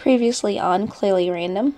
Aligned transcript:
Previously 0.00 0.58
on 0.58 0.88
Clearly 0.88 1.28
Random. 1.30 1.76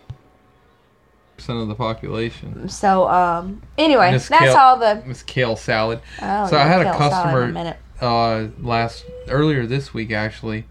Percent 1.36 1.59
of 1.59 1.67
the 1.69 1.74
population. 1.74 2.69
So, 2.69 3.09
um, 3.09 3.63
anyway, 3.77 4.12
Miss 4.12 4.29
that's 4.29 4.45
Kale- 4.45 4.56
all 4.56 4.79
the. 4.79 5.03
Miss 5.04 5.22
Kale 5.25 5.56
salad. 5.56 6.00
Oh, 6.21 6.46
So 6.48 6.56
I 6.56 6.62
had 6.64 6.82
a 6.82 6.85
kale 6.85 6.93
in 6.93 6.98
customer- 6.98 7.46
minute. 7.48 7.77
Uh, 8.00 8.48
last 8.61 9.04
earlier 9.29 9.66
this 9.66 9.93
week 9.95 10.11
actually 10.12 10.64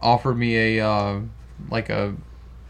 offered 0.00 0.36
me 0.36 0.78
a 0.78 0.86
uh, 0.88 1.20
like 1.70 1.88
a 1.88 2.14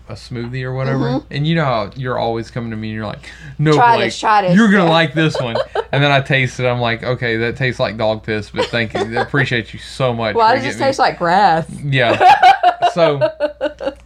a 0.09 0.13
smoothie 0.15 0.63
or 0.63 0.73
whatever. 0.73 1.21
And 1.31 1.47
you 1.47 1.55
know 1.55 1.65
how 1.67 1.91
you're 1.95 2.19
always 2.19 2.51
coming 2.51 2.71
to 2.71 2.77
me 2.79 2.89
and 2.89 2.97
you're 2.97 3.07
like, 3.07 3.29
no, 3.59 3.73
Mm-hmm. 3.73 3.79
Try 3.79 3.97
Blake, 3.97 4.07
this, 4.07 4.19
try 4.21 4.43
this." 4.43 4.57
you're 4.57 4.71
gonna 4.71 4.91
like 4.91 5.13
this 5.15 5.39
one. 5.41 5.57
and 5.93 6.03
then 6.03 6.11
I 6.11 6.21
taste 6.23 6.59
it. 6.61 6.67
I'm 6.67 6.81
like, 6.81 7.03
okay, 7.03 7.37
that 7.37 7.57
tastes 7.57 7.79
like 7.79 7.97
dog 7.99 8.23
piss, 8.23 8.49
but 8.51 8.67
thank 8.67 8.95
you, 8.95 9.01
I 9.01 9.23
appreciate 9.23 9.73
you 9.75 9.79
so 9.79 10.15
much. 10.15 10.35
Why 10.35 10.55
does 10.55 10.65
this 10.65 10.79
taste 10.79 10.99
like 10.99 11.19
grass? 11.19 11.71
Yeah. 11.83 12.45
So 12.95 13.19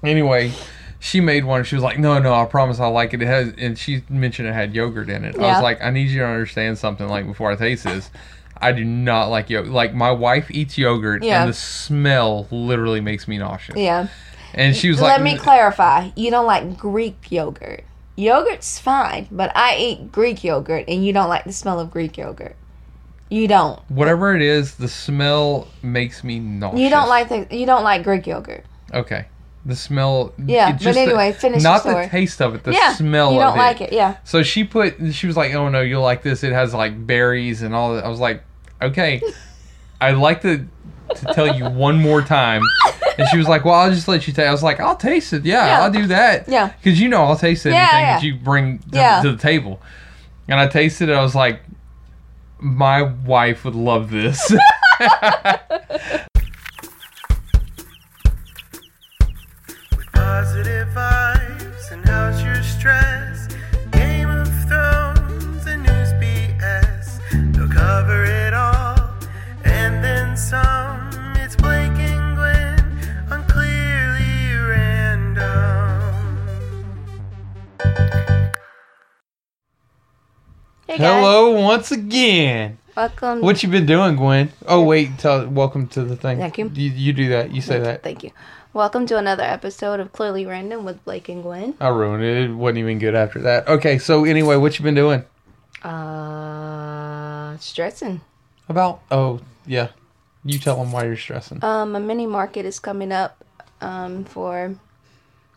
anyway, 0.02 0.52
she 1.00 1.20
made 1.20 1.44
one. 1.44 1.64
She 1.64 1.74
was 1.74 1.82
like, 1.82 1.98
"No, 1.98 2.18
no, 2.18 2.32
I 2.34 2.44
promise 2.44 2.78
I 2.80 2.86
like 2.86 3.12
it." 3.14 3.22
It 3.22 3.26
has, 3.26 3.52
and 3.58 3.78
she 3.78 4.02
mentioned 4.08 4.48
it 4.48 4.52
had 4.54 4.74
yogurt 4.74 5.08
in 5.10 5.24
it. 5.24 5.36
I 5.36 5.52
was 5.54 5.62
like, 5.62 5.82
"I 5.82 5.90
need 5.90 6.08
you 6.10 6.20
to 6.20 6.26
understand 6.26 6.78
something. 6.78 7.08
Like 7.08 7.26
before 7.26 7.50
I 7.50 7.56
taste 7.56 7.84
this, 7.84 8.10
I 8.56 8.72
do 8.72 8.84
not 8.84 9.26
like 9.26 9.50
yogurt. 9.50 9.72
Like 9.72 9.94
my 9.94 10.12
wife 10.12 10.50
eats 10.50 10.78
yogurt, 10.78 11.24
Yeah. 11.24 11.40
and 11.42 11.48
the 11.48 11.54
smell 11.54 12.46
literally 12.50 13.00
makes 13.00 13.26
me 13.26 13.38
nauseous." 13.38 13.76
Yeah. 13.76 14.06
And 14.54 14.76
she 14.76 14.90
was 14.90 15.00
Let 15.00 15.08
like, 15.08 15.18
"Let 15.18 15.24
me 15.24 15.36
clarify. 15.38 16.10
You 16.14 16.30
don't 16.30 16.46
like 16.46 16.76
Greek 16.76 17.32
yogurt. 17.32 17.84
Yogurt's 18.14 18.78
fine, 18.78 19.26
but 19.30 19.50
I 19.56 19.76
eat 19.78 20.12
Greek 20.12 20.44
yogurt, 20.44 20.84
and 20.86 21.04
you 21.04 21.12
don't 21.14 21.30
like 21.30 21.44
the 21.44 21.52
smell 21.52 21.80
of 21.80 21.90
Greek 21.90 22.18
yogurt. 22.18 22.54
You 23.30 23.48
don't. 23.48 23.80
"Whatever 23.88 24.36
it 24.36 24.42
is, 24.42 24.74
the 24.74 24.88
smell 24.88 25.66
makes 25.82 26.22
me 26.22 26.38
nauseous." 26.38 26.80
You 26.80 26.90
don't 26.90 27.08
like 27.08 27.28
the. 27.30 27.46
You 27.50 27.64
don't 27.64 27.82
like 27.82 28.02
Greek 28.04 28.26
yogurt. 28.26 28.64
Okay. 28.92 29.24
The 29.64 29.76
smell. 29.76 30.32
Yeah, 30.44 30.70
it 30.70 30.72
but 30.72 30.80
just 30.80 30.94
the- 30.96 31.02
anyway, 31.02 31.32
finish 31.32 31.62
Not 31.62 31.84
the 31.84 32.08
taste 32.10 32.42
of 32.42 32.54
it, 32.56 32.64
the 32.64 32.72
yeah. 32.72 32.94
smell 32.94 33.32
You 33.32 33.40
of 33.40 33.50
don't 33.50 33.58
like 33.58 33.80
it. 33.80 33.92
Yeah. 33.92 34.16
So 34.24 34.42
she 34.42 34.64
put, 34.64 34.96
she 35.14 35.26
was 35.28 35.36
like, 35.36 35.54
"Oh 35.54 35.68
no, 35.68 35.80
you'll 35.82 36.02
like 36.02 36.22
this. 36.22 36.42
It 36.42 36.52
has 36.52 36.74
like 36.74 37.06
berries 37.06 37.62
and 37.62 37.72
all 37.74 37.94
that." 37.94 38.04
I 38.04 38.08
was 38.08 38.18
like, 38.18 38.42
"Okay." 38.80 39.22
I'd 40.00 40.16
like 40.16 40.42
to 40.42 40.66
to 41.14 41.26
tell 41.34 41.54
you 41.54 41.64
one 41.70 41.98
more 42.00 42.22
time. 42.22 42.62
And 43.18 43.28
she 43.28 43.36
was 43.38 43.46
like, 43.46 43.64
"Well, 43.64 43.74
I'll 43.74 43.90
just 43.92 44.08
let 44.08 44.26
you 44.26 44.32
taste." 44.32 44.48
I 44.48 44.50
was 44.50 44.64
like, 44.64 44.80
"I'll 44.80 44.96
taste 44.96 45.32
it. 45.32 45.44
Yeah, 45.44 45.64
Yeah. 45.66 45.82
I'll 45.84 45.92
do 45.92 46.06
that. 46.08 46.48
Yeah. 46.48 46.72
because 46.82 47.00
you 47.00 47.08
know 47.08 47.22
I'll 47.22 47.36
taste 47.36 47.64
anything 47.64 47.80
Yeah, 47.82 48.14
that 48.18 48.22
you 48.24 48.34
bring 48.34 48.78
to, 48.80 48.84
Yeah. 48.98 49.22
to 49.22 49.30
the 49.30 49.38
table." 49.38 49.80
And 50.48 50.58
I 50.58 50.66
tasted 50.66 51.08
it. 51.08 51.12
I 51.12 51.22
was 51.22 51.36
like, 51.36 51.60
"My 52.58 53.02
wife 53.02 53.64
would 53.64 53.76
love 53.76 54.10
this." 54.10 54.52
Positive 60.32 60.88
vibes 60.94 61.92
and 61.92 62.02
how's 62.08 62.42
your 62.42 62.62
stress? 62.62 63.48
Game 63.90 64.30
of 64.30 64.48
Thrones 64.66 65.66
and 65.66 65.82
news 65.82 66.12
BS. 66.14 67.20
They'll 67.52 67.68
cover 67.68 68.24
it 68.24 68.54
all 68.54 68.96
and 69.64 70.02
then 70.02 70.34
some. 70.38 71.10
It's 71.36 71.54
Blake 71.54 71.92
and 71.98 72.34
Gwen 72.34 72.80
on 73.30 73.46
Clearly 73.46 74.56
Random. 74.56 76.16
Hey. 80.86 80.96
Hello 80.96 81.60
once 81.60 81.92
again. 81.92 82.78
Welcome. 82.96 83.42
What 83.42 83.62
you 83.62 83.68
been 83.68 83.84
doing, 83.84 84.16
Gwen? 84.16 84.50
Oh 84.66 84.82
wait, 84.82 85.18
tell 85.18 85.46
welcome 85.46 85.88
to 85.88 86.02
the 86.04 86.16
thing. 86.16 86.38
Thank 86.38 86.56
you. 86.56 86.70
You, 86.74 86.90
you 86.90 87.12
do 87.12 87.28
that. 87.28 87.50
You 87.54 87.60
say 87.60 87.78
that. 87.80 88.02
Thank 88.02 88.24
you. 88.24 88.30
Welcome 88.74 89.04
to 89.08 89.18
another 89.18 89.42
episode 89.42 90.00
of 90.00 90.12
Clearly 90.12 90.46
Random 90.46 90.82
with 90.86 91.04
Blake 91.04 91.28
and 91.28 91.42
Gwen. 91.42 91.74
I 91.78 91.88
ruined 91.88 92.24
it. 92.24 92.48
It 92.48 92.54
wasn't 92.54 92.78
even 92.78 92.98
good 92.98 93.14
after 93.14 93.38
that. 93.40 93.68
Okay, 93.68 93.98
so 93.98 94.24
anyway, 94.24 94.56
what 94.56 94.78
you 94.78 94.82
been 94.82 94.94
doing? 94.94 95.26
Uh, 95.82 97.54
stressing. 97.58 98.22
About 98.70 99.02
oh 99.10 99.40
yeah, 99.66 99.88
you 100.42 100.58
tell 100.58 100.76
them 100.76 100.90
why 100.90 101.04
you're 101.04 101.18
stressing. 101.18 101.62
Um, 101.62 101.94
a 101.94 102.00
mini 102.00 102.24
market 102.24 102.64
is 102.64 102.80
coming 102.80 103.12
up, 103.12 103.44
um, 103.82 104.24
for 104.24 104.74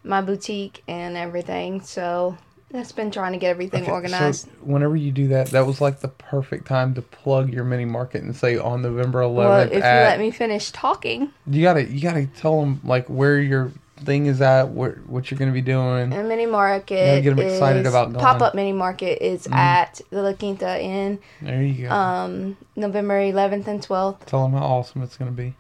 my 0.04 0.20
boutique 0.20 0.84
and 0.86 1.16
everything. 1.16 1.80
So 1.80 2.38
that's 2.72 2.92
been 2.92 3.12
trying 3.12 3.32
to 3.34 3.38
get 3.38 3.50
everything 3.50 3.84
Okay, 3.84 3.92
organized. 3.92 4.46
So 4.46 4.50
whenever 4.62 4.96
you 4.96 5.12
do 5.12 5.28
that, 5.30 5.48
that 5.48 5.66
was 5.66 5.80
like 5.82 6.00
the 6.02 6.08
perfect 6.10 6.68
time 6.68 6.94
to 6.96 7.02
plug 7.02 7.54
your 7.54 7.64
mini 7.64 7.86
market 7.86 8.24
and 8.24 8.36
say 8.36 8.58
on 8.58 8.82
November 8.82 9.22
11th. 9.22 9.36
well, 9.36 9.60
if 9.62 9.74
you 9.74 9.80
let 9.80 10.20
me 10.20 10.32
finish 10.32 10.72
talking, 10.72 11.32
you 11.48 11.62
gotta 11.62 11.84
you 11.86 12.02
gotta 12.02 12.26
tell 12.28 12.60
them 12.60 12.82
like 12.84 13.08
where 13.08 13.40
your 13.40 13.72
thing 13.98 14.26
is 14.26 14.42
at, 14.42 14.72
where 14.72 14.96
what 15.08 15.32
you're 15.32 15.38
gonna 15.38 15.54
be 15.54 15.62
doing. 15.62 16.12
a 16.12 16.22
mini 16.24 16.46
market 16.46 17.24
get 17.24 17.32
'em 17.32 17.40
excited 17.40 17.86
about 17.86 18.14
pop-up 18.16 18.54
mini 18.54 18.74
market 18.74 19.24
is 19.26 19.48
at 19.54 20.02
the 20.10 20.22
La 20.22 20.34
Quinta 20.34 20.82
Inn, 20.82 21.18
There 21.42 21.64
you 21.64 21.88
go. 21.88 21.94
um, 21.96 22.58
November 22.76 23.20
11th 23.22 23.68
and 23.68 23.82
12th 23.82 24.26
tell 24.26 24.44
them 24.44 24.52
how 24.60 24.66
awesome 24.66 25.02
it's 25.02 25.16
gonna 25.16 25.32
be. 25.32 25.54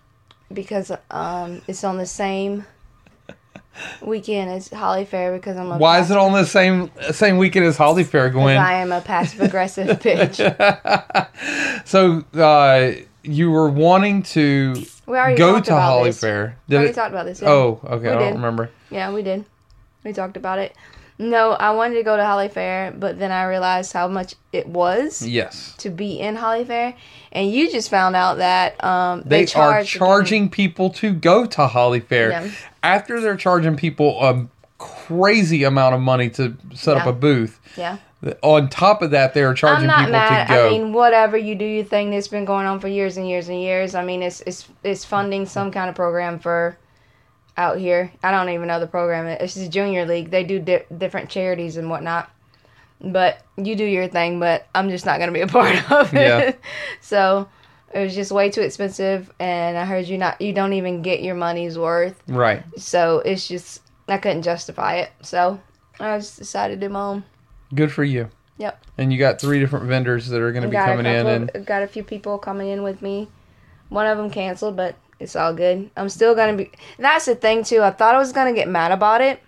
because 0.51 0.91
um, 1.11 1.61
it's 1.67 1.83
on 1.85 1.97
the 1.97 2.05
same 2.05 2.65
weekend 4.01 4.49
as 4.51 4.69
Holly 4.69 5.05
Fair 5.05 5.33
because 5.33 5.57
I'm 5.57 5.71
a 5.71 5.77
Why 5.77 5.99
is 5.99 6.11
it 6.11 6.17
on 6.17 6.33
the 6.33 6.45
same 6.45 6.91
same 7.11 7.37
weekend 7.37 7.65
as 7.65 7.77
Holly 7.77 8.03
Fair, 8.03 8.29
Because 8.29 8.41
Gwen? 8.43 8.57
I 8.57 8.73
am 8.73 8.91
a 8.91 9.01
passive 9.01 9.41
aggressive 9.41 9.99
bitch. 9.99 10.37
so 11.85 12.23
uh, 12.39 12.91
you 13.23 13.51
were 13.51 13.69
wanting 13.69 14.23
to 14.23 14.75
We 15.05 15.17
already 15.17 15.37
go 15.37 15.59
to 15.59 15.73
Holly 15.73 16.09
this. 16.09 16.19
Fair. 16.21 16.57
We 16.67 16.71
Did 16.71 16.75
already 16.77 16.91
it? 16.91 16.95
talked 16.95 17.11
about 17.11 17.25
this. 17.25 17.41
Yeah. 17.41 17.49
Oh, 17.49 17.79
okay. 17.85 18.03
We 18.03 18.09
I 18.09 18.19
don't 18.19 18.33
remember. 18.35 18.69
Yeah, 18.89 19.11
we 19.13 19.21
did. 19.23 19.45
We 20.03 20.13
talked 20.13 20.37
about 20.37 20.59
it. 20.59 20.75
No, 21.17 21.51
I 21.51 21.71
wanted 21.71 21.95
to 21.95 22.03
go 22.03 22.17
to 22.17 22.25
Holly 22.25 22.49
Fair, 22.49 22.91
but 22.97 23.17
then 23.19 23.31
I 23.31 23.45
realized 23.45 23.93
how 23.93 24.07
much 24.09 24.35
it 24.51 24.67
was 24.67 25.21
Yes. 25.25 25.73
to 25.77 25.89
be 25.89 26.19
in 26.19 26.35
Holly 26.35 26.65
Fair, 26.65 26.93
and 27.31 27.49
you 27.49 27.71
just 27.71 27.89
found 27.89 28.15
out 28.17 28.37
that 28.37 28.83
um, 28.83 29.21
they, 29.25 29.41
They, 29.41 29.45
charge 29.45 29.95
are 29.95 29.99
charging 29.99 30.49
people 30.49 30.89
to 30.91 31.13
go 31.13 31.45
to 31.45 31.67
Holly 31.67 32.01
Fair 32.01 32.31
Yeah. 32.31 32.49
after 32.83 33.21
they're 33.21 33.37
charging 33.37 33.77
people 33.77 34.21
a 34.21 34.45
crazy 34.77 35.63
amount 35.63 35.95
of 35.95 36.01
money 36.01 36.29
to 36.31 36.55
set 36.73 36.97
up 36.97 37.07
a 37.07 37.13
booth. 37.13 37.59
Yeah, 37.77 37.97
On 38.43 38.67
top 38.69 39.01
of 39.01 39.11
that, 39.11 39.33
they 39.33 39.43
are 39.43 39.49
I'm 39.49 39.55
charging 39.55 39.87
not 39.87 39.99
people 39.99 40.11
mad. 40.13 40.47
to 40.47 40.53
go. 40.53 40.67
I 40.67 40.69
mean, 40.71 40.91
whatever 40.93 41.37
you 41.37 41.55
do, 41.55 41.63
your 41.65 41.85
thing 41.85 42.09
that's 42.11 42.27
been 42.27 42.43
going 42.45 42.65
on 42.65 42.79
for 42.81 42.87
years 42.89 43.15
and 43.17 43.27
years 43.29 43.47
and 43.47 43.61
years. 43.61 43.95
I 43.95 44.03
mean, 44.03 44.21
it's 44.21 44.41
it's 44.41 44.67
it's 44.83 45.05
funding 45.05 45.45
some 45.45 45.71
kind 45.71 45.89
of 45.89 45.95
program 45.95 46.39
for 46.39 46.77
out 47.57 47.77
here. 47.77 48.11
I 48.23 48.31
don't 48.31 48.49
even 48.49 48.67
know 48.67 48.79
the 48.79 48.87
program. 48.87 49.27
It's 49.27 49.55
just 49.55 49.71
junior 49.71 50.05
league. 50.05 50.29
They 50.29 50.43
do 50.43 50.59
di- 50.59 50.85
different 50.97 51.29
charities 51.29 51.77
and 51.77 51.89
whatnot. 51.89 52.29
But 53.01 53.41
you 53.57 53.75
do 53.75 53.85
your 53.85 54.07
thing. 54.07 54.39
But 54.39 54.67
I'm 54.73 54.89
just 54.89 55.05
not 55.05 55.19
gonna 55.19 55.31
be 55.31 55.41
a 55.41 55.47
part 55.59 55.91
of 55.91 56.13
it. 56.13 56.19
Yeah. 56.19 56.53
so 57.01 57.47
it 57.93 57.99
was 58.03 58.15
just 58.15 58.31
way 58.31 58.49
too 58.49 58.61
expensive, 58.61 59.31
and 59.39 59.77
I 59.77 59.85
heard 59.85 60.07
you 60.07 60.17
not 60.17 60.41
you 60.41 60.53
don't 60.53 60.73
even 60.73 61.01
get 61.01 61.21
your 61.21 61.35
money's 61.35 61.77
worth. 61.77 62.21
right. 62.27 62.63
So 62.77 63.19
it's 63.19 63.47
just 63.47 63.81
I 64.07 64.17
couldn't 64.17 64.43
justify 64.43 64.95
it. 64.95 65.11
So 65.21 65.59
I 65.99 66.17
just 66.17 66.37
decided 66.37 66.79
to 66.81 66.87
do 66.87 66.93
my 66.93 66.99
own. 67.01 67.23
Good 67.73 67.91
for 67.91 68.03
you. 68.03 68.29
Yep. 68.57 68.83
And 68.97 69.11
you 69.11 69.19
got 69.19 69.41
three 69.41 69.59
different 69.59 69.85
vendors 69.85 70.27
that 70.27 70.39
are 70.41 70.51
going 70.51 70.63
to 70.63 70.69
be 70.69 70.75
coming 70.75 71.05
in, 71.05 71.27
and 71.27 71.65
got 71.65 71.83
a 71.83 71.87
few 71.87 72.03
people 72.03 72.37
coming 72.37 72.69
in 72.69 72.83
with 72.83 73.01
me. 73.01 73.27
One 73.89 74.07
of 74.07 74.17
them 74.17 74.29
canceled, 74.29 74.75
but 74.77 74.95
it's 75.19 75.35
all 75.35 75.53
good. 75.53 75.89
I'm 75.95 76.09
still 76.09 76.35
gonna 76.35 76.53
be. 76.53 76.71
That's 76.99 77.25
the 77.25 77.35
thing 77.35 77.63
too. 77.63 77.81
I 77.81 77.91
thought 77.91 78.15
I 78.15 78.17
was 78.17 78.31
gonna 78.31 78.53
get 78.53 78.67
mad 78.67 78.91
about 78.91 79.21
it. 79.21 79.39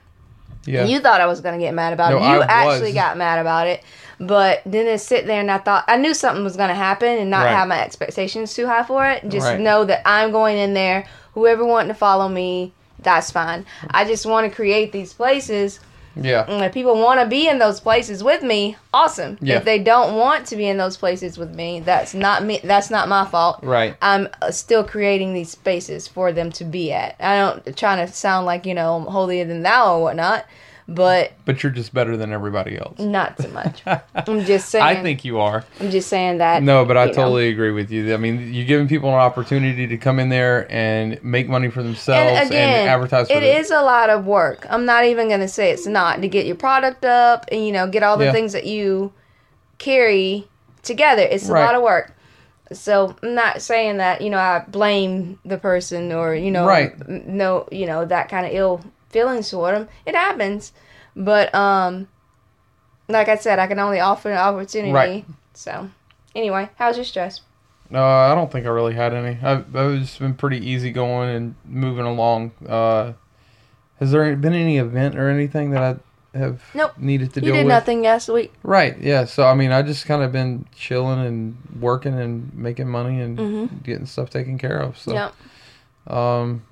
yeah, 0.65 0.85
You 0.85 0.99
thought 0.99 1.21
I 1.21 1.25
was 1.25 1.41
gonna 1.41 1.57
get 1.59 1.73
mad 1.73 1.93
about 1.93 2.11
No, 2.11 2.17
it. 2.17 2.21
You 2.21 2.41
I 2.41 2.45
actually 2.45 2.87
was. 2.87 2.93
got 2.93 3.17
mad 3.17 3.39
about 3.39 3.67
it. 3.67 3.83
But 4.19 4.61
then 4.65 4.85
to 4.85 4.97
sit 4.97 5.27
there 5.27 5.39
and 5.41 5.51
I 5.51 5.57
thought 5.59 5.85
I 5.87 5.97
knew 5.97 6.13
something 6.13 6.43
was 6.43 6.57
gonna 6.57 6.73
happen 6.75 7.17
and 7.19 7.29
not 7.29 7.45
Right. 7.45 7.51
have 7.55 7.67
my 7.67 7.81
expectations 7.83 8.53
too 8.53 8.65
high 8.67 8.83
for 8.83 9.05
it. 9.09 9.27
Just 9.29 9.45
Right. 9.45 9.59
know 9.59 9.85
that 9.85 10.01
I'm 10.05 10.31
going 10.31 10.57
in 10.57 10.73
there. 10.73 11.05
Whoever 11.33 11.63
wanting 11.65 11.89
to 11.89 11.93
follow 11.93 12.27
me, 12.27 12.73
that's 13.01 13.29
fine. 13.31 13.65
I 13.91 14.05
just 14.05 14.25
want 14.25 14.49
to 14.49 14.55
create 14.55 14.91
these 14.91 15.13
places 15.13 15.79
yeah, 16.23 16.45
and 16.47 16.63
if 16.63 16.73
people 16.73 16.95
want 16.95 17.19
to 17.19 17.25
be 17.25 17.47
in 17.47 17.59
those 17.59 17.79
places 17.79 18.23
with 18.23 18.43
me, 18.43 18.77
awesome. 18.93 19.37
Yeah. 19.41 19.57
If 19.57 19.65
they 19.65 19.79
don't 19.79 20.15
want 20.15 20.45
to 20.47 20.55
be 20.55 20.67
in 20.67 20.77
those 20.77 20.97
places 20.97 21.37
with 21.37 21.53
me, 21.55 21.79
that's 21.79 22.13
not 22.13 22.43
me. 22.43 22.59
That's 22.63 22.89
not 22.89 23.07
my 23.07 23.25
fault. 23.25 23.59
right. 23.63 23.95
I'm 24.01 24.27
uh, 24.41 24.51
still 24.51 24.83
creating 24.83 25.33
these 25.33 25.49
spaces 25.49 26.07
for 26.07 26.31
them 26.31 26.51
to 26.53 26.63
be 26.63 26.91
at. 26.91 27.15
I 27.19 27.37
don't 27.37 27.77
trying 27.77 28.05
to 28.05 28.11
sound 28.13 28.45
like 28.45 28.65
you 28.65 28.73
know 28.73 28.95
I'm 28.95 29.05
holier 29.05 29.45
than 29.45 29.63
thou 29.63 29.95
or 29.95 30.01
whatnot, 30.03 30.45
but 30.89 31.33
But 31.45 31.63
you're 31.63 31.71
just 31.71 31.93
better 31.93 32.15
than 32.15 32.31
everybody 32.31 32.77
else. 32.77 32.97
not 32.99 33.41
so 33.41 33.49
much. 33.49 33.83
I'm 34.15 34.45
just 34.45 34.69
saying. 34.69 34.83
I 34.85 35.01
think 35.01 35.25
you 35.25 35.39
are. 35.39 35.65
I'm 35.81 35.91
just 35.91 36.07
saying 36.07 36.37
that. 36.37 36.63
No, 36.63 36.85
but 36.85 36.95
I 36.97 37.03
you 37.03 37.07
know. 37.09 37.13
totally 37.13 37.49
agree 37.49 37.71
with 37.71 37.91
you. 37.91 38.13
I 38.13 38.17
mean, 38.17 38.53
you're 38.53 38.65
giving 38.65 38.87
people 38.87 39.09
an 39.09 39.15
opportunity 39.15 39.85
to 39.87 39.97
come 39.97 40.17
in 40.19 40.29
there 40.29 40.65
and 40.71 41.21
make 41.23 41.49
money 41.49 41.69
for 41.69 41.83
themselves 41.83 42.51
and, 42.51 42.53
advertise 42.53 43.27
for 43.27 43.33
it 43.33 43.41
the- 43.41 43.57
is 43.57 43.69
a 43.71 43.81
lot 43.81 44.09
of 44.09 44.25
work. 44.25 44.65
I'm 44.69 44.85
not 44.85 45.03
even 45.05 45.27
gonna 45.29 45.47
say 45.49 45.71
it's 45.71 45.87
not 45.87 46.21
to 46.21 46.27
get 46.27 46.45
your 46.45 46.55
product 46.55 47.03
up 47.03 47.45
and 47.51 47.65
you 47.65 47.71
know 47.73 47.87
get 47.87 48.01
all 48.03 48.15
the 48.17 48.25
Yeah. 48.25 48.31
things 48.31 48.53
that 48.53 48.65
you 48.65 49.11
carry 49.77 50.47
together. 50.83 51.21
It's 51.21 51.49
a 51.49 51.53
Right. 51.53 51.65
lot 51.65 51.75
of 51.75 51.81
work. 51.81 52.13
So 52.73 53.15
I'm 53.23 53.33
not 53.35 53.61
saying 53.61 53.97
that 53.97 54.21
you 54.21 54.29
know 54.29 54.39
I 54.39 54.63
blame 54.67 55.39
the 55.45 55.57
person 55.57 56.11
or 56.11 56.33
you 56.35 56.51
know 56.51 56.65
Right. 56.65 56.93
no 57.07 57.67
you 57.71 57.85
know 57.85 58.05
that 58.05 58.29
kind 58.29 58.45
of 58.45 58.51
ill 58.53 58.81
feelings 59.09 59.49
toward 59.49 59.75
him. 59.75 59.87
It 60.05 60.15
happens, 60.15 60.73
but 61.15 61.53
um, 61.55 62.07
like 63.07 63.27
I 63.29 63.35
said, 63.35 63.59
I 63.59 63.67
can 63.67 63.79
only 63.79 63.99
offer 63.99 64.31
an 64.31 64.37
opportunity. 64.37 64.91
Right. 64.93 65.25
So, 65.53 65.89
anyway, 66.35 66.69
how's 66.77 66.97
your 66.97 67.05
stress? 67.05 67.41
No, 67.89 68.03
I 68.03 68.35
don't 68.35 68.51
think 68.51 68.65
I 68.65 68.69
really 68.69 68.93
had 68.93 69.13
any. 69.13 69.39
I've, 69.41 69.73
I've 69.75 69.99
just 69.99 70.19
been 70.19 70.33
pretty 70.33 70.57
easy 70.65 70.91
going 70.91 71.29
and 71.29 71.55
moving 71.65 72.05
along. 72.05 72.51
Uh, 72.67 73.13
has 73.99 74.11
there 74.11 74.35
been 74.35 74.53
any 74.53 74.77
event 74.77 75.15
or 75.17 75.29
anything 75.29 75.71
that 75.71 75.81
I 76.35 76.37
have 76.37 76.61
Nope. 76.75 76.97
needed 76.97 77.33
to 77.35 77.41
do? 77.41 77.47
You 77.47 77.53
did 77.53 77.65
with? 77.65 77.69
nothing 77.69 78.01
last 78.01 78.27
week. 78.27 78.53
Right. 78.61 78.97
Yeah. 78.99 79.23
So 79.23 79.47
I 79.47 79.55
mean, 79.55 79.71
I 79.71 79.81
just 79.83 80.05
kind 80.05 80.21
of 80.21 80.31
been 80.33 80.65
chilling 80.75 81.25
and 81.25 81.57
working 81.79 82.13
and 82.19 82.53
making 82.53 82.89
money 82.89 83.21
and 83.21 83.37
Mhm. 83.37 83.83
getting 83.83 84.05
stuff 84.05 84.29
taken 84.29 84.57
care 84.57 84.77
of. 84.79 84.97
So, 84.99 85.13
yeah. 85.13 85.31
um, 86.07 86.63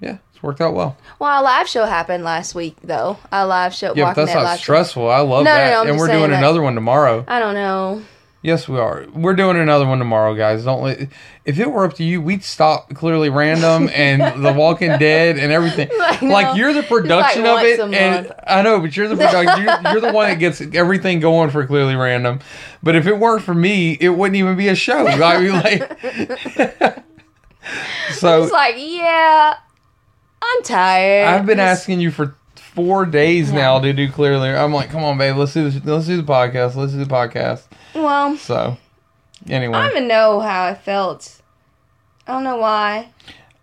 yeah, 0.00 0.18
it's 0.38 0.42
worked 0.44 0.60
out 0.60 0.72
well. 0.72 0.96
Well, 1.18 1.30
our 1.30 1.42
live 1.42 1.66
show 1.66 1.84
happened 1.84 2.22
last 2.22 2.54
week, 2.54 2.76
though. 2.84 3.18
Our 3.32 3.44
live 3.44 3.74
show. 3.74 3.92
Yeah, 3.96 4.14
that's 4.14 4.32
not 4.32 4.44
live 4.44 4.58
show. 4.60 4.62
stressful. 4.62 5.10
I 5.10 5.18
love 5.18 5.42
No, 5.44 5.50
no, 5.50 5.56
that, 5.56 5.70
no, 5.72 5.80
I'm 5.80 5.88
and 5.88 5.98
we're 5.98 6.06
doing 6.06 6.32
another 6.32 6.62
one 6.62 6.76
tomorrow. 6.76 7.24
I 7.26 7.40
don't 7.40 7.54
know. 7.54 8.04
Yes, 8.40 8.68
we 8.68 8.78
are. 8.78 9.04
We're 9.12 9.34
doing 9.34 9.56
another 9.56 9.84
one 9.84 9.98
tomorrow, 9.98 10.36
guys. 10.36 10.64
Don't 10.64 10.80
let, 10.80 11.08
if 11.44 11.58
it 11.58 11.68
were 11.72 11.84
up 11.84 11.94
to 11.94 12.04
you, 12.04 12.22
we'd 12.22 12.44
stop 12.44 12.94
clearly 12.94 13.30
random 13.30 13.90
and 13.92 14.44
The 14.44 14.52
Walking 14.52 14.96
Dead 14.96 15.38
and 15.38 15.50
everything. 15.50 15.88
Like 16.22 16.56
you're 16.56 16.72
the 16.72 16.84
production 16.84 17.42
like 17.42 17.78
of 17.80 17.92
it, 17.92 17.94
and. 17.94 18.32
I 18.46 18.62
know, 18.62 18.78
but 18.78 18.96
you're 18.96 19.08
the 19.08 19.16
production. 19.24 19.64
You're, 19.64 19.92
you're 19.92 20.00
the 20.00 20.12
one 20.12 20.28
that 20.28 20.36
gets 20.36 20.60
everything 20.60 21.18
going 21.18 21.50
for 21.50 21.66
clearly 21.66 21.96
random. 21.96 22.38
But 22.80 22.94
if 22.94 23.08
it 23.08 23.18
weren't 23.18 23.42
for 23.42 23.54
me, 23.54 23.96
it 24.00 24.10
wouldn't 24.10 24.36
even 24.36 24.56
be 24.56 24.68
a 24.68 24.76
show. 24.76 25.08
I 25.08 25.40
mean, 25.40 25.52
like, 25.52 27.02
so 28.12 28.42
It's 28.44 28.52
like, 28.52 28.76
yeah, 28.78 29.56
I'm 30.42 30.62
tired. 30.62 31.26
I've 31.28 31.46
been 31.46 31.58
Just- 31.58 31.80
asking 31.82 32.00
you 32.00 32.10
for 32.10 32.34
four 32.74 33.06
days 33.06 33.50
Yeah. 33.50 33.56
now 33.58 33.80
to 33.80 33.92
do 33.92 34.10
clearly. 34.10 34.50
I'm 34.50 34.72
like, 34.72 34.90
come 34.90 35.02
on, 35.04 35.18
babe, 35.18 35.36
let's 35.36 35.52
do 35.54 35.68
this. 35.68 35.84
Let's 35.84 36.06
do 36.06 36.16
the 36.20 36.22
podcast. 36.32 36.76
Let's 36.76 36.92
do 36.92 37.04
the 37.04 37.10
podcast. 37.12 37.62
Well, 37.94 38.36
So, 38.36 38.76
anyway. 39.48 39.74
I 39.78 39.82
don't 39.88 39.96
even 39.96 40.08
know 40.08 40.40
how 40.40 40.64
I 40.66 40.74
felt. 40.74 41.40
I 42.26 42.32
don't 42.32 42.44
know 42.44 42.56
why. 42.58 43.08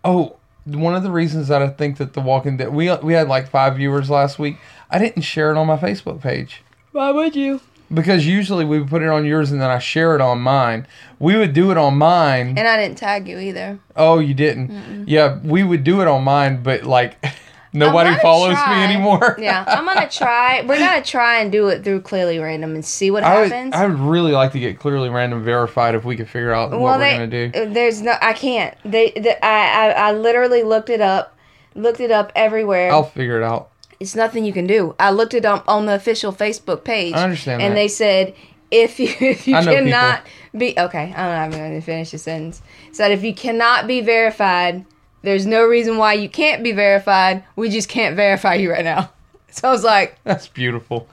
Oh, 0.04 0.36
one 0.66 0.94
of 0.94 1.02
the 1.02 1.10
reasons 1.10 1.48
that 1.48 1.62
I 1.62 1.68
think 1.68 1.98
that 1.98 2.12
The 2.14 2.20
Walking 2.20 2.56
Dead 2.56 2.72
we 2.72 2.92
we 2.96 3.12
had 3.14 3.28
like 3.28 3.48
five 3.48 3.76
viewers 3.76 4.10
last 4.10 4.38
week. 4.38 4.56
I 4.90 4.98
didn't 4.98 5.22
share 5.22 5.50
it 5.50 5.56
on 5.56 5.66
my 5.66 5.76
Facebook 5.76 6.20
page 6.20 6.62
Why 6.92 7.10
would 7.10 7.34
you? 7.36 7.60
Because 7.92 8.26
usually 8.26 8.64
we 8.64 8.78
would 8.78 8.88
put 8.88 9.02
it 9.02 9.08
on 9.08 9.24
yours 9.24 9.52
and 9.52 9.60
then 9.60 9.70
I 9.70 9.78
share 9.78 10.14
it 10.14 10.20
on 10.20 10.40
mine. 10.40 10.86
We 11.18 11.36
would 11.36 11.52
do 11.52 11.70
it 11.70 11.78
on 11.78 11.96
mine. 11.96 12.58
And 12.58 12.66
I 12.66 12.76
didn't 12.76 12.98
tag 12.98 13.28
you 13.28 13.38
either. 13.38 13.78
oh, 13.96 14.18
you 14.18 14.34
didn't? 14.34 15.08
Yeah, 15.08 15.38
we 15.42 15.62
would 15.62 15.84
do 15.84 16.00
it 16.00 16.08
on 16.08 16.24
mine, 16.24 16.62
but 16.62 16.82
like 16.84 17.24
nobody 17.72 18.14
follows 18.20 18.54
try. 18.54 18.76
me 18.76 18.84
anymore. 18.94 19.36
Yeah, 19.38 19.64
I'm 19.66 19.84
gonna 19.84 20.08
try. 20.10 20.62
We're 20.62 20.78
gonna 20.78 21.04
try 21.04 21.38
and 21.40 21.50
do 21.52 21.68
it 21.68 21.84
through 21.84 22.02
Clearly 22.02 22.38
Random 22.38 22.74
and 22.74 22.84
see 22.84 23.10
what 23.10 23.22
I 23.22 23.40
would, 23.40 23.52
happens. 23.52 23.74
I 23.74 23.86
would 23.86 23.98
really 23.98 24.32
like 24.32 24.52
to 24.52 24.58
get 24.58 24.78
clearly 24.78 25.08
random 25.08 25.44
verified 25.44 25.94
if 25.94 26.04
we 26.04 26.16
could 26.16 26.28
figure 26.28 26.52
out 26.52 26.70
what 26.70 26.80
well, 26.80 26.98
we're 26.98 27.12
gonna 27.12 27.26
do. 27.26 27.50
uh, 27.54 27.72
there's 27.72 28.02
no. 28.02 28.14
I 28.20 28.32
can't. 28.32 28.76
They. 28.84 29.10
The, 29.12 29.44
I, 29.44 29.88
I. 29.88 29.90
I 30.08 30.12
literally 30.12 30.62
looked 30.62 30.90
it 30.90 31.00
up. 31.00 31.36
Looked 31.74 32.00
it 32.00 32.10
up 32.10 32.32
everywhere. 32.34 32.90
I'll 32.90 33.04
figure 33.04 33.36
it 33.40 33.44
out. 33.44 33.70
It's 34.00 34.14
nothing 34.14 34.44
you 34.44 34.52
can 34.52 34.66
do. 34.66 34.94
I 35.00 35.10
looked 35.10 35.34
it 35.34 35.44
up 35.44 35.64
on 35.68 35.86
the 35.86 35.94
official 35.94 36.32
Facebook 36.32 36.84
page. 36.84 37.14
I 37.14 37.22
understand 37.24 37.62
And 37.62 37.72
that. 37.72 37.76
they 37.76 37.88
said 37.88 38.34
if 38.70 38.98
you 39.00 39.08
if 39.20 39.46
you 39.48 39.56
I 39.56 39.62
know 39.62 39.72
cannot 39.72 40.22
be 40.56 40.74
okay, 40.78 41.12
I'm 41.16 41.30
not 41.30 41.48
even 41.48 41.58
going 41.70 41.80
to 41.80 41.84
finish 41.84 42.10
the 42.10 42.18
sentence. 42.18 42.62
Said 42.92 43.12
if 43.12 43.22
you 43.24 43.34
cannot 43.34 43.86
be 43.86 44.00
verified, 44.00 44.84
there's 45.22 45.46
no 45.46 45.64
reason 45.64 45.96
why 45.98 46.12
you 46.14 46.28
can't 46.28 46.62
be 46.62 46.72
verified. 46.72 47.42
We 47.56 47.68
just 47.70 47.88
can't 47.88 48.16
verify 48.16 48.54
you 48.54 48.70
right 48.72 48.84
now. 48.84 49.10
So 49.48 49.68
I 49.68 49.72
was 49.72 49.84
like, 49.84 50.18
That's 50.24 50.48
beautiful. 50.48 51.08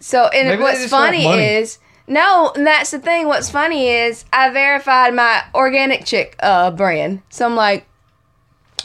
so 0.00 0.26
and 0.26 0.48
Maybe 0.48 0.62
what's 0.62 0.86
funny 0.88 1.24
is 1.26 1.78
no, 2.06 2.52
and 2.54 2.66
that's 2.66 2.90
the 2.90 2.98
thing. 2.98 3.26
What's 3.26 3.48
funny 3.48 3.88
is 3.88 4.26
I 4.34 4.50
verified 4.50 5.14
my 5.14 5.42
organic 5.54 6.04
chick 6.04 6.36
uh 6.40 6.70
brand. 6.72 7.22
So 7.30 7.46
I'm 7.46 7.54
like, 7.56 7.86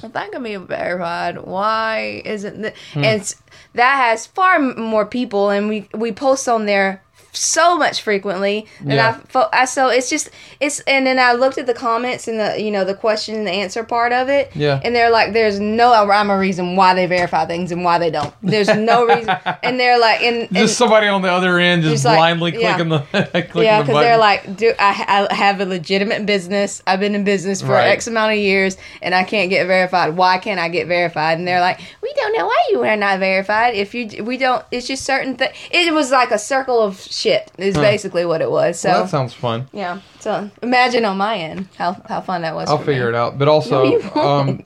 I 0.03 0.29
can 0.29 0.43
be 0.43 0.55
verified, 0.55 1.37
why 1.41 2.21
isn't 2.25 2.61
th-? 2.61 2.73
Hmm. 2.93 3.03
and 3.03 3.21
it's, 3.21 3.35
that 3.73 3.95
has 3.97 4.27
far 4.27 4.55
m- 4.55 4.79
more 4.79 5.05
people, 5.05 5.49
and 5.49 5.69
we 5.69 5.87
we 5.93 6.11
post 6.11 6.47
on 6.47 6.65
there 6.65 7.03
so 7.37 7.77
much 7.77 8.01
frequently 8.01 8.65
and 8.79 8.93
Yeah. 8.93 9.19
I, 9.35 9.47
I 9.53 9.65
so 9.65 9.89
it's 9.89 10.09
just 10.09 10.29
it's 10.59 10.79
and 10.81 11.05
then 11.07 11.19
I 11.19 11.33
looked 11.33 11.57
at 11.57 11.65
the 11.67 11.73
comments 11.73 12.27
and 12.27 12.39
the 12.39 12.61
you 12.61 12.71
know 12.71 12.83
the 12.85 12.93
question 12.95 13.35
and 13.35 13.47
the 13.47 13.51
answer 13.51 13.83
part 13.83 14.11
of 14.13 14.29
it 14.29 14.51
Yeah. 14.55 14.79
and 14.83 14.95
they're 14.95 15.09
like 15.11 15.33
there's 15.33 15.59
no 15.59 16.05
rhyme 16.07 16.31
or 16.31 16.39
reason 16.39 16.75
why 16.75 16.93
they 16.93 17.05
verify 17.05 17.45
things 17.45 17.71
and 17.71 17.83
why 17.83 17.99
they 17.99 18.09
don't 18.11 18.33
there's 18.43 18.67
no 18.75 19.05
reason 19.13 19.35
and 19.63 19.79
they're 19.79 19.99
like 19.99 20.21
and, 20.21 20.37
and 20.43 20.53
Just 20.55 20.77
somebody 20.77 21.07
on 21.07 21.21
the 21.21 21.31
other 21.31 21.59
end 21.59 21.83
just 21.83 21.93
Just 21.93 22.05
like- 22.05 22.17
blindly 22.17 22.61
yeah. 22.61 22.75
clicking 22.75 22.89
the 22.89 22.99
clicking 23.31 23.63
yeah, 23.63 23.81
because 23.81 23.93
button. 23.93 24.01
they're 24.01 24.17
like, 24.17 24.55
do 24.57 24.73
I, 24.79 25.27
I 25.29 25.33
have 25.33 25.61
a 25.61 25.65
legitimate 25.65 26.25
business? 26.25 26.81
I've 26.87 26.99
been 26.99 27.15
in 27.15 27.23
business 27.23 27.61
for 27.61 27.69
Right. 27.73 27.87
X 27.89 28.07
amount 28.07 28.31
of 28.33 28.37
years, 28.39 28.77
and 29.01 29.13
I 29.13 29.23
can't 29.23 29.49
get 29.49 29.67
verified. 29.67 30.15
Why 30.15 30.37
can't 30.39 30.59
I 30.59 30.69
get 30.69 30.87
verified? 30.87 31.37
And 31.37 31.47
they're 31.47 31.59
like, 31.61 31.79
we 32.01 32.13
don't 32.27 32.37
know 32.37 32.45
why 32.47 32.67
you 32.71 32.83
are 32.83 32.95
not 32.97 33.19
verified. 33.19 33.75
If 33.75 33.93
you, 33.93 34.23
we 34.23 34.37
don't. 34.37 34.63
It's 34.71 34.87
just 34.87 35.03
certain 35.03 35.35
things. 35.35 35.53
It 35.71 35.93
was 35.93 36.11
like 36.11 36.31
a 36.31 36.39
circle 36.39 36.79
of 36.81 36.99
shit. 37.01 37.51
Is 37.57 37.75
Huh. 37.75 37.81
basically 37.81 38.25
what 38.25 38.41
it 38.41 38.49
was. 38.51 38.79
So 38.79 38.89
well, 38.89 39.03
that 39.03 39.09
sounds 39.09 39.33
fun. 39.33 39.67
yeah. 39.73 40.01
So 40.19 40.49
imagine 40.61 41.05
on 41.05 41.17
my 41.17 41.37
end 41.37 41.67
how 41.77 41.93
how 42.07 42.21
fun 42.21 42.41
that 42.41 42.55
was. 42.55 42.69
I'll 42.69 42.77
figure 42.77 43.03
me. 43.03 43.09
it 43.09 43.15
out. 43.15 43.37
But 43.37 43.47
also, 43.47 43.85
No, 43.85 44.11
um, 44.15 44.63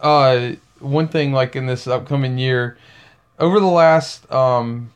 uh, 0.00 0.52
one 0.80 1.08
thing 1.08 1.32
like 1.32 1.56
in 1.56 1.66
this 1.66 1.86
upcoming 1.86 2.38
year, 2.38 2.76
over 3.38 3.60
the 3.60 3.66
last 3.66 4.30
um, 4.32 4.90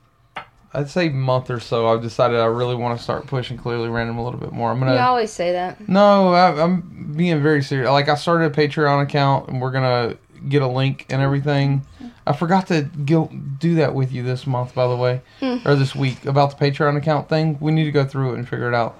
I'd 0.75 0.91
say 0.91 1.09
month 1.09 1.51
or 1.51 1.61
so, 1.61 1.89
I've 1.89 2.03
decided 2.03 2.39
I 2.39 2.45
really 2.47 2.75
want 2.75 2.99
to 2.99 3.03
start 3.03 3.27
pushing 3.27 3.57
clearly 3.57 3.89
random 3.89 4.19
a 4.19 4.25
little 4.25 4.39
bit 4.39 4.53
more. 4.53 4.71
I'm 4.71 4.79
gonna. 4.79 4.95
you 4.95 5.01
always 5.01 5.33
say 5.33 5.53
that. 5.53 5.89
No, 5.89 6.33
I, 6.35 6.63
I'm 6.63 7.15
being 7.17 7.43
very 7.43 7.63
serious. 7.63 7.89
Like 7.89 8.09
I 8.09 8.15
started 8.17 8.53
a 8.53 8.55
Patreon 8.55 9.03
account, 9.03 9.49
and 9.49 9.63
we're 9.63 9.71
gonna 9.73 10.17
get 10.49 10.63
a 10.63 10.67
link 10.67 11.07
and 11.11 11.21
everything. 11.23 11.87
I 12.27 12.33
forgot 12.33 12.67
to 12.69 12.83
do 12.83 13.75
that 13.77 13.95
with 13.95 14.13
you 14.13 14.23
this 14.23 14.47
month, 14.47 14.75
by 14.75 14.87
the 14.87 14.97
way, 14.97 15.23
Hmm. 15.41 15.57
or 15.67 15.75
this 15.75 15.95
week 15.95 16.25
about 16.27 16.57
the 16.59 16.65
Patreon 16.65 16.97
account 16.97 17.29
thing. 17.29 17.57
We 17.61 17.73
need 17.73 17.85
to 17.85 17.93
go 17.93 18.05
through 18.05 18.33
it 18.33 18.39
and 18.39 18.49
figure 18.49 18.69
it 18.69 18.75
out. 18.75 18.99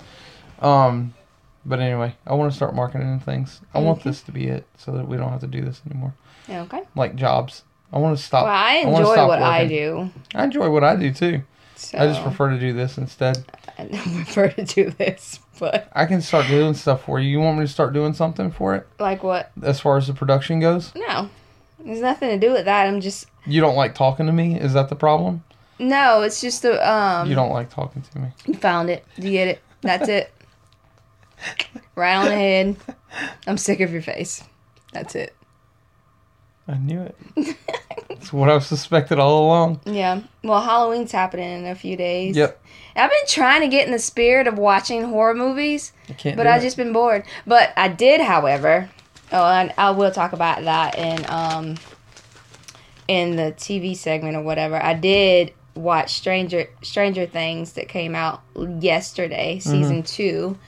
Um, 0.61 1.15
but 1.67 1.81
anyway, 1.81 2.15
I 2.27 2.35
want 2.35 2.51
to 2.51 2.57
start 2.57 2.75
marketing 2.75 3.21
things. 3.21 3.61
I 3.75 3.81
want 3.81 4.01
Okay. 4.01 4.11
this 4.11 4.23
to 4.23 4.33
be 4.33 4.47
it, 4.47 4.67
so 4.77 4.93
that 4.93 5.07
we 5.07 5.17
don't 5.17 5.31
have 5.31 5.41
to 5.41 5.47
do 5.47 5.61
this 5.61 5.83
anymore. 5.89 6.15
Okay. 6.49 6.83
Like 6.97 7.15
jobs, 7.15 7.63
I 7.93 7.99
want 7.99 8.17
to 8.17 8.23
stop. 8.23 8.45
Well, 8.45 8.55
I 8.55 8.75
enjoy 8.77 9.13
stop 9.13 9.29
what 9.29 9.43
I 9.43 9.67
do. 9.67 10.11
I 10.35 10.45
enjoy 10.45 10.71
what 10.71 10.83
I 10.85 10.97
do 10.97 11.13
too. 11.13 11.43
So 11.77 11.99
I 11.99 12.07
just 12.07 12.23
prefer 12.23 12.51
to 12.51 12.59
do 12.59 12.73
this 12.73 12.99
instead. 12.99 13.45
I 13.79 13.85
prefer 13.87 14.49
to 14.49 14.65
do 14.65 14.91
this, 14.91 15.39
but 15.59 15.89
I 15.93 16.07
can 16.07 16.21
start 16.23 16.47
doing 16.47 16.75
stuff 16.75 17.05
for 17.05 17.19
you. 17.21 17.29
You 17.29 17.41
want 17.41 17.59
me 17.59 17.65
to 17.65 17.73
start 17.73 17.93
doing 17.93 18.15
something 18.15 18.51
for 18.51 18.75
it 18.75 18.87
like 18.99 19.23
what? 19.23 19.51
as 19.63 19.81
far 19.81 19.97
as 19.97 20.07
the 20.07 20.15
production 20.15 20.61
goes? 20.61 20.93
No, 20.95 21.29
there's 21.85 22.01
nothing 22.01 22.31
to 22.31 22.39
do 22.47 22.53
with 22.53 22.65
that. 22.65 22.87
I'm 22.87 23.01
just 23.01 23.27
You 23.47 23.61
don't 23.61 23.77
like 23.77 23.95
talking 23.95 24.27
to 24.27 24.33
me? 24.33 24.59
Is 24.59 24.73
that 24.75 24.89
the 24.89 24.97
problem? 24.97 25.45
no. 25.79 26.23
It's 26.23 26.41
just 26.41 26.65
a 26.65 26.91
um. 26.91 27.29
You 27.29 27.35
don't 27.35 27.53
like 27.53 27.71
talking 27.71 28.03
to 28.03 28.19
me. 28.19 28.29
You 28.47 28.55
found 28.55 28.91
it. 28.91 29.05
You 29.17 29.31
get 29.31 29.49
it. 29.49 29.61
That's 29.81 30.09
it. 30.09 30.33
right 31.95 32.17
on 32.17 32.27
the 32.27 32.35
head. 32.35 32.77
I'm 33.47 33.59
sick 33.59 33.81
of 33.81 33.93
your 33.93 34.03
face. 34.03 34.43
That's 34.93 35.15
it. 35.15 35.35
I 36.69 36.77
knew 36.77 37.01
it. 37.03 37.17
It's 38.11 38.33
what 38.33 38.51
I've 38.51 38.65
suspected 38.65 39.19
all 39.19 39.47
along. 39.47 39.81
Yeah. 39.87 40.21
Well, 40.45 40.61
Halloween's 40.61 41.13
happening 41.13 41.61
in 41.61 41.67
a 41.67 41.75
few 41.75 41.97
days. 41.97 42.37
Yep. 42.37 42.61
I've 42.97 43.11
been 43.11 43.27
trying 43.29 43.61
to 43.63 43.69
get 43.69 43.87
in 43.87 43.93
the 43.93 43.99
spirit 43.99 44.47
of 44.47 44.59
watching 44.59 45.05
horror 45.05 45.35
movies, 45.35 45.93
I 46.09 46.13
can't. 46.15 46.37
but 46.37 46.47
I've 46.47 46.61
it. 46.61 46.65
just 46.65 46.77
been 46.77 46.93
bored. 46.93 47.25
But 47.47 47.73
I 47.77 47.89
did, 47.89 48.21
however. 48.21 48.91
Oh, 49.31 49.45
and 49.47 49.73
I 49.79 49.91
will 49.93 50.11
talk 50.11 50.33
about 50.33 50.65
that 50.65 50.99
in 50.99 51.25
um 51.31 51.77
in 53.07 53.37
the 53.37 53.53
TV 53.57 53.97
segment 53.97 54.37
or 54.37 54.43
whatever. 54.43 54.83
I 54.83 54.95
did 54.95 55.53
watch 55.75 56.15
Stranger 56.15 56.69
Stranger 56.83 57.25
Things 57.27 57.75
that 57.75 57.89
came 57.89 58.15
out 58.15 58.43
yesterday, 58.81 59.59
Mm-hmm. 59.59 59.71
season 59.71 60.03
two, 60.03 60.59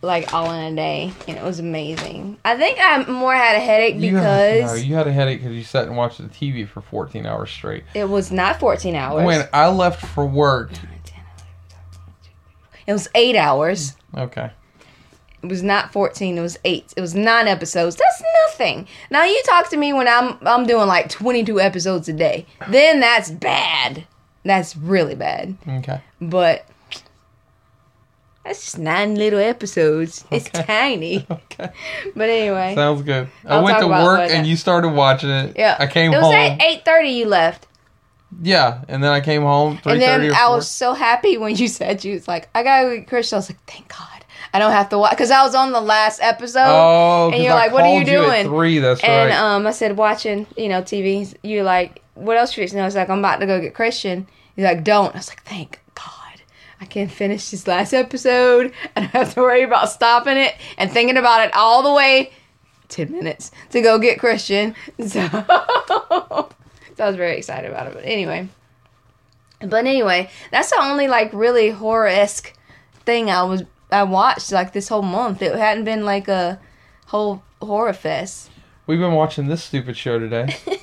like 0.00 0.32
all 0.32 0.50
in 0.52 0.72
a 0.72 0.76
day, 0.76 1.12
and 1.26 1.36
it 1.36 1.42
was 1.42 1.58
amazing. 1.58 2.38
I 2.44 2.56
think 2.56 2.78
I 2.80 3.04
more 3.04 3.34
had 3.34 3.56
a 3.56 3.60
headache 3.60 3.96
You 3.96 4.16
had, 4.16 4.54
because 4.62 4.80
no, 4.82 4.86
you 4.88 4.94
had 4.94 5.06
a 5.08 5.12
headache 5.12 5.40
because 5.40 5.56
you 5.56 5.64
sat 5.64 5.86
and 5.88 5.96
watched 5.96 6.18
the 6.18 6.24
TV 6.24 6.66
for 6.68 6.80
14 6.80 7.26
hours 7.26 7.50
straight. 7.50 7.84
it 7.94 8.08
was 8.08 8.30
not 8.30 8.60
fourteen 8.60 8.94
hours. 8.94 9.24
When 9.26 9.48
I 9.52 9.68
left 9.68 10.04
for 10.06 10.24
work, 10.24 10.70
It 12.86 12.92
was 12.92 13.08
eight 13.14 13.36
hours. 13.36 13.96
okay, 14.16 14.50
It 15.42 15.48
was 15.48 15.62
not 15.62 15.92
14, 15.92 16.38
it 16.38 16.40
was 16.40 16.58
8. 16.64 16.94
It 16.96 17.00
was 17.00 17.14
9 17.14 17.46
episodes. 17.48 17.96
That's 17.96 18.22
nothing. 18.46 18.88
Now 19.10 19.24
you 19.24 19.40
talk 19.44 19.68
to 19.70 19.76
me 19.76 19.92
when 19.92 20.08
I'm 20.08 20.38
I'm 20.42 20.66
doing 20.66 20.86
like 20.86 21.08
22 21.10 21.60
episodes 21.60 22.08
a 22.08 22.12
day. 22.12 22.46
Then 22.70 23.00
that's 23.00 23.30
bad. 23.30 24.06
That's 24.44 24.76
really 24.76 25.14
bad. 25.14 25.56
okay. 25.68 26.00
But 26.20 26.64
That's 28.48 28.64
just 28.64 28.78
nine 28.78 29.14
little 29.14 29.38
episodes. 29.38 30.24
It's 30.30 30.48
tiny. 30.50 31.26
Okay. 31.30 31.70
But 32.16 32.28
anyway. 32.30 32.74
Sounds 32.74 33.02
good. 33.02 33.28
I 33.44 33.56
I'll 33.56 33.62
went 33.64 33.78
to 33.80 33.88
work 33.88 34.30
and 34.30 34.46
you 34.46 34.56
started 34.56 34.88
watching 34.88 35.28
it. 35.28 35.54
yeah. 35.56 35.76
I 35.78 35.86
came 35.86 36.12
home. 36.12 36.22
It 36.22 36.26
was 36.26 36.34
home. 36.34 36.60
at 36.60 36.62
eight 36.62 36.84
thirty 36.84 37.10
you 37.10 37.26
left. 37.26 37.66
Yeah, 38.42 38.84
and 38.88 39.02
then 39.02 39.10
I 39.12 39.20
came 39.20 39.42
home 39.42 39.78
And 39.86 40.00
then 40.00 40.32
I 40.34 40.48
was 40.48 40.68
so 40.68 40.92
happy 40.94 41.36
when 41.38 41.56
you 41.56 41.68
said 41.78 42.04
you 42.04 42.14
was 42.14 42.28
like, 42.28 42.48
I 42.54 42.62
gotta 42.62 42.84
go 42.88 42.96
get 42.96 43.06
Christian. 43.08 43.36
I 43.36 43.38
was 43.38 43.50
like, 43.50 43.64
thank 43.66 43.88
God. 43.88 44.24
I 44.54 44.58
don't 44.58 44.72
have 44.72 44.88
to 44.90 44.98
watch 44.98 45.10
because 45.10 45.30
I 45.30 45.42
was 45.42 45.54
on 45.54 45.72
the 45.72 45.80
last 45.80 46.20
episode. 46.22 46.60
Oh, 46.66 47.30
and 47.32 47.42
you're 47.42 47.52
I 47.52 47.56
like, 47.66 47.72
"What 47.72 47.84
are 47.84 47.98
you 47.98 48.04
doing?" 48.04 48.46
three. 48.46 48.78
That's 48.78 49.02
And 49.04 49.30
right. 49.30 49.38
um, 49.38 49.66
I 49.66 49.72
said, 49.72 49.96
watching, 49.98 50.46
you 50.56 50.68
know, 50.68 50.80
TV. 50.80 51.34
You're 51.42 51.64
like, 51.64 52.00
what 52.14 52.36
else 52.38 52.56
you 52.56 52.62
fixing? 52.62 52.80
I 52.80 52.84
was 52.86 52.94
like, 52.94 53.10
I'm 53.10 53.18
about 53.18 53.40
to 53.40 53.46
go 53.46 53.60
get 53.60 53.74
Christian. 53.74 54.26
He's 54.56 54.64
like, 54.64 54.84
don't. 54.84 55.14
I 55.14 55.18
was 55.18 55.28
like, 55.28 55.42
thank. 55.44 55.80
I 56.80 56.84
can't 56.84 57.10
finish 57.10 57.50
this 57.50 57.66
last 57.66 57.92
episode. 57.92 58.72
I 58.94 59.00
don't 59.00 59.10
have 59.10 59.34
to 59.34 59.40
worry 59.40 59.62
about 59.62 59.90
stopping 59.90 60.36
it 60.36 60.54
and 60.76 60.90
thinking 60.90 61.16
about 61.16 61.46
it 61.46 61.54
all 61.54 61.82
the 61.82 61.92
way 61.92 62.32
10 62.88 63.12
minutes 63.12 63.50
to 63.70 63.80
go 63.80 63.98
get 63.98 64.18
Christian. 64.18 64.74
So, 64.98 65.26
so 65.26 67.04
I 67.04 67.06
was 67.06 67.16
very 67.16 67.36
excited 67.36 67.70
about 67.70 67.88
it. 67.88 67.94
But 67.94 68.04
anyway. 68.04 68.48
But 69.60 69.86
anyway, 69.86 70.30
that's 70.50 70.70
the 70.70 70.80
only 70.80 71.08
like 71.08 71.32
really 71.32 71.70
horror 71.70 72.06
esque 72.06 72.54
thing 73.04 73.30
I 73.30 73.42
was 73.42 73.64
I 73.90 74.02
watched 74.02 74.52
like 74.52 74.72
this 74.72 74.88
whole 74.88 75.02
month. 75.02 75.42
It 75.42 75.54
hadn't 75.54 75.84
been 75.84 76.04
like 76.04 76.28
a 76.28 76.60
whole 77.06 77.42
horror 77.60 77.92
fest. 77.92 78.50
We've 78.86 78.98
been 78.98 79.14
watching 79.14 79.48
this 79.48 79.64
stupid 79.64 79.96
show 79.96 80.18
today. 80.18 80.56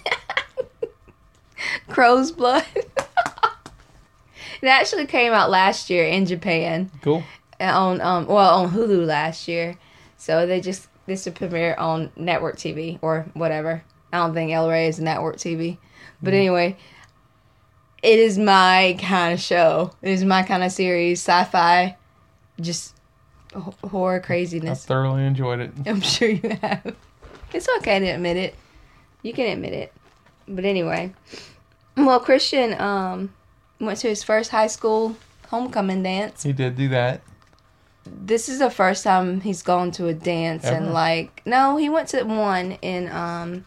Crow's 1.87 2.31
Blood. 2.31 2.65
it 4.65 4.69
actually 4.69 5.05
came 5.05 5.33
out 5.33 5.49
last 5.49 5.89
year 5.89 6.05
in 6.05 6.25
Japan 6.25 6.91
cool. 7.01 7.23
on 7.59 8.01
um 8.01 8.25
well 8.27 8.61
on 8.61 8.71
Hulu 8.71 9.05
last 9.05 9.47
year. 9.47 9.77
So 10.17 10.45
they 10.45 10.61
just 10.61 10.87
this 11.05 11.25
will 11.25 11.33
premiere 11.33 11.75
on 11.75 12.11
network 12.15 12.57
TV 12.57 12.99
or 13.01 13.25
whatever. 13.33 13.83
I 14.11 14.17
don't 14.17 14.33
think 14.33 14.51
El 14.51 14.69
Rey 14.69 14.87
is 14.87 14.99
network 14.99 15.37
TV, 15.37 15.77
but 16.21 16.33
anyway, 16.33 16.77
it 18.01 18.19
is 18.19 18.37
my 18.37 18.97
kind 18.99 19.33
of 19.33 19.39
show. 19.39 19.91
It 20.01 20.11
is 20.11 20.23
my 20.23 20.43
kind 20.43 20.63
of 20.63 20.71
series, 20.71 21.19
sci-fi, 21.19 21.97
just 22.59 22.95
horror 23.83 24.19
craziness. 24.19 24.85
I 24.85 24.87
thoroughly 24.87 25.25
enjoyed 25.25 25.59
it. 25.59 25.71
I'm 25.85 26.01
sure 26.01 26.29
you 26.29 26.57
have. 26.61 26.95
It's 27.53 27.67
okay 27.77 27.99
to 27.99 28.07
admit 28.07 28.37
it. 28.37 28.55
You 29.21 29.33
can 29.33 29.51
admit 29.51 29.73
it. 29.73 29.93
But 30.47 30.65
anyway, 30.65 31.13
well, 31.97 32.19
Christian 32.19 32.79
um 32.79 33.33
went 33.85 33.99
to 33.99 34.07
his 34.09 34.23
first 34.23 34.51
high 34.51 34.67
school 34.67 35.15
homecoming 35.49 36.03
dance. 36.03 36.43
He 36.43 36.53
did 36.53 36.75
do 36.75 36.89
that. 36.89 37.21
This 38.05 38.49
is 38.49 38.59
the 38.59 38.69
first 38.69 39.03
time 39.03 39.41
he's 39.41 39.63
gone 39.63 39.91
to 39.91 40.07
a 40.07 40.13
dance 40.13 40.63
Ever? 40.65 40.75
and 40.77 40.93
like 40.93 41.41
no, 41.45 41.77
he 41.77 41.89
went 41.89 42.09
to 42.09 42.23
one 42.23 42.73
in 42.81 43.09
um 43.11 43.65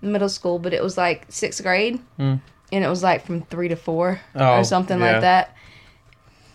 middle 0.00 0.28
school, 0.28 0.58
but 0.58 0.72
it 0.72 0.82
was 0.82 0.96
like 0.96 1.26
sixth 1.28 1.62
grade, 1.62 1.98
Hmm. 2.16 2.34
and 2.72 2.84
it 2.84 2.88
was 2.88 3.02
like 3.02 3.24
from 3.26 3.42
three 3.42 3.68
to 3.68 3.76
four 3.76 4.20
Oh, 4.34 4.58
or 4.58 4.64
something 4.64 4.98
yeah. 5.00 5.12
like 5.12 5.20
that. 5.22 5.56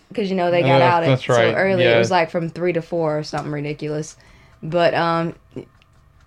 Because 0.08 0.30
you 0.30 0.36
know 0.36 0.50
they 0.50 0.62
got 0.62 0.80
Uh, 0.80 0.84
out 0.84 1.02
at 1.04 1.20
so 1.20 1.34
right, 1.34 1.54
early. 1.54 1.84
It 1.84 1.98
was 1.98 2.10
like 2.10 2.30
from 2.30 2.48
three 2.48 2.72
to 2.72 2.80
four 2.82 3.18
or 3.18 3.22
something 3.22 3.52
ridiculous. 3.52 4.16
But 4.62 4.94
um, 4.94 5.34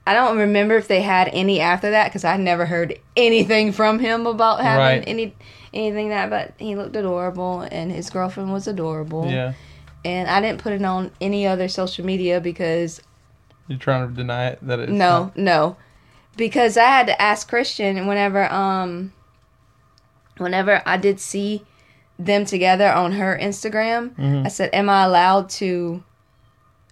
I 0.06 0.14
don't 0.14 0.38
remember 0.38 0.76
if 0.78 0.88
they 0.88 1.02
had 1.02 1.30
any 1.34 1.60
after 1.60 1.90
that 1.92 2.06
because 2.10 2.24
I 2.24 2.38
never 2.38 2.66
heard 2.68 3.00
anything 3.18 3.72
from 3.72 3.98
him 4.00 4.28
about 4.28 4.62
having 4.62 5.00
Right. 5.00 5.04
any 5.08 5.34
anything 5.74 6.10
that. 6.10 6.30
But 6.30 6.54
he 6.58 6.76
looked 6.76 6.96
adorable 6.96 7.62
and 7.62 7.92
his 7.92 8.10
girlfriend 8.10 8.52
was 8.52 8.68
adorable. 8.68 9.30
Yeah. 9.30 9.54
And 10.04 10.28
I 10.30 10.42
didn't 10.42 10.62
put 10.62 10.74
it 10.74 10.84
on 10.84 11.12
any 11.22 11.46
other 11.46 11.68
social 11.68 12.06
media 12.06 12.40
because 12.42 13.02
You're 13.68 13.78
trying 13.80 14.08
to 14.10 14.14
deny 14.14 14.48
it 14.48 14.60
that 14.64 14.80
it's 14.80 14.92
no, 14.92 15.26
not- 15.26 15.38
no. 15.38 15.78
Because 16.38 16.78
I 16.78 16.86
had 16.86 17.08
to 17.08 17.22
ask 17.22 17.48
Christian 17.50 18.08
whenever 18.08 18.52
um 18.52 19.14
whenever 20.38 20.82
I 20.86 20.98
did 20.98 21.20
see 21.20 21.64
them 22.18 22.46
together 22.46 22.92
on 22.92 23.14
her 23.14 23.38
Instagram, 23.42 24.16
Mhm. 24.16 24.46
I 24.46 24.50
said, 24.50 24.70
Am 24.74 24.90
I 24.90 25.04
allowed 25.04 25.50
to 25.52 26.04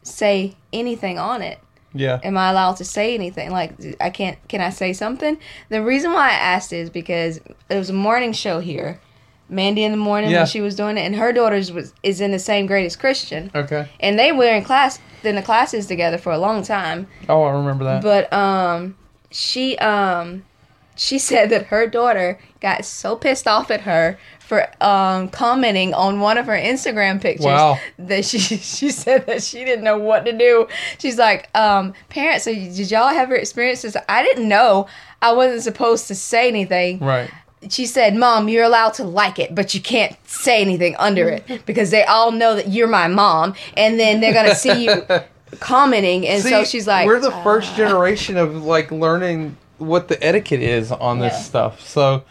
say 0.03 0.55
anything 0.73 1.17
on 1.19 1.41
it? 1.41 1.59
Yeah. 1.93 2.19
Am 2.23 2.37
I 2.37 2.49
allowed 2.51 2.77
to 2.77 2.85
say 2.85 3.13
anything? 3.15 3.51
Like 3.51 3.73
I 3.99 4.09
can't 4.09 4.37
can 4.47 4.61
I 4.61 4.69
say 4.69 4.93
something? 4.93 5.37
The 5.69 5.83
reason 5.83 6.13
why 6.13 6.29
I 6.29 6.33
asked 6.33 6.71
is 6.73 6.89
because 6.89 7.37
it 7.37 7.75
was 7.75 7.89
a 7.89 7.93
morning 7.93 8.33
show 8.33 8.59
here. 8.59 8.99
Mandy 9.51 9.83
in 9.83 9.91
the 9.91 9.97
morning 9.97 10.29
Yeah. 10.29 10.39
when 10.39 10.47
she 10.47 10.61
was 10.61 10.75
doing 10.75 10.97
it 10.97 11.01
and 11.01 11.15
her 11.15 11.33
daughter's 11.33 11.71
was 11.71 11.93
is 12.03 12.21
in 12.21 12.31
the 12.31 12.37
same 12.39 12.67
grade 12.67 12.85
as 12.85 12.95
Christian. 12.95 13.49
Okay. 13.55 13.87
And 13.99 14.19
they 14.19 14.31
were 14.31 14.53
in 14.53 14.63
class 14.63 14.99
in 15.23 15.35
the 15.35 15.41
classes 15.41 15.87
together 15.87 16.17
for 16.19 16.31
a 16.31 16.37
long 16.37 16.61
time. 16.63 17.07
Oh, 17.27 17.43
I 17.43 17.51
remember 17.53 17.83
that. 17.85 18.03
But 18.03 18.31
um, 18.31 18.95
she 19.31 19.75
um, 19.79 20.45
she 20.99 21.17
said 21.17 21.49
that 21.49 21.67
her 21.67 21.87
daughter 21.87 22.37
got 22.59 22.83
so 22.83 23.15
pissed 23.15 23.47
off 23.47 23.71
at 23.71 23.81
her 23.81 24.17
for 24.39 24.67
um 24.83 25.29
commenting 25.29 25.93
on 25.93 26.19
one 26.19 26.37
of 26.37 26.45
her 26.45 26.57
Instagram 26.57 27.21
pictures 27.21 27.45
Wow. 27.45 27.79
that 27.99 28.25
she 28.25 28.37
she 28.77 28.89
said 28.91 29.25
that 29.27 29.41
she 29.41 29.63
didn't 29.63 29.85
know 29.85 29.97
what 29.97 30.25
to 30.25 30.37
do. 30.37 30.67
She's 30.97 31.17
like, 31.17 31.47
um, 31.55 31.93
parents, 32.09 32.43
did 32.45 32.91
y'all 32.91 33.07
ever 33.07 33.35
experience 33.35 33.83
this? 33.83 33.95
I 34.09 34.23
didn't 34.23 34.49
know. 34.49 34.87
I 35.21 35.31
wasn't 35.31 35.61
supposed 35.63 36.07
to 36.09 36.15
say 36.15 36.47
anything. 36.49 36.99
right. 36.99 37.29
She 37.69 37.85
said, 37.85 38.15
Mom, 38.15 38.47
you're 38.47 38.63
allowed 38.63 38.93
to 38.95 39.03
like 39.03 39.37
it, 39.37 39.53
but 39.53 39.73
you 39.73 39.81
can't 39.81 40.15
say 40.27 40.61
anything 40.61 40.95
under 40.97 41.27
it 41.29 41.61
because 41.65 41.91
they 41.91 42.03
all 42.03 42.31
know 42.31 42.55
that 42.55 42.69
you're 42.69 42.87
my 42.87 43.07
mom, 43.09 43.53
and 43.77 43.99
then 43.99 44.19
they're 44.21 44.33
gonna 44.33 44.55
see 44.55 44.85
you 44.85 45.05
commenting, 45.59 46.27
and 46.27 46.41
so 46.41 46.63
See, 46.63 46.69
she's 46.69 46.87
like, 46.87 47.05
we're 47.05 47.19
the 47.19 47.31
first 47.43 47.75
generation 47.75 48.37
of 48.37 48.63
like 48.63 48.91
learning 48.91 49.57
what 49.79 50.07
the 50.07 50.21
etiquette 50.23 50.61
is 50.61 50.91
on 50.91 51.19
this 51.19 51.33
Yeah. 51.33 51.39
stuff. 51.41 51.81
So 51.87 52.23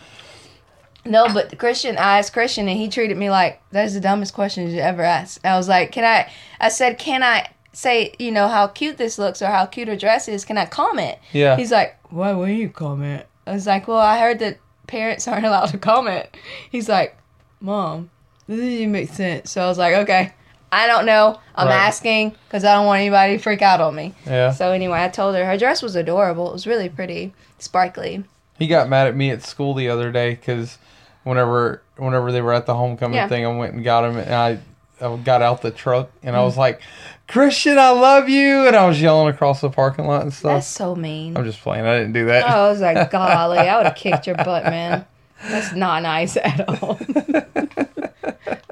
No, 1.05 1.27
but 1.33 1.57
Christian, 1.59 1.97
I 1.97 2.19
asked 2.19 2.33
Christian, 2.33 2.69
and 2.69 2.77
he 2.77 2.89
treated 2.89 3.17
me 3.17 3.31
like 3.31 3.61
that's 3.71 3.95
the 3.95 4.01
dumbest 4.01 4.35
question 4.35 4.69
you 4.71 4.81
ever 4.81 5.03
asked. 5.03 5.41
I 5.45 5.57
was 5.57 5.69
like, 5.69 5.91
"Can 5.93 6.05
I?" 6.05 6.31
I 6.61 6.69
said, 6.69 6.99
"Can 6.99 7.23
I 7.23 7.49
say, 7.73 8.13
you 8.19 8.31
know, 8.31 8.49
how 8.49 8.67
cute 8.67 8.99
this 8.99 9.19
looks 9.19 9.41
or 9.41 9.47
how 9.47 9.65
cute 9.67 9.89
her 9.89 9.97
dress 9.97 10.29
is? 10.29 10.45
Can 10.45 10.59
I 10.59 10.67
comment?" 10.67 11.17
yeah. 11.33 11.57
He's 11.57 11.73
like, 11.73 11.97
"Why 12.11 12.33
wouldn't 12.33 12.59
you 12.59 12.69
comment?" 12.69 13.25
I 13.47 13.53
was 13.53 13.67
like, 13.67 13.89
"Well, 13.89 13.99
I 13.99 14.19
heard 14.19 14.39
that 14.41 14.59
parents 14.87 15.27
aren't 15.27 15.47
allowed 15.51 15.67
to 15.71 15.79
comment." 15.79 16.27
He's 16.71 16.89
like, 16.89 17.17
"Mom, 17.61 18.11
this 18.47 18.59
doesn't 18.59 18.71
even 18.73 18.93
make 18.93 19.09
sense." 19.11 19.51
So 19.53 19.63
I 19.63 19.67
was 19.67 19.79
like, 19.79 19.95
"Okay, 19.95 20.33
I 20.71 20.87
don't 20.87 21.07
know. 21.07 21.39
I'm 21.55 21.69
Right. 21.69 21.75
asking 21.77 22.35
because 22.49 22.65
I 22.65 22.75
don't 22.75 22.87
want 22.87 23.01
anybody 23.01 23.37
to 23.37 23.43
freak 23.43 23.63
out 23.63 23.81
on 23.81 23.95
me." 23.95 24.15
yeah. 24.27 24.51
So 24.53 24.71
anyway, 24.73 25.03
I 25.03 25.09
told 25.09 25.35
her 25.35 25.45
her 25.45 25.57
dress 25.57 25.83
was 25.83 25.97
adorable. 25.97 26.49
It 26.51 26.53
was 26.53 26.67
really 26.67 26.89
pretty, 26.89 27.33
sparkly. 27.59 28.25
He 28.59 28.67
got 28.67 28.89
mad 28.89 29.07
at 29.07 29.17
me 29.17 29.31
at 29.31 29.43
school 29.43 29.73
the 29.75 29.89
other 29.89 30.11
day 30.13 30.31
because 30.31 30.79
whenever 31.25 31.83
whenever 31.97 32.31
they 32.33 32.41
were 32.41 32.53
at 32.53 32.67
the 32.67 32.75
homecoming 32.75 33.17
Yeah. 33.17 33.29
thing, 33.29 33.45
I 33.47 33.49
went 33.57 33.75
and 33.75 33.83
got 33.85 34.05
him, 34.05 34.17
and 34.19 34.35
I, 34.35 34.59
I 35.01 35.17
got 35.17 35.43
out 35.43 35.63
the 35.63 35.71
truck 35.71 36.11
and 36.23 36.37
I 36.37 36.43
was 36.43 36.55
Mm. 36.55 36.59
like, 36.59 36.81
"Christian, 37.29 37.79
I 37.79 37.91
love 37.91 38.29
you," 38.29 38.67
and 38.67 38.75
I 38.77 38.87
was 38.87 39.01
yelling 39.01 39.29
across 39.29 39.61
the 39.61 39.71
parking 39.71 40.07
lot 40.07 40.23
and 40.23 40.33
stuff. 40.33 40.53
That's 40.55 40.67
so 40.67 40.95
mean. 40.95 41.37
I'm 41.37 41.45
just 41.45 41.61
playing. 41.63 41.87
I 41.87 41.97
didn't 41.99 42.13
do 42.13 42.27
that. 42.27 42.45
Oh, 42.47 42.67
I 42.67 42.69
was 42.69 42.81
like, 42.81 43.11
golly, 43.13 43.59
I 43.59 43.77
would 43.77 43.87
have 43.87 43.97
kicked 43.97 44.27
your 44.27 44.37
butt, 44.37 44.65
man. 44.65 45.07
That's 45.49 45.73
not 45.73 46.03
nice 46.03 46.37
at 46.37 46.69
all. 46.83 46.99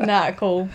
not 0.06 0.36
cool. 0.36 0.68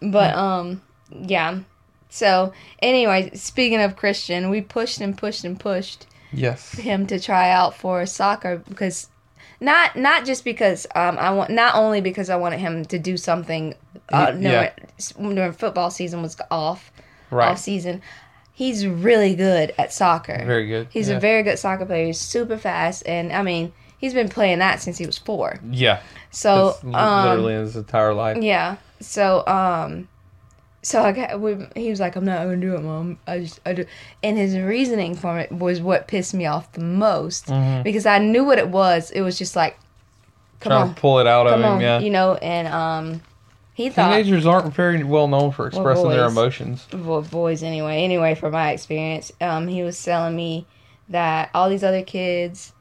But 0.00 0.34
um, 0.34 0.82
yeah. 1.10 1.60
So 2.08 2.52
anyway, 2.80 3.30
speaking 3.34 3.80
of 3.80 3.96
Christian, 3.96 4.50
we 4.50 4.60
pushed 4.60 5.00
and 5.00 5.16
pushed 5.16 5.44
and 5.44 5.58
pushed 5.58 6.06
yes. 6.32 6.72
him 6.72 7.06
to 7.08 7.18
try 7.18 7.50
out 7.50 7.74
for 7.74 8.06
soccer 8.06 8.58
because 8.68 9.08
not 9.60 9.96
not 9.96 10.24
just 10.24 10.44
because 10.44 10.86
um 10.94 11.18
I 11.18 11.30
want 11.30 11.50
not 11.50 11.74
only 11.74 12.00
because 12.00 12.30
I 12.30 12.36
wanted 12.36 12.60
him 12.60 12.84
to 12.86 12.98
do 12.98 13.16
something 13.16 13.74
uh, 14.10 14.32
no, 14.36 14.50
yeah. 14.50 14.72
when 15.16 15.52
football 15.52 15.90
season 15.90 16.22
was 16.22 16.36
off 16.50 16.92
Right. 17.30 17.50
off 17.50 17.58
season. 17.58 18.02
He's 18.52 18.86
really 18.86 19.34
good 19.34 19.74
at 19.76 19.92
soccer. 19.92 20.40
Very 20.44 20.68
good. 20.68 20.86
He's 20.90 21.08
yeah. 21.08 21.16
a 21.16 21.20
very 21.20 21.42
good 21.42 21.58
soccer 21.58 21.84
player. 21.84 22.06
He's 22.06 22.20
super 22.20 22.56
fast, 22.56 23.02
and 23.06 23.32
I 23.32 23.42
mean, 23.42 23.72
he's 24.04 24.14
been 24.14 24.28
playing 24.28 24.58
that 24.58 24.80
since 24.82 24.98
he 24.98 25.06
was 25.06 25.16
four. 25.18 25.58
yeah. 25.70 26.00
So, 26.30 26.74
um, 26.92 27.28
literally 27.28 27.54
his 27.54 27.76
entire 27.76 28.12
life. 28.12 28.42
yeah. 28.42 28.76
So, 29.00 29.46
um, 29.46 30.08
so 30.82 31.02
I 31.02 31.12
got. 31.12 31.40
We, 31.40 31.56
he 31.74 31.88
was 31.90 31.98
like, 32.00 32.14
"I'm 32.16 32.24
not 32.24 32.42
gonna 32.44 32.56
do 32.58 32.74
it, 32.74 32.82
mom. 32.82 33.18
I 33.26 33.38
just, 33.40 33.60
I 33.64 33.72
do." 33.72 33.86
And 34.22 34.36
his 34.36 34.54
reasoning 34.56 35.14
for 35.14 35.38
it 35.38 35.50
was 35.50 35.80
what 35.80 36.08
pissed 36.08 36.34
me 36.34 36.44
off 36.44 36.70
the 36.72 36.82
most 36.82 37.46
Mhm. 37.46 37.82
because 37.84 38.04
I 38.04 38.18
knew 38.18 38.44
what 38.44 38.58
it 38.58 38.68
was. 38.68 39.10
It 39.12 39.22
was 39.22 39.38
just 39.38 39.56
like, 39.56 39.78
"Come 40.60 40.70
Trying 40.72 40.82
on, 40.90 40.94
to 40.94 41.00
pull 41.00 41.18
it 41.20 41.26
out 41.26 41.46
of 41.46 41.58
him. 41.60 41.64
on," 41.64 41.80
Yeah. 41.80 42.00
you 42.00 42.10
know. 42.10 42.34
And 42.34 42.68
um, 42.68 43.22
he 43.72 43.88
thought 43.88 44.10
Teenagers 44.10 44.44
aren't 44.44 44.74
very 44.74 45.02
well 45.04 45.26
known 45.28 45.52
for 45.52 45.66
expressing 45.68 46.10
their 46.10 46.24
boys. 46.28 46.32
emotions. 46.32 46.86
Bo- 46.90 47.22
boys 47.22 47.62
anyway. 47.62 48.02
Anyway, 48.04 48.34
from 48.34 48.52
my 48.52 48.72
experience, 48.72 49.32
um, 49.40 49.66
he 49.68 49.82
was 49.82 50.02
telling 50.02 50.36
me 50.36 50.66
that 51.08 51.48
all 51.54 51.70
these 51.70 51.82
other 51.84 52.02
kids, 52.02 52.73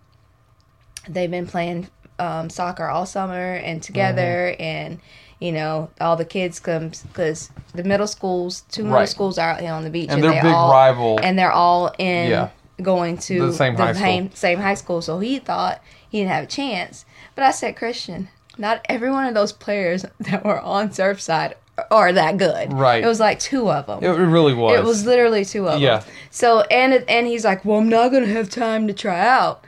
they've 1.08 1.32
been 1.32 1.48
playing 1.48 1.88
um, 2.20 2.50
soccer 2.50 2.88
all 2.88 3.06
summer 3.06 3.56
and 3.56 3.82
together, 3.82 4.56
and 4.60 5.00
you 5.40 5.52
know, 5.52 5.90
all 6.00 6.16
the 6.16 6.26
kids 6.26 6.60
come 6.60 6.92
because 7.12 7.50
the 7.74 7.84
middle 7.84 8.08
schools, 8.08 8.62
two 8.72 8.84
middle 8.84 9.00
Right. 9.00 9.10
schools 9.10 9.38
are 9.38 9.50
out 9.52 9.60
here 9.62 9.74
on 9.74 9.84
the 9.84 9.90
beach, 9.90 10.10
And 10.12 10.24
they're 10.24 10.32
they 10.32 10.42
big 10.42 10.54
all, 10.54 10.72
rival. 10.72 11.20
and 11.22 11.38
they're 11.38 11.52
all 11.52 11.92
in 11.98 12.30
Yeah. 12.30 12.50
going 12.82 13.18
to 13.18 13.48
The 13.48 13.54
same 13.54 13.76
high 13.76 13.92
school. 13.94 14.02
same, 14.06 14.32
same 14.34 14.60
high 14.60 14.74
school. 14.76 15.02
So 15.02 15.20
he 15.20 15.40
thought 15.40 15.82
he 16.08 16.20
didn't 16.20 16.32
have 16.32 16.44
a 16.46 16.48
chance. 16.48 17.04
But 17.36 17.44
I 17.44 17.52
said, 17.52 17.76
Christian, 17.76 18.30
not 18.58 18.82
every 18.88 19.10
one 19.12 19.26
of 19.26 19.34
those 19.34 19.52
players 19.52 20.06
that 20.20 20.46
were 20.46 20.62
on 20.62 20.90
Surfside 20.90 21.54
are 21.92 22.14
that 22.14 22.38
good. 22.38 22.72
Right. 22.72 23.04
It 23.04 23.08
was 23.08 23.20
like 23.20 23.40
two 23.40 23.70
of 23.70 23.88
them. 23.88 24.04
It 24.04 24.08
really 24.10 24.54
was. 24.54 24.80
It 24.80 24.84
was 24.86 25.06
literally 25.06 25.44
two 25.44 25.68
of 25.68 25.82
Yeah. 25.82 25.98
them. 25.98 26.08
So 26.30 26.62
and 26.62 26.94
and 27.10 27.28
he's 27.28 27.44
like, 27.44 27.66
well, 27.66 27.80
I'm 27.80 27.90
not 27.90 28.12
gonna 28.12 28.28
have 28.28 28.50
time 28.50 28.88
to 28.88 28.94
try 28.94 29.20
out. 29.20 29.66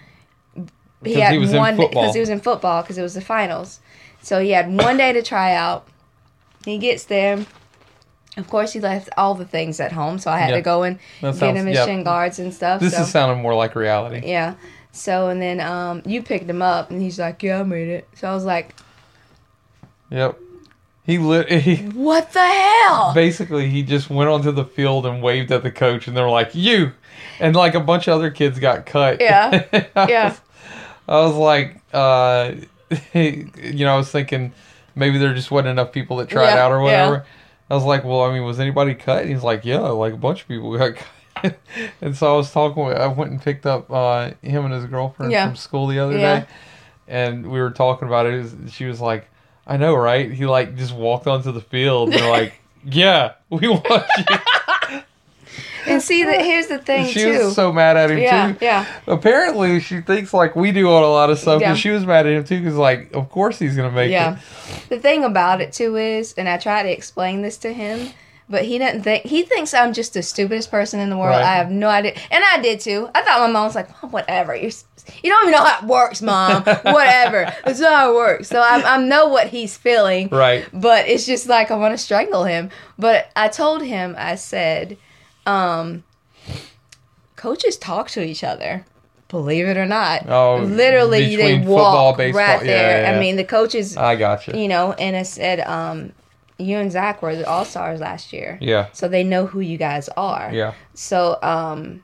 He 1.05 1.19
had 1.19 1.33
he 1.33 1.37
was 1.39 1.51
one 1.53 1.77
because 1.77 2.13
he 2.13 2.19
was 2.19 2.29
in 2.29 2.39
football 2.39 2.81
because 2.81 2.97
it 2.97 3.01
was 3.01 3.13
the 3.13 3.21
finals. 3.21 3.79
So 4.21 4.41
he 4.41 4.51
had 4.51 4.71
one 4.71 4.97
day 4.97 5.13
to 5.13 5.21
try 5.21 5.53
out. 5.53 5.87
He 6.65 6.77
gets 6.77 7.05
there. 7.05 7.45
Of 8.37 8.47
course, 8.49 8.73
he 8.73 8.79
left 8.81 9.09
all 9.17 9.33
the 9.35 9.45
things 9.45 9.79
at 9.79 9.91
home, 9.93 10.19
so 10.19 10.29
I 10.29 10.39
had 10.39 10.49
Yeah. 10.49 10.55
to 10.57 10.61
go 10.61 10.83
and 10.83 10.99
That 11.21 11.31
get 11.33 11.39
sounds- 11.39 11.59
him 11.59 11.67
his 11.67 11.75
yeah. 11.77 11.85
shin 11.85 12.03
guards 12.03 12.37
and 12.39 12.53
stuff. 12.53 12.81
This 12.81 12.95
so. 12.95 13.03
is 13.03 13.09
sounding 13.09 13.41
more 13.41 13.53
like 13.55 13.75
reality. 13.75 14.21
Yeah. 14.25 14.55
So 14.91 15.29
and 15.29 15.41
then 15.41 15.59
um, 15.61 16.01
you 16.05 16.21
picked 16.23 16.49
him 16.49 16.61
up, 16.61 16.89
and 16.91 17.01
he's 17.01 17.19
like, 17.19 17.43
"Yeah, 17.43 17.59
I 17.59 17.63
made 17.63 17.87
it." 17.89 18.07
So 18.15 18.29
I 18.29 18.33
was 18.33 18.45
like, 18.45 18.75
Yep. 20.09 20.37
He 21.05 21.17
lit. 21.17 21.49
He, 21.61 21.75
"What 21.77 22.31
the 22.33 22.45
hell?" 22.45 23.11
basically 23.13 23.69
he 23.69 23.83
just 23.83 24.09
went 24.09 24.29
onto 24.29 24.51
the 24.51 24.65
field 24.65 25.05
and 25.05 25.21
waved 25.21 25.51
at 25.51 25.63
the 25.63 25.71
coach, 25.71 26.07
and 26.07 26.15
they 26.17 26.21
were 26.21 26.29
like, 26.29 26.55
"You," 26.55 26.93
and 27.39 27.55
like 27.55 27.75
a 27.75 27.79
bunch 27.79 28.07
of 28.07 28.15
other 28.15 28.31
kids 28.31 28.59
got 28.59 28.85
cut. 28.85 29.21
Yeah. 29.21 29.63
Yeah. 29.95 30.35
I 31.07 31.19
was 31.21 31.35
like, 31.35 31.77
uh, 31.93 32.53
you 33.13 33.85
know, 33.85 33.93
I 33.93 33.97
was 33.97 34.09
thinking 34.11 34.53
maybe 34.95 35.17
there 35.17 35.33
just 35.33 35.51
wasn't 35.51 35.69
enough 35.69 35.91
people 35.91 36.17
that 36.17 36.29
tried 36.29 36.53
Yeah, 36.55 36.65
out 36.65 36.71
or 36.71 36.77
yeah. 36.77 36.81
whatever. 37.09 37.25
I 37.69 37.73
was 37.75 37.83
like, 37.83 38.03
well, 38.03 38.21
I 38.21 38.31
mean, 38.33 38.43
was 38.43 38.59
anybody 38.59 38.93
cut? 38.95 39.23
And 39.23 39.31
he's 39.31 39.43
like, 39.43 39.65
yeah, 39.65 39.79
like 39.79 40.13
a 40.13 40.17
bunch 40.17 40.41
of 40.43 40.47
people 40.47 40.77
got 40.77 40.95
cut. 41.35 41.57
and 42.01 42.15
so 42.15 42.33
I 42.33 42.37
was 42.37 42.51
talking 42.51 42.85
with, 42.85 42.95
I 42.97 43.07
went 43.07 43.31
and 43.31 43.41
picked 43.41 43.65
up 43.65 43.91
uh, 43.91 44.31
him 44.41 44.65
and 44.65 44.73
his 44.73 44.85
girlfriend 44.85 45.31
Yeah. 45.31 45.47
from 45.47 45.55
school 45.55 45.87
the 45.87 45.99
other 45.99 46.17
Yeah. 46.17 46.39
day, 46.41 46.45
and 47.07 47.51
we 47.51 47.59
were 47.59 47.71
talking 47.71 48.07
about 48.07 48.25
it. 48.27 48.35
It 48.35 48.37
was- 48.43 48.73
She 48.73 48.85
was 48.85 49.01
like, 49.01 49.27
I 49.67 49.77
know, 49.77 49.95
right? 49.95 50.31
He 50.31 50.45
like 50.45 50.75
just 50.75 50.93
walked 50.93 51.25
onto 51.27 51.51
the 51.51 51.61
field. 51.61 52.09
And 52.09 52.19
they're 52.19 52.29
like, 52.29 52.53
yeah, 52.85 53.33
we 53.49 53.67
want 53.67 53.85
you. 54.17 54.37
And 55.87 56.01
see, 56.01 56.23
that 56.23 56.41
here's 56.45 56.67
the 56.67 56.77
thing 56.79 57.05
she 57.07 57.21
too. 57.21 57.45
was 57.45 57.55
so 57.55 57.71
mad 57.73 57.97
at 57.97 58.11
him 58.11 58.17
yeah, 58.19 58.51
too. 58.53 58.57
yeah. 58.61 58.85
Apparently, 59.07 59.79
she 59.79 60.01
thinks 60.01 60.33
like 60.33 60.55
we 60.55 60.71
do 60.71 60.87
on 60.91 61.03
a 61.03 61.07
lot 61.07 61.29
of 61.29 61.39
stuff. 61.39 61.61
Yeah. 61.61 61.71
And 61.71 61.79
she 61.79 61.89
was 61.89 62.05
mad 62.05 62.25
at 62.25 62.33
him 62.33 62.43
too 62.43 62.59
because, 62.59 62.75
like, 62.75 63.13
of 63.15 63.29
course 63.29 63.59
he's 63.59 63.75
gonna 63.75 63.91
make 63.91 64.11
Yeah. 64.11 64.37
it. 64.37 64.89
The 64.89 64.99
thing 64.99 65.23
about 65.23 65.61
it 65.61 65.73
too 65.73 65.95
is, 65.95 66.33
and 66.37 66.47
I 66.49 66.57
try 66.57 66.83
to 66.83 66.89
explain 66.91 67.41
this 67.41 67.57
to 67.57 67.71
him, 67.73 68.09
but 68.49 68.63
he 68.65 68.77
doesn't 68.77 69.01
think 69.03 69.23
he 69.25 69.43
thinks 69.43 69.73
I'm 69.73 69.93
just 69.93 70.13
the 70.13 70.21
stupidest 70.23 70.69
person 70.69 70.99
in 70.99 71.09
the 71.09 71.17
world. 71.17 71.31
Right. 71.37 71.43
I 71.45 71.55
have 71.55 71.71
no 71.71 71.87
idea, 71.89 72.13
and 72.31 72.43
I 72.53 72.59
did 72.61 72.79
too. 72.79 73.09
I 73.15 73.21
thought 73.23 73.39
my 73.39 73.51
mom 73.51 73.65
was 73.65 73.75
like, 73.75 73.89
"Mom, 74.03 74.11
whatever. 74.11 74.55
You're, 74.55 74.71
you 75.23 75.29
don't 75.31 75.43
even 75.47 75.51
know 75.51 75.63
how 75.63 75.79
it 75.79 75.85
works, 75.85 76.21
mom. 76.21 76.63
whatever. 76.83 77.51
It's 77.65 77.79
not 77.79 77.93
how 77.95 78.11
it 78.11 78.15
works." 78.15 78.47
So 78.49 78.59
I, 78.59 78.83
I 78.95 78.97
know 78.97 79.27
what 79.29 79.47
he's 79.47 79.75
feeling, 79.77 80.29
Right. 80.31 80.67
but 80.73 81.07
it's 81.07 81.25
just 81.25 81.47
like 81.47 81.71
I 81.71 81.75
want 81.75 81.93
to 81.93 81.97
strangle 81.97 82.43
him. 82.43 82.69
But 82.99 83.29
I 83.35 83.47
told 83.47 83.81
him, 83.83 84.15
I 84.17 84.35
said, 84.35 84.97
um, 85.45 86.03
coaches 87.35 87.77
talk 87.77 88.09
to 88.11 88.23
each 88.23 88.43
other. 88.43 88.85
Believe 89.27 89.67
it 89.67 89.75
or 89.75 89.85
not, 89.87 90.29
Oh, 90.29 90.57
literally 90.63 91.35
they 91.35 91.57
football, 91.57 92.09
walk 92.09 92.17
baseball- 92.17 92.41
right 92.43 92.59
there. 92.63 93.01
yeah, 93.05 93.11
yeah. 93.11 93.17
I 93.17 93.19
mean, 93.19 93.35
the 93.37 93.43
coaches 93.43 93.97
I 93.97 94.15
got 94.15 94.47
you. 94.47 94.53
you 94.53 94.67
know, 94.67 94.93
and 94.93 95.15
I 95.15 95.23
said, 95.23 95.59
um, 95.61 96.11
you 96.57 96.77
and 96.77 96.91
Zach 96.91 97.21
were 97.21 97.35
the 97.35 97.45
all 97.49 97.65
stars 97.65 97.99
last 97.99 98.31
year. 98.31 98.57
Yeah. 98.61 98.85
So 98.93 99.07
they 99.09 99.23
know 99.23 99.45
who 99.47 99.59
you 99.59 99.77
guys 99.77 100.07
are. 100.15 100.51
Yeah. 100.53 100.73
So 100.93 101.37
um 101.41 102.03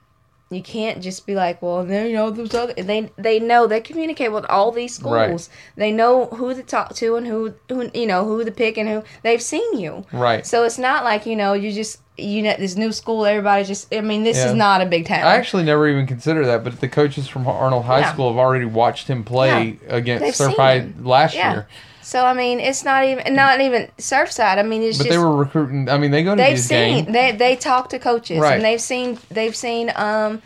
you 0.51 0.61
can't 0.61 1.01
just 1.01 1.25
be 1.25 1.33
like, 1.33 1.61
well, 1.61 1.85
there 1.85 2.05
you 2.05 2.13
know 2.13 2.29
those 2.29 2.53
other 2.53 2.73
they 2.73 3.09
they 3.17 3.39
know 3.39 3.65
they 3.67 3.79
communicate 3.79 4.31
with 4.31 4.45
all 4.45 4.71
these 4.71 4.93
schools. 4.95 5.49
Right. 5.49 5.49
They 5.77 5.91
know 5.91 6.25
who 6.25 6.53
to 6.53 6.61
talk 6.61 6.93
to 6.95 7.15
and 7.15 7.25
who 7.25 7.53
who 7.69 7.89
you 7.93 8.05
know 8.05 8.25
who 8.25 8.43
to 8.43 8.51
pick 8.51 8.77
and 8.77 8.87
who 8.89 9.03
they've 9.23 9.41
seen 9.41 9.79
you. 9.79 10.05
Right. 10.11 10.45
So 10.45 10.63
it's 10.65 10.77
not 10.77 11.03
like 11.05 11.25
you 11.25 11.35
know 11.37 11.53
you 11.53 11.71
just 11.71 11.99
you 12.17 12.41
know 12.43 12.53
this 12.59 12.75
new 12.75 12.91
school 12.91 13.25
everybody 13.25 13.63
just 13.63 13.91
I 13.95 14.01
mean 14.01 14.23
this 14.23 14.37
Yeah. 14.37 14.49
is 14.49 14.53
not 14.53 14.81
a 14.81 14.85
big 14.85 15.05
town. 15.05 15.23
I 15.25 15.35
actually 15.35 15.63
never 15.63 15.87
even 15.87 16.05
considered 16.05 16.45
that, 16.47 16.63
but 16.63 16.79
the 16.81 16.89
coaches 16.89 17.27
from 17.27 17.47
Arnold 17.47 17.85
High 17.85 18.01
Yeah. 18.01 18.13
School 18.13 18.29
have 18.29 18.37
already 18.37 18.65
watched 18.65 19.07
him 19.07 19.23
play 19.23 19.79
against 19.87 20.21
They've 20.23 20.35
Surf 20.35 20.55
High 20.57 20.89
last 20.99 21.33
Yeah. 21.33 21.51
year. 21.53 21.67
So 22.11 22.25
I 22.25 22.33
mean 22.33 22.59
it's 22.59 22.83
not 22.83 23.05
even 23.05 23.33
not 23.35 23.61
even 23.61 23.87
Surfside. 23.97 24.57
I 24.57 24.63
mean 24.63 24.81
it's 24.81 24.97
just 24.97 24.99
But 24.99 25.03
just 25.13 25.13
they 25.13 25.17
were 25.17 25.33
recruiting. 25.33 25.87
I 25.87 25.97
mean, 25.97 26.11
they 26.11 26.23
go 26.23 26.35
to 26.35 26.41
they've 26.41 26.59
seen 26.59 27.05
games. 27.05 27.13
they 27.13 27.31
they 27.31 27.55
talk 27.55 27.87
to 27.91 27.99
coaches 27.99 28.41
Right. 28.41 28.55
and 28.55 28.65
they've 28.65 28.81
seen 28.81 29.17
they've 29.29 29.55
seen 29.55 29.93
um 29.95 30.41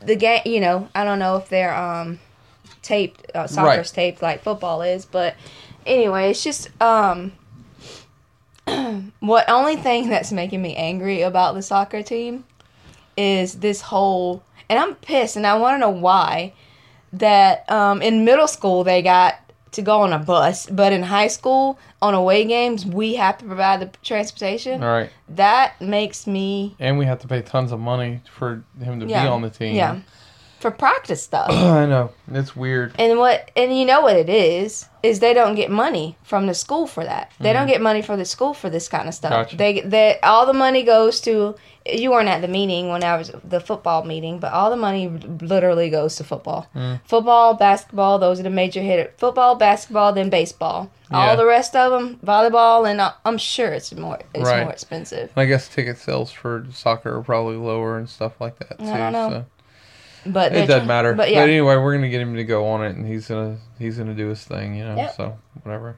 the 0.00 0.16
game 0.16 0.40
you 0.46 0.58
know 0.60 0.88
i 0.94 1.04
don't 1.04 1.18
know 1.18 1.36
if 1.36 1.50
they're 1.50 1.74
um 1.74 2.18
taped 2.80 3.30
uh, 3.34 3.46
soccer's 3.46 3.90
Right. 3.90 3.94
taped 3.94 4.22
like 4.22 4.42
football 4.42 4.80
is 4.80 5.04
but 5.04 5.34
anyway 5.84 6.30
it's 6.30 6.42
just 6.42 6.70
um 6.80 7.32
what 9.20 9.48
only 9.50 9.76
thing 9.76 10.08
that's 10.08 10.32
making 10.32 10.62
me 10.62 10.74
angry 10.76 11.20
about 11.20 11.54
the 11.54 11.62
soccer 11.62 12.02
team 12.02 12.44
is 13.18 13.56
this 13.60 13.82
whole 13.82 14.42
and 14.70 14.78
i'm 14.78 14.94
pissed 14.96 15.36
and 15.36 15.46
i 15.46 15.54
want 15.56 15.74
to 15.74 15.78
know 15.78 15.90
why 15.90 16.54
that 17.12 17.70
um 17.70 18.00
in 18.00 18.24
middle 18.24 18.48
school 18.48 18.82
they 18.84 19.02
got 19.02 19.34
to 19.76 19.82
go 19.82 20.00
on 20.00 20.12
a 20.12 20.18
bus 20.18 20.66
but 20.66 20.92
in 20.92 21.02
high 21.02 21.28
school 21.28 21.78
on 22.02 22.12
away 22.14 22.44
games 22.44 22.84
we 22.84 23.14
have 23.14 23.38
to 23.38 23.44
provide 23.44 23.80
the 23.80 23.90
transportation 24.02 24.82
All 24.82 24.90
right. 24.90 25.10
that 25.30 25.80
makes 25.80 26.26
me 26.26 26.74
And 26.78 26.98
we 26.98 27.04
have 27.06 27.20
to 27.20 27.28
pay 27.28 27.42
tons 27.42 27.72
of 27.72 27.80
money 27.80 28.20
for 28.36 28.64
him 28.80 29.00
to 29.00 29.06
yeah 29.06 29.22
be 29.24 29.28
on 29.28 29.42
the 29.42 29.50
team. 29.50 29.74
Yeah, 29.74 30.00
for 30.60 30.70
practice 30.70 31.22
stuff. 31.22 31.50
I 31.50 31.86
know. 31.86 32.10
It's 32.32 32.56
weird. 32.56 32.94
and 32.98 33.18
what 33.18 33.50
and 33.56 33.76
you 33.78 33.84
know 33.84 34.00
what 34.00 34.16
it 34.16 34.28
is 34.28 34.88
is 35.02 35.20
they 35.20 35.34
don't 35.34 35.54
get 35.54 35.70
money 35.70 36.16
from 36.24 36.46
the 36.46 36.54
school 36.54 36.86
for 36.86 37.04
that. 37.04 37.30
They 37.38 37.52
don't 37.52 37.68
get 37.68 37.80
money 37.80 38.02
for 38.02 38.16
the 38.16 38.24
school 38.24 38.54
for 38.54 38.68
this 38.70 38.88
kind 38.88 39.06
of 39.08 39.14
stuff. 39.14 39.32
Mm-hmm. 39.32 39.42
Gotcha. 39.42 39.56
They 39.56 39.80
they 39.82 40.20
all 40.22 40.46
the 40.46 40.52
money 40.54 40.82
goes 40.82 41.20
to. 41.22 41.54
You 41.88 42.10
weren't 42.10 42.28
at 42.28 42.40
the 42.40 42.48
meeting 42.48 42.88
when 42.88 43.04
I 43.04 43.16
was 43.16 43.30
the 43.44 43.60
football 43.60 44.04
meeting, 44.04 44.38
but 44.38 44.52
all 44.52 44.70
the 44.70 44.76
money 44.76 45.08
literally 45.08 45.90
goes 45.90 46.16
to 46.16 46.24
football. 46.24 46.66
Mm. 46.74 47.00
Football, 47.04 47.54
basketball, 47.54 48.18
those 48.18 48.40
are 48.40 48.42
the 48.42 48.50
major 48.50 48.80
hitters. 48.82 49.12
Football, 49.18 49.54
basketball, 49.56 50.12
then 50.12 50.30
baseball. 50.30 50.90
Yeah. 51.10 51.18
All 51.18 51.36
the 51.36 51.46
rest 51.46 51.76
of 51.76 51.92
them, 51.92 52.18
volleyball, 52.24 52.90
and 52.90 53.00
uh, 53.00 53.12
I'm 53.24 53.38
sure 53.38 53.68
it's 53.72 53.94
more 53.94 54.18
it's 54.34 54.44
Right. 54.48 54.62
more 54.64 54.72
expensive. 54.72 55.30
I 55.36 55.44
guess 55.44 55.68
ticket 55.68 55.98
sales 55.98 56.32
for 56.32 56.66
soccer 56.72 57.16
are 57.16 57.22
probably 57.22 57.56
lower 57.56 57.96
and 57.98 58.08
stuff 58.08 58.40
like 58.40 58.58
that 58.58 58.78
too. 58.78 58.84
I 58.86 58.96
don't 58.98 59.12
know. 59.12 59.30
So 59.30 60.30
But 60.30 60.52
it 60.56 60.66
doesn't 60.66 60.88
matter. 60.88 61.12
But 61.14 61.28
But, 61.28 61.36
anyway, 61.36 61.76
we're 61.76 61.94
gonna 61.94 62.08
get 62.08 62.20
him 62.20 62.34
to 62.34 62.42
go 62.44 62.66
on 62.66 62.84
it, 62.84 62.96
and 62.96 63.06
he's 63.06 63.28
gonna 63.28 63.58
he's 63.78 63.96
gonna 63.98 64.14
do 64.14 64.28
his 64.28 64.42
thing, 64.42 64.74
you 64.74 64.84
know. 64.84 64.96
Yep. 64.96 65.14
So 65.14 65.38
whatever. 65.62 65.96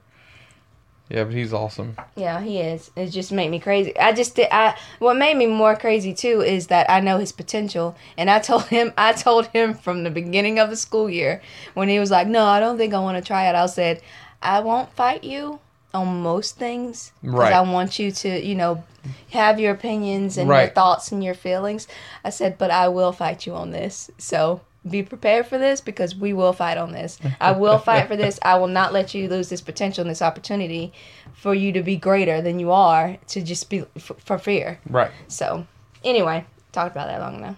Yeah, 1.09 1.23
but 1.23 1.33
he's 1.33 1.53
awesome. 1.53 1.97
Yeah, 2.15 2.39
he 2.39 2.59
is. 2.59 2.91
It 2.95 3.07
just 3.07 3.31
made 3.31 3.49
me 3.49 3.59
crazy. 3.59 3.97
I 3.97 4.13
just 4.13 4.35
did. 4.35 4.47
I 4.51 4.77
what 4.99 5.15
made 5.17 5.35
me 5.37 5.47
more 5.47 5.75
crazy 5.75 6.13
too 6.13 6.41
is 6.41 6.67
that 6.67 6.89
I 6.89 6.99
know 6.99 7.17
his 7.17 7.31
potential, 7.31 7.95
and 8.17 8.29
I 8.29 8.39
told 8.39 8.65
him. 8.65 8.93
I 8.97 9.13
told 9.13 9.47
him 9.47 9.73
from 9.73 10.03
the 10.03 10.11
beginning 10.11 10.59
of 10.59 10.69
the 10.69 10.75
school 10.75 11.09
year 11.09 11.41
when 11.73 11.89
he 11.89 11.97
was 11.99 12.11
like, 12.11 12.27
"No, 12.27 12.45
I 12.45 12.59
don't 12.59 12.77
think 12.77 12.93
I 12.93 12.99
want 12.99 13.17
to 13.17 13.27
try 13.27 13.49
it." 13.49 13.55
I 13.55 13.65
said, 13.65 14.01
"I 14.43 14.59
won't 14.59 14.93
fight 14.93 15.23
you 15.23 15.59
on 15.95 16.21
most 16.21 16.57
things 16.57 17.11
because 17.21 17.33
Right. 17.39 17.53
I 17.53 17.61
want 17.61 17.97
you 17.97 18.11
to, 18.11 18.45
you 18.45 18.53
know, 18.53 18.83
have 19.31 19.59
your 19.59 19.73
opinions 19.73 20.37
and 20.37 20.47
your 20.47 20.67
thoughts 20.67 21.11
and 21.11 21.23
your 21.23 21.33
feelings." 21.33 21.87
I 22.23 22.29
said, 22.29 22.59
"But 22.59 22.69
I 22.69 22.87
will 22.87 23.11
fight 23.11 23.47
you 23.47 23.55
on 23.55 23.71
this." 23.71 24.11
So. 24.19 24.61
Be 24.87 25.03
prepared 25.03 25.45
for 25.45 25.57
this 25.57 25.81
because 25.81 26.15
we 26.15 26.31
will 26.31 26.53
fight 26.53 26.77
on 26.77 26.91
this. 26.93 27.19
I 27.41 27.51
will 27.51 27.77
fight 27.79 28.07
for 28.07 28.15
this. 28.15 28.39
I 28.43 28.57
will 28.57 28.67
not 28.67 28.93
let 28.93 29.13
you 29.13 29.27
lose 29.27 29.49
this 29.49 29.59
potential 29.59 30.03
and 30.03 30.09
this 30.09 30.21
opportunity 30.21 30.93
for 31.33 31.53
you 31.53 31.73
to 31.73 31.83
be 31.83 31.97
greater 31.97 32.41
than 32.41 32.59
you 32.59 32.71
are 32.71 33.17
to 33.27 33.41
just 33.41 33.69
be 33.69 33.83
f- 33.97 34.11
for 34.19 34.37
fear. 34.37 34.79
Right. 34.89 35.11
So, 35.27 35.67
anyway, 36.03 36.45
talked 36.71 36.95
about 36.95 37.07
that 37.07 37.19
long 37.19 37.35
enough. 37.35 37.57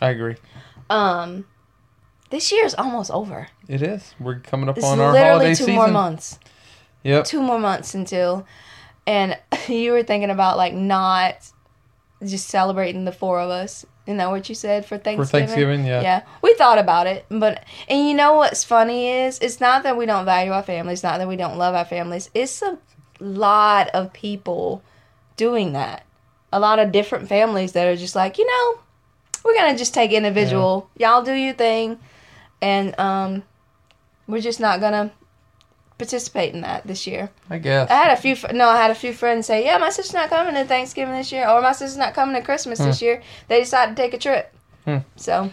I 0.00 0.08
agree. 0.10 0.36
Um, 0.88 1.44
this 2.30 2.50
year 2.52 2.64
is 2.64 2.74
almost 2.74 3.10
over. 3.10 3.48
It 3.68 3.82
is. 3.82 4.14
We're 4.18 4.38
coming 4.38 4.68
up 4.68 4.78
It's 4.78 4.86
on 4.86 4.98
our 4.98 5.12
literally 5.12 5.54
two 5.54 5.72
more 5.72 5.88
months. 5.88 6.38
Yep. 7.02 7.24
Two 7.24 7.42
more 7.42 7.58
months 7.58 7.94
until, 7.94 8.46
and 9.06 9.38
you 9.68 9.92
were 9.92 10.02
thinking 10.02 10.30
about 10.30 10.56
like 10.56 10.72
not 10.72 11.50
just 12.24 12.48
celebrating 12.48 13.04
the 13.04 13.12
four 13.12 13.40
of 13.40 13.50
us. 13.50 13.84
Isn't 14.06 14.16
that 14.16 14.30
what 14.30 14.48
you 14.48 14.54
said 14.54 14.84
for 14.86 14.96
Thanksgiving? 14.98 15.24
For 15.24 15.30
Thanksgiving, 15.30 15.84
yeah. 15.86 16.00
Yeah, 16.00 16.22
we 16.42 16.54
thought 16.54 16.78
about 16.78 17.06
it, 17.06 17.26
but 17.28 17.64
and 17.88 18.08
you 18.08 18.14
know 18.14 18.34
what's 18.34 18.64
funny 18.64 19.08
is 19.08 19.38
it's 19.38 19.60
not 19.60 19.82
that 19.82 19.96
we 19.96 20.06
don't 20.06 20.24
value 20.24 20.52
our 20.52 20.62
families, 20.62 21.02
not 21.02 21.18
that 21.18 21.28
we 21.28 21.36
don't 21.36 21.58
love 21.58 21.74
our 21.74 21.84
families. 21.84 22.30
It's 22.34 22.62
a 22.62 22.78
lot 23.20 23.88
of 23.90 24.12
people 24.12 24.82
doing 25.36 25.72
that. 25.74 26.04
A 26.52 26.58
lot 26.58 26.78
of 26.78 26.90
different 26.90 27.28
families 27.28 27.72
that 27.72 27.86
are 27.86 27.96
just 27.96 28.16
like, 28.16 28.36
you 28.38 28.46
know, 28.46 28.80
we're 29.44 29.54
gonna 29.54 29.78
just 29.78 29.94
take 29.94 30.10
individual. 30.12 30.88
Y'all 30.98 31.22
do 31.22 31.32
your 31.34 31.54
thing, 31.54 31.98
and 32.60 32.98
um, 32.98 33.42
we're 34.26 34.40
just 34.40 34.60
not 34.60 34.80
gonna 34.80 35.12
participate 36.00 36.54
in 36.54 36.62
that 36.62 36.86
this 36.86 37.06
year. 37.06 37.30
I 37.50 37.58
guess. 37.58 37.90
I 37.90 37.94
had 37.94 38.12
a 38.12 38.20
few. 38.20 38.34
No, 38.52 38.68
I 38.68 38.76
had 38.76 38.90
a 38.90 38.94
few 38.94 39.12
friends 39.12 39.46
say, 39.46 39.64
"Yeah, 39.64 39.78
my 39.78 39.90
sister's 39.90 40.14
not 40.14 40.30
coming 40.30 40.54
to 40.54 40.64
Thanksgiving 40.64 41.14
this 41.14 41.30
year, 41.30 41.46
or 41.48 41.60
my 41.60 41.72
sister's 41.72 41.98
not 41.98 42.14
coming 42.14 42.34
to 42.34 42.42
Christmas 42.42 42.78
this 42.78 43.02
year." 43.02 43.22
They 43.48 43.60
decided 43.60 43.96
to 43.96 44.02
take 44.02 44.14
a 44.14 44.18
trip. 44.18 44.52
Hmm. 44.84 44.98
So, 45.16 45.50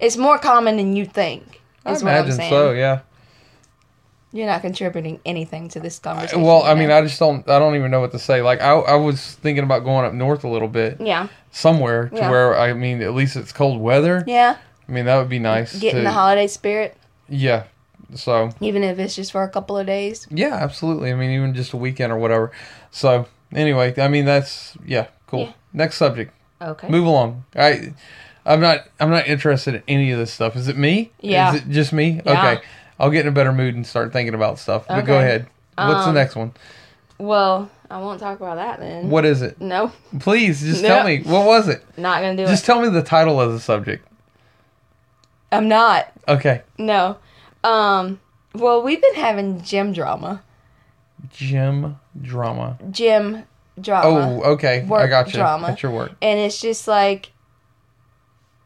it's 0.00 0.16
more 0.16 0.38
common 0.38 0.76
than 0.76 0.96
you 0.96 1.06
think. 1.06 1.60
I 1.86 1.92
Is 1.92 2.02
what 2.02 2.14
I'm 2.14 2.24
imagine 2.26 2.50
so. 2.50 2.72
Yeah. 2.72 3.00
You're 4.32 4.46
not 4.48 4.62
contributing 4.62 5.20
anything 5.24 5.68
to 5.68 5.80
this 5.80 6.00
conversation. 6.00 6.42
Well, 6.42 6.64
I 6.64 6.74
mean. 6.74 6.90
I 6.90 7.02
just 7.02 7.20
don't. 7.20 7.48
I 7.48 7.60
don't 7.60 7.76
even 7.76 7.92
know 7.92 8.00
what 8.00 8.10
to 8.12 8.18
say. 8.18 8.42
Like, 8.42 8.60
I, 8.60 8.72
I 8.72 8.94
was 8.96 9.34
thinking 9.36 9.62
about 9.62 9.84
going 9.84 10.04
up 10.04 10.12
north 10.12 10.42
a 10.42 10.48
little 10.48 10.66
bit, 10.66 11.00
yeah, 11.00 11.28
somewhere 11.52 12.08
to 12.08 12.16
Yeah. 12.16 12.30
where 12.30 12.58
I 12.58 12.72
mean, 12.72 13.00
at 13.00 13.14
least 13.14 13.36
it's 13.36 13.52
cold 13.52 13.80
weather. 13.80 14.24
yeah, 14.26 14.56
I 14.88 14.92
mean, 14.92 15.04
that 15.04 15.18
would 15.18 15.28
be 15.28 15.38
nice. 15.38 15.78
getting 15.78 16.00
to, 16.00 16.02
the 16.04 16.10
holiday 16.10 16.48
spirit, 16.48 16.96
Yeah. 17.28 17.64
So 18.14 18.50
even 18.60 18.82
if 18.82 18.98
it's 18.98 19.14
just 19.16 19.32
for 19.32 19.42
a 19.42 19.48
couple 19.48 19.76
of 19.76 19.86
days. 19.86 20.26
yeah, 20.30 20.54
absolutely. 20.54 21.10
I 21.10 21.14
mean, 21.14 21.30
even 21.30 21.54
just 21.54 21.72
a 21.72 21.76
weekend 21.76 22.12
or 22.12 22.18
whatever. 22.18 22.52
So 22.90 23.26
anyway, 23.52 23.94
I 23.98 24.08
mean, 24.08 24.24
that's 24.24 24.76
yeah, 24.86 25.08
cool. 25.26 25.40
Yeah. 25.40 25.52
Next 25.72 25.96
subject. 25.96 26.32
Okay. 26.62 26.88
Move 26.88 27.06
along. 27.06 27.44
I, 27.56 27.92
I'm 28.46 28.60
not. 28.60 28.86
I'm 29.00 29.10
not 29.10 29.26
interested 29.26 29.74
in 29.74 29.82
any 29.88 30.10
of 30.12 30.18
this 30.18 30.32
stuff. 30.32 30.54
Is 30.56 30.68
it 30.68 30.76
me? 30.76 31.10
Yeah. 31.20 31.54
Is 31.54 31.60
it 31.62 31.68
just 31.70 31.92
me? 31.92 32.20
Yeah. 32.24 32.52
Okay. 32.54 32.64
I'll 32.98 33.10
get 33.10 33.22
in 33.22 33.28
a 33.28 33.34
better 33.34 33.52
mood 33.52 33.74
and 33.74 33.86
start 33.86 34.12
thinking 34.12 34.34
about 34.34 34.58
stuff. 34.58 34.86
But 34.86 35.02
go 35.02 35.18
ahead. 35.18 35.48
What's 35.76 36.04
the 36.04 36.08
Um, 36.10 36.14
next 36.14 36.36
one? 36.36 36.52
Well, 37.18 37.68
I 37.90 37.98
won't 37.98 38.20
talk 38.20 38.38
about 38.38 38.56
that 38.56 38.78
then. 38.78 39.10
What 39.10 39.24
is 39.24 39.42
it? 39.42 39.60
No, 39.60 39.92
Please, 40.20 40.60
just 40.60 40.82
tell 40.84 41.04
me. 41.04 41.22
What 41.22 41.44
was 41.46 41.68
it? 41.68 41.84
not 41.96 42.20
gonna 42.22 42.36
do 42.36 42.42
Just 42.42 42.50
it. 42.50 42.54
Just 42.54 42.64
tell 42.66 42.80
me 42.80 42.88
the 42.88 43.02
title 43.02 43.40
of 43.40 43.52
the 43.52 43.58
subject. 43.60 44.06
I'm 45.52 45.68
not. 45.68 46.12
Okay. 46.28 46.62
No. 46.78 47.16
Um. 47.64 48.20
Well, 48.54 48.82
we've 48.82 49.02
been 49.02 49.14
having 49.16 49.62
gym 49.62 49.92
drama. 49.92 50.42
Gym 51.32 51.98
drama. 52.22 52.78
Gym 52.90 53.44
drama. 53.80 54.08
Oh, 54.42 54.52
okay. 54.52 54.82
I 54.82 54.84
work 54.84 55.10
got 55.10 55.26
you. 55.28 55.32
drama. 55.34 55.68
At 55.68 55.82
your 55.82 55.90
work. 55.92 56.12
and 56.22 56.38
it's 56.38 56.60
just 56.60 56.86
like 56.86 57.32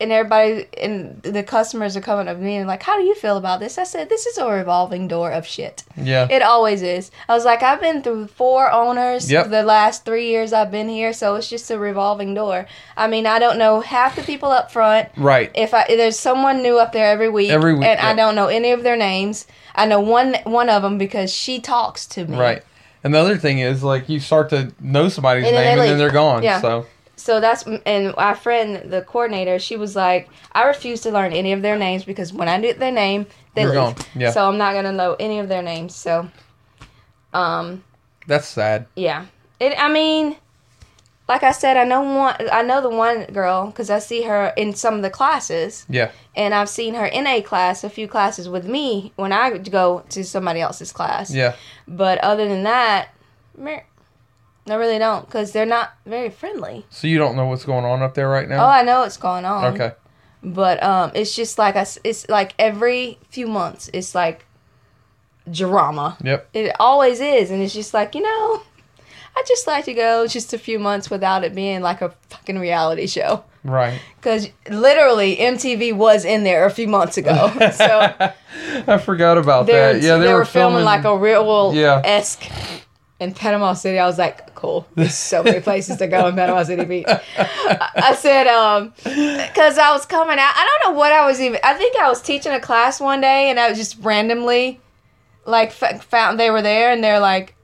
and 0.00 0.12
everybody 0.12 0.66
and 0.80 1.20
the 1.22 1.42
customers 1.42 1.96
are 1.96 2.00
coming 2.00 2.28
up 2.28 2.36
to 2.36 2.42
me 2.42 2.56
and 2.56 2.68
like 2.68 2.82
how 2.82 2.96
do 2.96 3.02
you 3.04 3.14
feel 3.14 3.36
about 3.36 3.58
this 3.58 3.78
i 3.78 3.84
said 3.84 4.08
this 4.08 4.26
is 4.26 4.38
a 4.38 4.46
revolving 4.48 5.08
door 5.08 5.32
of 5.32 5.46
shit 5.46 5.82
Yeah. 5.96 6.28
it 6.30 6.40
always 6.42 6.82
is 6.82 7.10
i 7.28 7.34
was 7.34 7.44
like 7.44 7.62
i've 7.62 7.80
been 7.80 8.02
through 8.02 8.28
four 8.28 8.70
owners 8.70 9.30
Yep. 9.30 9.50
the 9.50 9.62
last 9.64 10.04
three 10.04 10.28
years 10.28 10.52
i've 10.52 10.70
been 10.70 10.88
here 10.88 11.12
so 11.12 11.34
it's 11.34 11.48
just 11.48 11.70
a 11.70 11.78
revolving 11.78 12.32
door 12.34 12.66
i 12.96 13.08
mean 13.08 13.26
i 13.26 13.38
don't 13.40 13.58
know 13.58 13.80
half 13.80 14.14
the 14.14 14.22
people 14.22 14.50
up 14.50 14.70
front 14.70 15.08
right. 15.16 15.50
if 15.54 15.74
I 15.74 15.84
there's 15.88 16.18
someone 16.18 16.62
new 16.62 16.78
up 16.78 16.92
there 16.92 17.06
every 17.10 17.28
week, 17.28 17.50
Every 17.50 17.74
week, 17.74 17.84
and 17.84 17.98
I 17.98 18.14
don't 18.14 18.34
know 18.34 18.46
any 18.46 18.70
of 18.72 18.82
their 18.82 18.96
names. 18.96 19.46
I 19.74 19.86
know 19.86 20.00
one 20.00 20.36
one 20.44 20.68
of 20.68 20.82
them 20.82 20.98
because 20.98 21.32
she 21.32 21.60
talks 21.60 22.06
to 22.08 22.24
me. 22.24 22.38
Right. 22.38 22.62
And 23.04 23.14
the 23.14 23.18
other 23.18 23.36
thing 23.36 23.60
is, 23.60 23.82
like, 23.82 24.08
you 24.08 24.18
start 24.20 24.50
to 24.50 24.72
know 24.80 25.08
somebody's 25.08 25.46
And 25.46 25.54
name 25.54 25.78
and 25.78 25.88
then 25.88 25.98
they're 25.98 26.10
gone. 26.10 26.42
Yeah. 26.42 26.60
So, 26.60 26.86
So 27.18 27.40
that's 27.40 27.64
and 27.84 28.14
our 28.16 28.34
friend, 28.36 28.90
the 28.90 29.02
coordinator, 29.02 29.58
she 29.58 29.76
was 29.76 29.96
like, 29.96 30.28
I 30.52 30.64
refuse 30.64 31.00
to 31.02 31.10
learn 31.10 31.32
any 31.32 31.52
of 31.52 31.62
their 31.62 31.76
names 31.76 32.04
because 32.04 32.32
when 32.32 32.48
I 32.48 32.60
get 32.60 32.78
their 32.78 32.92
name, 32.92 33.26
they 33.54 33.62
You're 33.62 33.70
leave. 33.70 33.96
gone. 33.96 34.04
Yeah. 34.14 34.30
So 34.30 34.48
I'm 34.48 34.56
not 34.56 34.72
gonna 34.74 34.92
know 34.92 35.16
any 35.18 35.40
of 35.40 35.48
their 35.48 35.62
names. 35.62 35.94
So, 35.96 36.30
um, 37.32 37.84
that's 38.26 38.46
sad. 38.48 38.86
yeah. 38.96 39.26
It. 39.60 39.74
I 39.76 39.88
mean, 39.88 40.36
like 41.28 41.42
I 41.42 41.50
said, 41.52 41.76
I 41.76 41.84
know 41.84 42.02
one. 42.02 42.36
I 42.52 42.62
know 42.62 42.80
the 42.80 42.88
one 42.88 43.24
girl 43.24 43.66
because 43.66 43.90
I 43.90 43.98
see 43.98 44.22
her 44.22 44.52
in 44.56 44.72
some 44.74 44.94
of 44.94 45.02
the 45.02 45.10
classes, 45.10 45.84
Yeah. 45.88 46.10
and 46.36 46.54
I've 46.54 46.68
seen 46.68 46.94
her 46.94 47.06
in 47.06 47.26
a 47.26 47.42
class, 47.42 47.82
a 47.84 47.90
few 47.90 48.06
classes 48.06 48.48
with 48.48 48.66
me 48.66 49.12
when 49.16 49.32
I 49.32 49.58
go 49.58 50.04
to 50.10 50.22
somebody 50.24 50.60
else's 50.60 50.92
class. 50.92 51.32
Yeah. 51.34 51.54
But 51.88 52.18
other 52.18 52.46
than 52.48 52.62
that, 52.62 53.08
I 54.70 54.76
really 54.76 54.98
don't 54.98 55.24
because 55.26 55.52
they're 55.52 55.66
not 55.66 55.94
very 56.06 56.30
friendly. 56.30 56.86
So 56.90 57.06
you 57.06 57.18
don't 57.18 57.36
know 57.36 57.46
what's 57.46 57.64
going 57.64 57.84
on 57.84 58.02
up 58.02 58.14
there 58.14 58.28
right 58.28 58.48
now? 58.48 58.64
Oh. 58.64 58.68
I 58.68 58.82
know 58.82 59.00
what's 59.00 59.16
going 59.16 59.44
on. 59.44 59.74
okay. 59.74 59.92
But 60.42 60.82
um, 60.82 61.12
it's 61.14 61.34
just 61.34 61.58
like 61.58 61.76
I 61.76 61.86
it's 62.04 62.28
like 62.28 62.54
every 62.58 63.18
few 63.28 63.46
months, 63.46 63.90
it's 63.92 64.14
like 64.14 64.46
drama. 65.50 66.16
Yep. 66.22 66.48
It 66.54 66.76
always 66.78 67.20
is, 67.20 67.50
and 67.50 67.60
it's 67.62 67.74
just 67.74 67.92
like 67.92 68.14
you 68.14 68.22
know, 68.22 68.62
I 69.36 69.42
just 69.46 69.66
like 69.66 69.84
to 69.86 69.94
go 69.94 70.26
just 70.26 70.52
a 70.52 70.58
few 70.58 70.78
months 70.78 71.10
without 71.10 71.44
it 71.44 71.54
being 71.54 71.80
like 71.80 72.02
a 72.02 72.10
fucking 72.28 72.58
reality 72.58 73.06
show. 73.06 73.44
Right. 73.64 74.00
Because 74.16 74.48
literally, 74.70 75.36
MTV 75.36 75.94
was 75.94 76.24
in 76.24 76.44
there 76.44 76.66
a 76.66 76.70
few 76.70 76.88
months 76.88 77.16
ago, 77.16 77.50
so 77.72 78.14
I 78.86 78.98
forgot 78.98 79.38
about 79.38 79.66
that. 79.66 80.02
Yeah, 80.02 80.18
they, 80.18 80.32
were, 80.32 80.44
filming, 80.44 80.84
like 80.84 81.04
a 81.04 81.16
real 81.16 81.72
Yeah. 81.74 82.00
In 83.20 83.34
Panama 83.34 83.72
City. 83.72 83.98
I 83.98 84.06
was 84.06 84.18
like, 84.18 84.54
cool. 84.54 84.86
There's 84.94 85.14
so 85.14 85.42
many 85.42 85.60
places 85.60 85.96
to 85.98 86.06
go 86.06 86.26
in 86.28 86.34
Panama 86.36 86.62
City 86.62 86.84
Beach. 86.84 87.06
I, 87.08 88.14
said, 88.18 88.46
um, 88.46 88.92
because 89.04 89.78
I 89.78 89.90
was 89.92 90.06
coming 90.06 90.38
out. 90.38 90.52
I 90.54 90.78
don't 90.82 90.92
know 90.92 90.98
what 90.98 91.12
I 91.12 91.26
was 91.26 91.40
even. 91.40 91.60
I 91.64 91.74
think 91.74 91.96
I 91.96 92.08
was 92.08 92.22
teaching 92.22 92.52
a 92.52 92.60
class 92.60 93.00
one 93.00 93.20
day, 93.20 93.50
and 93.50 93.58
I 93.58 93.68
was 93.68 93.78
just 93.78 93.98
randomly, 94.00 94.80
like, 95.46 95.70
f- 95.82 96.04
found 96.04 96.38
they 96.38 96.50
were 96.50 96.62
there, 96.62 96.92
and 96.92 97.02
they're 97.02 97.20
like, 97.20 97.54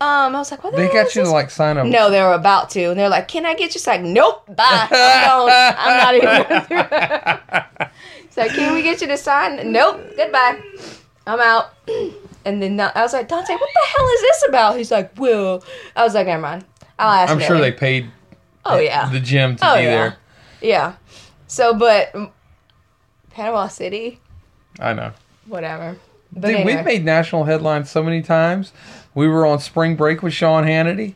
um, 0.00 0.34
I 0.34 0.38
was 0.38 0.50
like, 0.50 0.62
what 0.62 0.72
the 0.72 0.78
They 0.78 0.92
got 0.92 1.14
you 1.14 1.22
to 1.22 1.30
like 1.30 1.50
sign 1.50 1.78
up. 1.78 1.86
No, 1.86 2.10
they 2.10 2.20
were 2.20 2.34
about 2.34 2.68
to, 2.70 2.90
and 2.90 2.98
they're 2.98 3.08
like, 3.08 3.28
"Can 3.28 3.46
I 3.46 3.54
get 3.54 3.74
you?" 3.74 3.80
Like, 3.86 4.02
"Nope, 4.02 4.44
bye. 4.54 4.88
I'm. 4.90 5.74
I'm 5.78 5.96
not 5.98 6.14
even." 6.14 6.68
going 6.68 6.90
like, 8.36 8.50
"Can 8.50 8.74
we 8.74 8.82
get 8.82 9.00
you 9.00 9.06
to 9.06 9.16
sign?" 9.16 9.72
Nope, 9.72 10.02
goodbye. 10.16 10.60
I'm 11.26 11.40
out. 11.40 11.74
And 12.44 12.62
then 12.62 12.78
I 12.80 13.02
was 13.02 13.12
like, 13.12 13.28
Dante, 13.28 13.52
what 13.54 13.60
the 13.74 13.88
hell 13.96 14.08
is 14.08 14.20
this 14.20 14.44
about? 14.48 14.76
He's 14.76 14.90
like, 14.90 15.12
well, 15.18 15.64
I 15.96 16.04
was 16.04 16.14
like, 16.14 16.26
never 16.26 16.42
mind. 16.42 16.64
I'll 16.98 17.10
ask. 17.10 17.32
I'm 17.32 17.40
sure 17.40 17.56
Nelly." 17.56 17.70
they 17.70 17.76
paid 17.76 18.10
Oh 18.64 18.78
yeah. 18.78 19.08
the 19.10 19.20
gym 19.20 19.56
to 19.56 19.70
Oh, 19.70 19.76
be 19.76 19.82
yeah. 19.82 19.90
there. 19.90 20.16
Yeah. 20.60 20.94
So, 21.46 21.74
but 21.74 22.14
Panama 23.30 23.68
City, 23.68 24.20
I 24.80 24.92
know. 24.92 25.12
whatever. 25.46 25.96
But 26.32 26.48
Dude, 26.48 26.56
anyway. 26.56 26.76
we've 26.76 26.84
made 26.84 27.04
national 27.04 27.44
headlines 27.44 27.90
so 27.90 28.02
many 28.02 28.22
times. 28.22 28.72
We 29.14 29.28
were 29.28 29.46
on 29.46 29.58
spring 29.60 29.94
break 29.96 30.22
with 30.22 30.32
Sean 30.32 30.64
Hannity. 30.64 31.14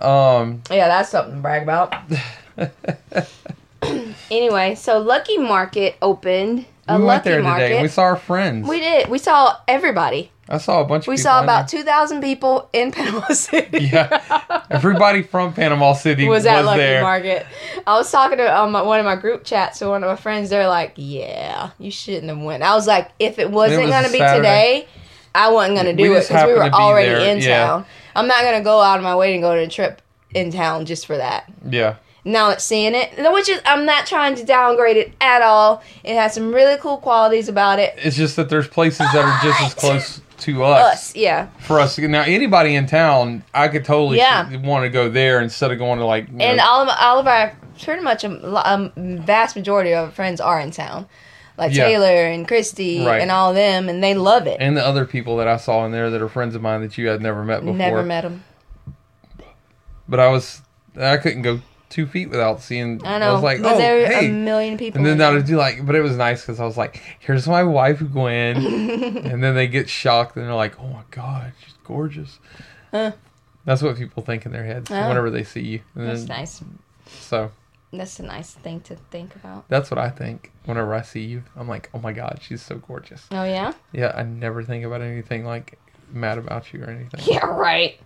Um, 0.00 0.62
Yeah, 0.70 0.88
that's 0.88 1.10
something 1.10 1.36
to 1.36 1.40
brag 1.40 1.62
about. 1.62 1.94
anyway, 4.30 4.74
so 4.74 4.98
Lucky 4.98 5.38
Market 5.38 5.96
opened. 6.02 6.66
A 6.88 6.98
we 6.98 7.04
went 7.04 7.04
Lucky 7.04 7.28
there 7.30 7.42
Market. 7.42 7.68
today. 7.68 7.82
We 7.82 7.88
saw 7.88 8.02
our 8.02 8.16
friends. 8.16 8.68
We 8.68 8.78
did. 8.80 9.08
We 9.08 9.18
saw 9.18 9.56
everybody. 9.66 10.30
I 10.48 10.58
saw 10.58 10.80
a 10.80 10.84
bunch 10.84 11.02
of 11.02 11.04
people. 11.04 11.12
We 11.12 11.16
saw 11.16 11.42
about 11.42 11.68
2,000 11.68 12.20
people 12.20 12.68
in 12.72 12.92
Panama 12.92 13.26
City. 13.28 13.84
Yeah. 13.86 14.62
Everybody 14.70 15.22
from 15.22 15.52
Panama 15.52 15.92
City 15.94 16.28
was 16.28 16.40
was, 16.40 16.46
at 16.46 16.64
Lucky 16.64 16.78
there. 16.78 17.02
Market. 17.02 17.46
I 17.86 17.96
was 17.96 18.10
talking 18.10 18.38
to 18.38 18.56
um, 18.56 18.72
one 18.72 19.00
of 19.00 19.04
my 19.04 19.16
group 19.16 19.44
chats 19.44 19.80
to 19.80 19.88
one 19.88 20.04
of 20.04 20.08
my 20.10 20.16
friends. 20.16 20.50
They're 20.50 20.68
like, 20.68 20.92
"Yeah, 20.96 21.70
you 21.78 21.90
shouldn't 21.90 22.28
have 22.28 22.38
went." 22.38 22.62
I 22.62 22.74
was 22.74 22.86
like, 22.86 23.10
"If 23.18 23.38
it 23.38 23.50
wasn't 23.50 23.82
was 23.82 23.90
going 23.90 24.04
to 24.04 24.12
be 24.12 24.18
today, 24.18 24.86
I 25.34 25.50
wasn't 25.50 25.76
going 25.76 25.96
to 25.96 26.02
We 26.02 26.08
do 26.08 26.14
it 26.14 26.22
because 26.28 26.46
we 26.46 26.54
were 26.54 26.64
be 26.64 26.70
already 26.70 27.08
there, 27.08 27.36
in 27.36 27.42
yeah. 27.42 27.66
town. 27.66 27.86
I'm 28.14 28.28
not 28.28 28.42
going 28.42 28.58
to 28.58 28.64
go 28.64 28.80
out 28.80 28.98
of 28.98 29.04
my 29.04 29.16
way 29.16 29.32
to 29.34 29.40
go 29.40 29.52
on 29.52 29.58
a 29.58 29.68
trip 29.68 30.00
in 30.34 30.52
town 30.52 30.84
just 30.86 31.06
for 31.06 31.16
that." 31.16 31.50
Yeah. 31.68 31.96
now 32.24 32.50
it's 32.50 32.64
seeing 32.64 32.94
it 32.96 33.10
which 33.32 33.48
is 33.48 33.60
i'm 33.66 33.84
not 33.86 34.04
trying 34.04 34.34
to 34.34 34.44
downgrade 34.44 34.96
it 34.96 35.12
at 35.20 35.42
all 35.42 35.80
it 36.02 36.16
has 36.16 36.34
some 36.34 36.52
really 36.52 36.76
cool 36.80 36.96
qualities 36.98 37.48
about 37.48 37.78
it 37.78 37.94
It's 37.98 38.16
just 38.16 38.34
that 38.34 38.48
there's 38.48 38.66
places 38.66 39.06
that 39.12 39.24
are 39.24 39.38
just 39.44 39.60
as 39.62 39.74
close 39.82 40.20
to 40.46 40.64
us, 40.64 40.92
us 40.92 41.16
yeah 41.16 41.46
for 41.60 41.78
us. 41.80 41.98
Now, 41.98 42.22
anybody 42.22 42.74
in 42.74 42.86
town, 42.86 43.42
I 43.54 43.68
could 43.68 43.84
totally 43.84 44.18
Yeah. 44.18 44.56
want 44.58 44.84
to 44.84 44.88
go 44.90 45.08
there 45.08 45.40
instead 45.40 45.70
of 45.70 45.78
going 45.78 45.98
to 45.98 46.04
like. 46.06 46.28
and 46.28 46.56
know, 46.58 46.64
all 46.64 46.82
of 46.82 46.88
all 47.00 47.18
of 47.18 47.26
our 47.26 47.52
pretty 47.82 48.02
much 48.02 48.24
a, 48.24 48.30
a 48.30 48.92
vast 48.96 49.54
majority 49.56 49.92
of 49.92 50.06
our 50.06 50.10
friends 50.10 50.40
are 50.40 50.58
in 50.60 50.70
town 50.70 51.06
like 51.58 51.74
Yeah. 51.74 51.84
taylor 51.86 52.26
and 52.26 52.46
christy 52.48 53.04
Right. 53.04 53.20
and 53.20 53.30
all 53.30 53.50
of 53.50 53.56
them 53.56 53.88
and 53.88 54.02
they 54.02 54.14
love 54.14 54.46
it 54.46 54.56
and 54.60 54.76
the 54.76 54.84
other 54.86 55.04
people 55.04 55.36
that 55.38 55.48
I 55.48 55.56
saw 55.58 55.84
in 55.86 55.92
there 55.92 56.08
that 56.10 56.20
are 56.22 56.28
friends 56.28 56.54
of 56.54 56.62
mine 56.62 56.80
that 56.82 56.96
you 56.98 57.08
had 57.08 57.20
never 57.22 57.44
met 57.44 57.60
before. 57.60 57.74
never 57.76 58.02
met 58.02 58.22
them 58.22 58.44
But 60.08 60.20
I 60.20 60.28
was, 60.28 60.62
I 60.98 61.16
couldn't 61.18 61.42
go 61.42 61.60
two 61.88 62.06
feet 62.06 62.30
without 62.30 62.60
seeing. 62.60 63.00
i 63.06 63.18
know 63.18 63.34
was 63.34 63.42
like, 63.42 63.60
oh, 63.60 63.76
there 63.76 64.06
hey. 64.06 64.28
a 64.28 64.32
million 64.32 64.76
people 64.76 64.98
And 64.98 65.06
then 65.06 65.20
I 65.22 65.32
would 65.32 65.46
do 65.46 65.56
like, 65.56 65.84
but 65.86 65.94
it 65.94 66.00
was 66.02 66.16
nice 66.16 66.40
because 66.42 66.58
I 66.60 66.64
was 66.64 66.76
like, 66.76 67.00
"Here's 67.20 67.46
my 67.46 67.62
wife, 67.62 68.00
Gwen," 68.12 68.56
and 69.26 69.42
then 69.42 69.54
they 69.54 69.66
get 69.68 69.88
shocked 69.88 70.36
and 70.36 70.44
they're 70.46 70.54
like, 70.54 70.78
"Oh 70.80 70.88
my 70.88 71.02
god, 71.10 71.52
she's 71.64 71.74
gorgeous." 71.84 72.38
Huh. 72.90 73.12
That's 73.64 73.82
what 73.82 73.96
people 73.96 74.22
think 74.22 74.46
in 74.46 74.52
their 74.52 74.64
heads 74.64 74.90
Oh. 74.90 75.08
whenever 75.08 75.28
they 75.30 75.42
see 75.44 75.62
you. 75.62 75.80
And 75.94 76.08
that's 76.08 76.24
then- 76.24 76.36
nice 76.38 76.62
So 77.06 77.50
that's 77.92 78.18
a 78.20 78.24
nice 78.24 78.52
thing 78.52 78.80
to 78.80 78.96
think 79.10 79.34
about 79.36 79.66
that's 79.68 79.90
what 79.90 79.98
I 79.98 80.10
think 80.10 80.52
whenever 80.64 80.92
I 80.94 81.02
see 81.02 81.22
you. 81.24 81.44
I'm 81.56 81.68
like, 81.68 81.88
"Oh 81.94 81.98
my 81.98 82.12
god, 82.12 82.40
she's 82.42 82.62
so 82.62 82.76
gorgeous." 82.76 83.26
oh 83.30 83.44
yeah 83.44 83.72
Yeah, 83.92 84.12
I 84.16 84.22
never 84.24 84.62
think 84.64 84.84
about 84.84 85.02
anything 85.02 85.44
like 85.44 85.78
mad 86.12 86.38
about 86.38 86.72
you 86.72 86.82
or 86.82 86.90
anything. 86.90 87.20
yeah 87.32 87.44
right 87.46 87.98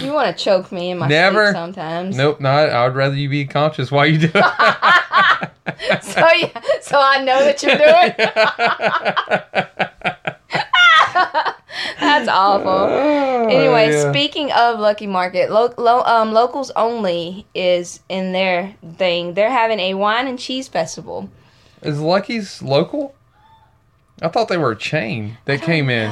you 0.00 0.12
want 0.12 0.36
to 0.36 0.44
choke 0.44 0.70
me 0.72 0.90
in 0.90 0.98
my 0.98 1.06
Never. 1.08 1.46
sleep 1.46 1.54
sometimes 1.56 2.16
Nope, 2.16 2.40
not. 2.40 2.68
I 2.70 2.86
would 2.86 2.96
rather 2.96 3.14
you 3.14 3.28
be 3.28 3.44
conscious 3.46 3.90
while 3.90 4.06
you 4.06 4.18
do 4.18 4.30
it. 4.34 4.34
so 6.02 6.26
yeah, 6.36 6.60
so 6.80 6.98
I 7.00 7.22
know 7.24 7.44
that 7.44 7.62
you're 7.62 7.76
doing. 7.76 8.14
That's 12.00 12.28
awful. 12.28 12.88
Anyway, 13.50 13.88
Oh, 13.88 13.90
yeah. 13.90 14.10
speaking 14.10 14.52
of 14.52 14.78
Lucky 14.78 15.06
Market, 15.06 15.50
lo- 15.50 15.74
lo- 15.76 16.02
um, 16.04 16.32
locals 16.32 16.70
only 16.76 17.46
is 17.54 18.00
in 18.08 18.32
their 18.32 18.74
thing. 18.96 19.34
They're 19.34 19.50
having 19.50 19.80
a 19.80 19.94
wine 19.94 20.26
and 20.26 20.38
cheese 20.38 20.68
festival. 20.68 21.28
is 21.82 22.00
Lucky's 22.00 22.62
local? 22.62 23.14
I 24.22 24.28
thought 24.28 24.48
they 24.48 24.56
were 24.58 24.70
a 24.70 24.76
chain 24.76 25.38
that 25.44 25.60
came 25.62 25.90
in. 25.90 26.10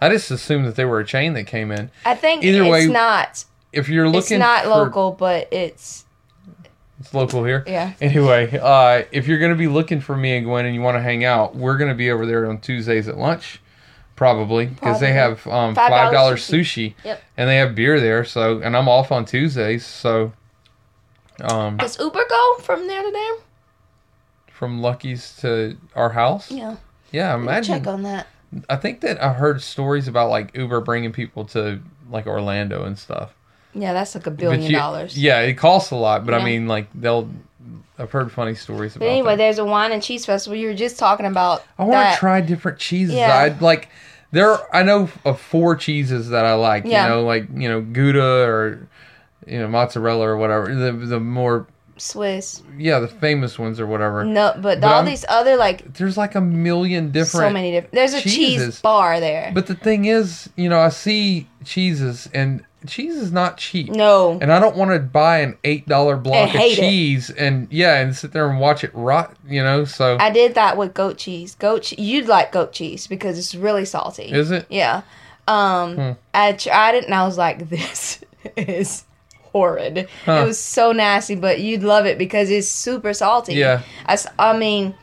I 0.00 0.08
just 0.08 0.30
assumed 0.30 0.66
that 0.66 0.76
they 0.76 0.84
were 0.84 1.00
a 1.00 1.04
chain 1.04 1.34
that 1.34 1.44
came 1.46 1.70
in. 1.70 1.90
I 2.04 2.14
think 2.14 2.42
Either 2.44 2.62
it's 2.62 2.70
way, 2.70 2.86
not. 2.86 3.44
If 3.72 3.88
you're 3.88 4.06
looking, 4.06 4.18
It's 4.18 4.30
not 4.40 4.64
for- 4.64 4.70
local, 4.70 5.12
but 5.12 5.48
it's 5.52 6.04
It's 6.98 7.14
local 7.14 7.44
here. 7.44 7.62
yeah. 7.66 7.92
Anyway, 8.00 8.58
uh, 8.60 9.04
if 9.12 9.26
you're 9.28 9.38
going 9.38 9.52
to 9.52 9.56
be 9.58 9.68
looking 9.68 10.00
for 10.00 10.16
me 10.16 10.36
and 10.36 10.46
Gwen 10.46 10.64
and 10.66 10.74
you 10.74 10.80
want 10.80 10.96
to 10.96 11.02
hang 11.02 11.24
out, 11.24 11.54
we're 11.54 11.76
going 11.76 11.90
to 11.90 11.94
be 11.94 12.10
over 12.10 12.26
there 12.26 12.48
on 12.48 12.58
Tuesdays 12.58 13.08
at 13.08 13.16
lunch, 13.18 13.60
probably 14.16 14.66
because 14.66 15.00
they 15.00 15.12
have 15.12 15.46
um, 15.46 15.74
$5 15.74 16.10
sushi. 16.10 16.60
sushi, 16.60 16.94
Yep. 17.04 17.22
and 17.36 17.48
they 17.48 17.56
have 17.56 17.74
beer 17.74 18.00
there. 18.00 18.24
So, 18.24 18.58
and 18.60 18.76
I'm 18.76 18.88
off 18.88 19.12
on 19.12 19.24
Tuesdays, 19.24 19.84
so 19.86 20.32
um, 21.42 21.76
Does 21.78 21.98
Uber 21.98 22.24
go 22.28 22.54
from 22.62 22.86
there 22.86 23.02
to 23.02 23.10
there? 23.10 23.44
from 24.52 24.82
Lucky's 24.82 25.36
to 25.40 25.76
our 25.96 26.10
house, 26.10 26.50
Yeah. 26.50 26.76
yeah, 27.12 27.34
imagine. 27.34 27.78
check 27.78 27.86
on 27.86 28.02
that. 28.02 28.26
I 28.68 28.76
think 28.76 29.00
that 29.00 29.22
I 29.22 29.32
heard 29.32 29.62
stories 29.62 30.08
about 30.08 30.30
like 30.30 30.56
Uber 30.56 30.80
bringing 30.80 31.12
people 31.12 31.44
to 31.46 31.80
like 32.10 32.26
Orlando 32.26 32.84
and 32.84 32.98
stuff. 32.98 33.34
Yeah, 33.74 33.92
that's 33.92 34.14
like 34.14 34.26
a 34.26 34.30
billion 34.30 34.62
you- 34.62 34.76
dollars. 34.76 35.16
Yeah, 35.16 35.40
it 35.40 35.54
costs 35.54 35.90
a 35.92 35.96
lot, 35.96 36.24
but 36.24 36.34
I 36.34 36.44
mean, 36.44 36.66
like 36.66 36.88
they'll. 36.94 37.28
I've 37.98 38.10
heard 38.10 38.32
funny 38.32 38.54
stories 38.54 38.96
about. 38.96 39.04
But 39.04 39.10
anyway, 39.10 39.32
that. 39.32 39.36
there's 39.36 39.58
a 39.58 39.64
wine 39.64 39.92
and 39.92 40.02
cheese 40.02 40.24
festival. 40.24 40.56
You 40.56 40.68
were 40.68 40.74
just 40.74 40.98
talking 40.98 41.26
about. 41.26 41.62
I 41.78 41.84
want 41.84 42.12
to 42.12 42.18
try 42.18 42.40
different 42.40 42.78
cheeses. 42.78 43.14
Yeah. 43.14 43.36
I'd 43.36 43.60
like 43.60 43.90
there. 44.32 44.58
I 44.74 44.82
know 44.82 45.10
of 45.24 45.38
four 45.38 45.76
cheeses 45.76 46.30
that 46.30 46.46
I 46.46 46.54
like. 46.54 46.84
Yeah. 46.86 47.04
You 47.04 47.10
know, 47.10 47.24
like 47.24 47.48
you 47.54 47.68
know 47.68 47.82
Gouda 47.82 48.22
or 48.22 48.88
you 49.46 49.58
know 49.58 49.68
mozzarella 49.68 50.26
or 50.26 50.36
whatever. 50.38 50.74
The 50.74 50.92
the 50.92 51.20
more 51.20 51.66
Swiss. 52.00 52.62
yeah 52.78 52.98
the 52.98 53.08
famous 53.08 53.58
ones 53.58 53.78
or 53.80 53.86
whatever. 53.86 54.24
No, 54.24 54.52
but, 54.56 54.80
But 54.80 54.84
all 54.84 54.94
I'm- 54.96 55.06
these 55.06 55.24
other 55.28 55.56
like 55.56 55.94
There's 55.94 56.16
like 56.16 56.34
a 56.34 56.40
million 56.40 57.10
different. 57.12 57.48
so 57.48 57.50
many 57.50 57.70
different. 57.70 57.94
There's 57.94 58.14
a 58.14 58.20
cheeses. 58.20 58.66
cheese 58.66 58.80
bar 58.80 59.20
there. 59.20 59.50
But 59.54 59.66
the 59.66 59.74
thing 59.74 60.06
is, 60.06 60.48
you 60.56 60.68
know, 60.68 60.78
I 60.80 60.88
see 60.90 61.48
cheeses 61.64 62.28
and 62.34 62.64
cheese 62.86 63.14
is 63.16 63.30
not 63.30 63.58
cheap. 63.58 63.90
no, 63.90 64.38
And 64.40 64.50
I 64.50 64.58
don't 64.58 64.74
want 64.76 64.90
to 64.92 64.98
buy 64.98 65.40
an 65.40 65.58
eight 65.64 65.86
dollar 65.86 66.16
block 66.16 66.44
of 66.48 66.50
hate 66.54 66.78
it. 66.78 66.80
cheese 66.80 67.28
and 67.30 67.68
yeah, 67.70 67.96
and 68.00 68.16
sit 68.16 68.32
there 68.32 68.48
and 68.48 68.58
watch 68.58 68.82
it 68.84 68.90
rot. 68.94 69.36
You 69.46 69.62
know, 69.62 69.84
so 69.84 70.16
I 70.18 70.30
did 70.30 70.54
that 70.54 70.76
with 70.78 70.94
goat 70.94 71.18
cheese. 71.18 71.54
Goat, 71.56 71.82
che- 71.82 72.00
you'd 72.00 72.26
like 72.26 72.52
goat 72.52 72.72
cheese 72.72 73.06
because 73.06 73.38
it's 73.38 73.54
really 73.54 73.84
salty. 73.84 74.24
is 74.32 74.50
it? 74.50 74.66
Yeah. 74.70 75.02
Um, 75.48 75.96
Hmm. 75.96 76.10
I 76.32 76.52
tried 76.52 76.94
it 76.94 77.04
and 77.04 77.14
I 77.14 77.24
was 77.26 77.36
like, 77.36 77.68
this 77.70 78.20
is 78.56 79.04
horrid. 79.52 80.08
Huh. 80.24 80.32
It 80.42 80.46
was 80.46 80.58
so 80.58 80.92
nasty, 80.92 81.34
but 81.34 81.60
you'd 81.60 81.82
love 81.82 82.06
it 82.06 82.18
because 82.18 82.50
it's 82.50 82.68
super 82.68 83.12
salty. 83.12 83.54
Yeah. 83.54 83.82
I, 84.06 84.18
I 84.38 84.56
mean, 84.56 84.94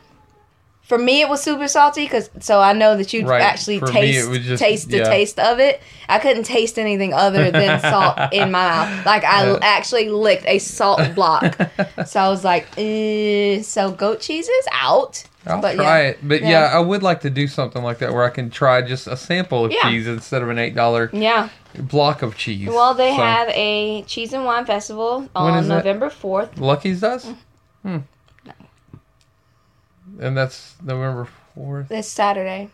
for 0.82 0.96
me 0.96 1.20
it 1.20 1.28
was 1.28 1.42
super 1.42 1.68
salty 1.68 2.04
because 2.04 2.30
so 2.40 2.60
I 2.60 2.72
know 2.72 2.96
that 2.96 3.12
you'd 3.12 3.26
Right. 3.26 3.42
actually 3.42 3.78
For 3.78 3.88
taste 3.88 4.28
was 4.30 4.38
just- 4.40 4.62
taste 4.62 4.88
the 4.88 4.98
yeah. 4.98 5.04
taste 5.04 5.38
of 5.38 5.58
it. 5.60 5.82
I 6.08 6.18
couldn't 6.18 6.44
taste 6.44 6.78
anything 6.78 7.12
other 7.12 7.50
than 7.50 7.78
salt 7.80 8.18
in 8.32 8.50
my 8.50 8.66
mouth. 8.68 9.04
Like 9.06 9.22
I 9.24 9.50
Yeah. 9.50 9.58
actually 9.60 10.08
licked 10.08 10.46
a 10.46 10.58
salt 10.58 11.14
block. 11.14 11.56
so 12.06 12.20
I 12.20 12.28
was 12.30 12.42
like, 12.42 12.66
eh, 12.78 13.60
so 13.62 13.90
goat 13.90 14.20
cheese 14.20 14.48
is 14.48 14.66
out. 14.72 15.24
I'll 15.46 15.60
But 15.60 15.76
try 15.76 16.02
yeah. 16.02 16.08
it. 16.08 16.18
But 16.22 16.42
yeah. 16.42 16.70
I 16.74 16.78
would 16.78 17.02
like 17.02 17.20
to 17.22 17.30
do 17.30 17.46
something 17.48 17.82
like 17.82 17.98
that 17.98 18.12
where 18.12 18.24
I 18.24 18.30
can 18.30 18.48
try 18.50 18.80
just 18.82 19.06
a 19.06 19.16
sample 19.16 19.66
of 19.66 19.72
cheese 19.72 20.06
instead 20.06 20.42
of 20.42 20.48
an 20.48 20.58
eight 20.58 20.74
dollar 20.74 21.10
Yeah. 21.12 21.48
Block 21.74 22.22
of 22.22 22.36
cheese. 22.36 22.68
Well, 22.68 22.94
they 22.94 23.10
So, 23.10 23.22
have 23.22 23.48
a 23.50 24.02
cheese 24.02 24.32
and 24.32 24.44
wine 24.44 24.64
festival 24.66 25.28
on? 25.34 25.68
November 25.68 26.10
fourth. 26.10 26.58
Lucky's 26.58 27.00
does? 27.00 27.24
Mm. 27.26 27.36
Hmm. 27.82 27.98
And 30.20 30.36
that's 30.36 30.74
November 30.82 31.28
fourth. 31.54 31.88
This 31.88 32.08
Saturday. 32.08 32.70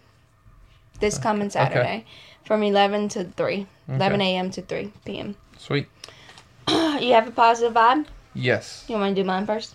This 1.00 1.18
coming 1.18 1.50
Saturday, 1.50 2.06
from 2.44 2.62
eleven 2.62 3.08
to 3.10 3.24
three. 3.24 3.66
Eleven 3.88 4.20
a.m. 4.20 4.50
to 4.52 4.62
three 4.62 4.92
p.m. 5.04 5.36
Sweet. 5.58 5.88
You 6.68 7.12
have 7.12 7.26
a 7.28 7.32
positive 7.32 7.74
vibe. 7.74 8.06
Yes. 8.34 8.84
You 8.88 8.96
want 8.96 9.14
to 9.14 9.22
do 9.22 9.26
mine 9.26 9.44
first? 9.46 9.74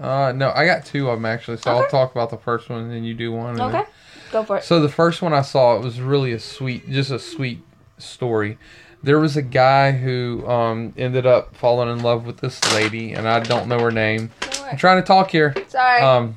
Uh 0.00 0.32
no, 0.34 0.50
I 0.54 0.64
got 0.64 0.86
two 0.86 1.10
of 1.10 1.18
them 1.18 1.26
actually, 1.26 1.58
so 1.58 1.70
I'll 1.72 1.88
talk 1.88 2.12
about 2.12 2.30
the 2.30 2.38
first 2.38 2.70
one 2.70 2.82
and 2.82 2.90
then 2.92 3.04
you 3.04 3.12
do 3.14 3.32
one. 3.32 3.50
and 3.50 3.58
then- 3.58 3.68
Okay, 3.68 3.84
go 4.30 4.42
for 4.44 4.56
it. 4.58 4.64
So 4.64 4.80
the 4.80 4.88
first 4.88 5.20
one 5.20 5.32
I 5.34 5.42
saw, 5.42 5.76
it 5.76 5.82
was 5.82 6.00
really 6.00 6.32
a 6.32 6.38
sweet, 6.38 6.88
just 6.88 7.10
a 7.10 7.18
sweet 7.18 7.60
story. 8.02 8.58
There 9.02 9.18
was 9.18 9.36
a 9.36 9.42
guy 9.42 9.92
who 9.92 10.46
um, 10.46 10.92
ended 10.96 11.26
up 11.26 11.56
falling 11.56 11.88
in 11.90 12.02
love 12.02 12.24
with 12.24 12.38
this 12.38 12.60
lady, 12.74 13.12
and 13.14 13.26
I 13.28 13.40
don't 13.40 13.66
know 13.68 13.78
her 13.80 13.90
name. 13.90 14.30
I'm 14.70 14.76
trying 14.76 15.02
to 15.02 15.06
talk 15.06 15.30
here. 15.30 15.54
Sorry. 15.68 16.00
Um, 16.00 16.36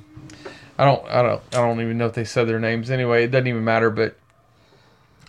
I 0.77 0.83
don't, 0.85 1.05
I 1.07 1.21
don't, 1.21 1.41
I 1.53 1.57
don't 1.57 1.79
even 1.81 1.97
know 1.97 2.07
if 2.07 2.13
they 2.13 2.23
said 2.25 2.47
their 2.47 2.59
names. 2.59 2.89
Anyway, 2.89 3.23
it 3.23 3.27
doesn't 3.31 3.47
even 3.47 3.63
matter. 3.63 3.89
But 3.91 4.15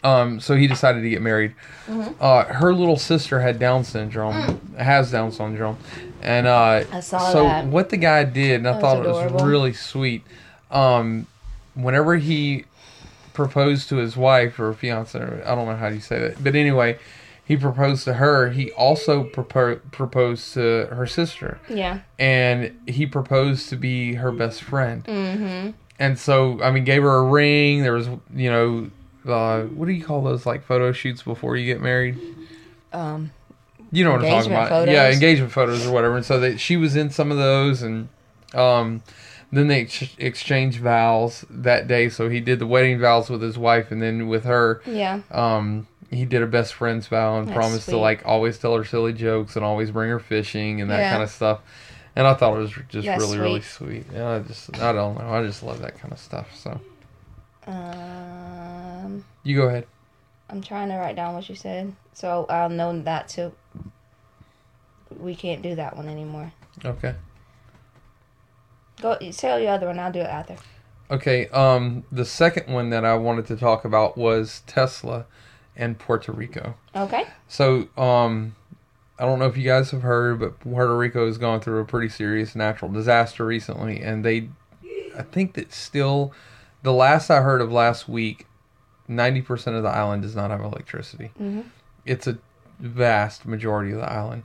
um, 0.03 0.41
so 0.41 0.57
he 0.57 0.67
decided 0.67 1.03
to 1.03 1.11
get 1.11 1.21
married. 1.21 1.55
Mm-hmm. 1.87 2.15
Uh, 2.21 2.45
her 2.45 2.73
little 2.75 2.97
sister 2.97 3.41
had 3.41 3.59
Down 3.59 3.85
syndrome, 3.85 4.75
has 4.79 5.11
Down 5.11 5.31
syndrome, 5.31 5.77
and 6.23 6.47
uh, 6.47 6.81
Mm. 6.85 6.95
I 6.95 7.01
saw 7.01 7.33
so 7.33 7.45
that. 7.45 7.67
what 7.67 7.91
the 7.91 7.97
guy 7.97 8.25
did, 8.25 8.57
and 8.61 8.69
I 8.69 8.73
That 8.73 8.81
thought 8.81 8.99
was 9.07 9.19
it 9.27 9.33
was 9.33 9.43
really 9.43 9.73
sweet. 9.73 10.23
Um, 10.71 11.27
whenever 11.75 12.17
he 12.17 12.65
proposed 13.37 13.89
to 13.91 13.97
his 13.97 14.17
wife 14.17 14.59
or 14.59 14.73
fiance, 14.75 15.17
I 15.17 15.55
don't 15.55 15.67
know 15.67 15.77
how 15.77 15.89
you 15.89 16.01
say 16.01 16.19
that, 16.19 16.43
but 16.43 16.57
anyway, 16.57 16.99
he 17.45 17.57
proposed 17.57 18.03
to 18.05 18.15
her. 18.15 18.51
He 18.51 18.73
also 18.73 19.23
propo- 19.23 19.81
proposed 19.93 20.55
to 20.55 20.89
her 20.91 21.07
sister 21.07 21.61
yeah. 21.69 22.01
and 22.19 22.77
he 22.89 23.07
proposed 23.07 23.69
to 23.69 23.77
be 23.77 24.15
her 24.15 24.33
best 24.33 24.63
friend. 24.63 25.05
Mm-hmm. 25.05 25.71
And 25.99 26.19
so, 26.19 26.61
I 26.61 26.71
mean, 26.73 26.85
gave 26.85 27.03
her 27.03 27.17
a 27.17 27.23
ring. 27.23 27.83
There 27.83 27.93
was, 27.93 28.09
you 28.35 28.51
know, 28.51 28.91
uh, 29.33 29.63
what 29.63 29.87
do 29.87 29.93
you 29.93 30.05
call 30.05 30.23
those 30.23 30.45
like 30.45 30.65
photo 30.65 30.91
shoots 30.93 31.23
before 31.23 31.57
you 31.57 31.67
get 31.67 31.81
married? 31.81 32.19
Um. 32.93 33.31
You 33.93 34.05
know 34.05 34.13
what 34.13 34.25
I'm 34.25 34.31
talking 34.31 34.51
about? 34.51 34.89
Yeah, 34.89 35.11
engagement 35.11 35.53
photos 35.53 35.87
or 35.87 35.93
whatever. 35.93 36.17
And 36.17 36.27
so 36.27 36.41
they, 36.41 36.57
she 36.57 36.77
was 36.77 36.97
in 36.97 37.11
some 37.11 37.31
of 37.31 37.39
those, 37.39 37.83
and 37.83 38.09
um, 38.53 39.03
then 39.53 39.69
they 39.69 39.83
ex- 39.83 40.15
exchanged 40.19 40.81
vows 40.81 41.45
that 41.51 41.87
day. 41.89 42.09
So 42.09 42.29
he 42.29 42.41
did 42.41 42.59
the 42.59 42.67
wedding 42.67 42.99
vows 43.01 43.31
with 43.31 43.43
his 43.43 43.57
wife, 43.59 43.91
and 43.91 44.03
then 44.03 44.29
with 44.29 44.45
her, 44.45 44.83
Yeah. 44.87 45.21
um, 45.31 45.87
he 46.11 46.25
did 46.25 46.43
a 46.43 46.47
best 46.47 46.75
friend's 46.75 47.07
vow 47.09 47.39
and 47.39 47.49
That's 47.49 47.57
promised 47.57 47.89
to 47.89 47.97
like 47.97 48.23
always 48.25 48.59
tell 48.59 48.77
her 48.77 48.85
silly 48.85 49.13
jokes 49.13 49.57
and 49.57 49.65
always 49.65 49.91
bring 49.91 50.09
her 50.11 50.21
fishing 50.21 50.81
and 50.81 50.91
that 50.91 50.99
Yeah. 51.01 51.11
kind 51.11 51.23
of 51.23 51.31
stuff. 51.31 51.61
And 52.15 52.27
I 52.27 52.35
thought 52.35 52.57
it 52.57 52.61
was 52.61 52.73
just 52.89 53.07
That's 53.07 53.21
really, 53.23 53.39
really 53.39 53.61
sweet. 53.61 54.07
Yeah, 54.13 54.31
I 54.37 54.39
just, 54.39 54.75
I 54.81 54.93
don't 54.93 55.19
know, 55.19 55.29
I 55.35 55.43
just 55.45 55.63
love 55.63 55.81
that 55.83 55.99
kind 55.99 56.13
of 56.13 56.19
stuff. 56.19 56.49
So 56.57 56.81
Um. 57.67 59.25
you 59.43 59.57
go 59.57 59.69
ahead. 59.69 59.87
I'm 60.49 60.63
trying 60.63 60.89
to 60.91 60.97
write 60.97 61.17
down 61.17 61.35
what 61.35 61.49
you 61.49 61.57
said, 61.57 61.93
so 62.15 62.47
I'll 62.49 62.69
know 62.69 63.03
that 63.03 63.29
too. 63.29 63.53
We 65.19 65.35
can't 65.35 65.61
do 65.63 65.75
that 65.75 65.97
one 65.97 66.09
anymore. 66.09 66.53
Okay. 66.85 67.15
Go 69.01 69.17
say 69.31 69.63
your 69.63 69.73
other 69.73 69.87
one. 69.87 69.99
I'll 69.99 70.13
do 70.13 70.21
it 70.21 70.27
after. 70.27 70.57
Okay. 71.11 71.49
Um, 71.49 72.05
the 72.11 72.25
second 72.25 72.73
one 72.73 72.91
that 72.91 73.05
I 73.05 73.15
wanted 73.15 73.47
to 73.47 73.57
talk 73.57 73.85
about 73.85 74.17
was 74.17 74.63
Tesla 74.67 75.27
and 75.77 75.99
Puerto 75.99 76.33
Rico. 76.33 76.75
Okay. 76.95 77.25
So, 77.49 77.89
um, 77.97 78.57
I 79.19 79.25
don't 79.25 79.39
know 79.39 79.47
if 79.47 79.57
you 79.57 79.63
guys 79.65 79.91
have 79.93 80.03
heard, 80.03 80.41
but 80.41 80.61
Puerto 80.61 80.97
Rico 80.97 81.27
has 81.27 81.39
gone 81.39 81.61
through 81.61 81.81
a 81.81 81.85
pretty 81.85 82.09
serious 82.09 82.55
natural 82.55 82.91
disaster 82.91 83.47
recently, 83.47 84.01
and 84.03 84.25
they, 84.25 84.49
I 85.17 85.23
think 85.23 85.55
that 85.55 85.73
still, 85.73 86.33
the 86.83 86.93
last 86.93 87.31
I 87.31 87.41
heard 87.41 87.61
of 87.63 87.73
last 87.73 88.09
week, 88.09 88.47
ninety 89.09 89.41
percent 89.41 89.77
of 89.77 89.83
the 89.83 89.89
island 89.89 90.23
does 90.23 90.37
not 90.37 90.51
have 90.51 90.61
electricity. 90.61 91.31
Mhm. 91.41 91.65
It's 92.05 92.27
a 92.27 92.39
vast 92.79 93.47
majority 93.47 93.93
of 93.93 93.99
the 93.99 94.11
island. 94.13 94.43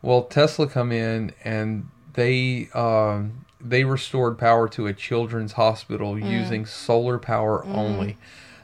Well, 0.00 0.22
Tesla 0.22 0.68
come 0.68 0.90
in 0.92 1.32
and 1.44 1.88
they 2.14 2.68
um, 2.74 3.44
they 3.60 3.84
restored 3.84 4.38
power 4.38 4.68
to 4.68 4.86
a 4.86 4.92
children's 4.92 5.52
hospital 5.52 6.18
using 6.18 6.64
solar 6.66 7.18
power 7.18 7.64
only. 7.66 8.16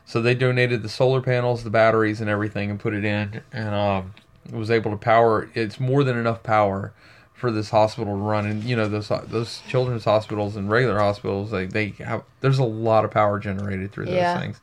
So 0.06 0.20
they 0.20 0.34
donated 0.34 0.82
the 0.82 0.88
solar 0.88 1.20
panels, 1.20 1.64
the 1.64 1.70
batteries, 1.70 2.20
and 2.20 2.28
everything, 2.28 2.70
and 2.70 2.78
put 2.78 2.94
it 2.94 3.04
in, 3.04 3.42
and 3.52 3.74
um, 3.74 4.14
was 4.52 4.70
able 4.70 4.90
to 4.90 4.96
power. 4.96 5.48
It's 5.54 5.80
more 5.80 6.04
than 6.04 6.16
enough 6.18 6.42
power 6.42 6.92
for 7.32 7.50
this 7.50 7.70
hospital 7.70 8.14
to 8.14 8.20
run. 8.20 8.46
And 8.46 8.62
you 8.64 8.76
know 8.76 8.88
those 8.88 9.08
those 9.08 9.62
children's 9.68 10.04
hospitals 10.04 10.56
and 10.56 10.70
regular 10.70 10.98
hospitals, 10.98 11.50
they 11.50 11.66
they 11.66 11.88
have 12.04 12.22
there's 12.40 12.58
a 12.58 12.64
lot 12.64 13.04
of 13.04 13.10
power 13.10 13.38
generated 13.38 13.92
through 13.92 14.06
those 14.06 14.14
Yeah. 14.14 14.38
things. 14.38 14.60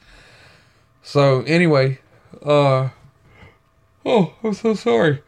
So 1.04 1.42
anyway, 1.42 2.00
uh, 2.46 2.90
oh, 4.06 4.34
I'm 4.44 4.54
so 4.54 4.74
sorry. 4.76 5.24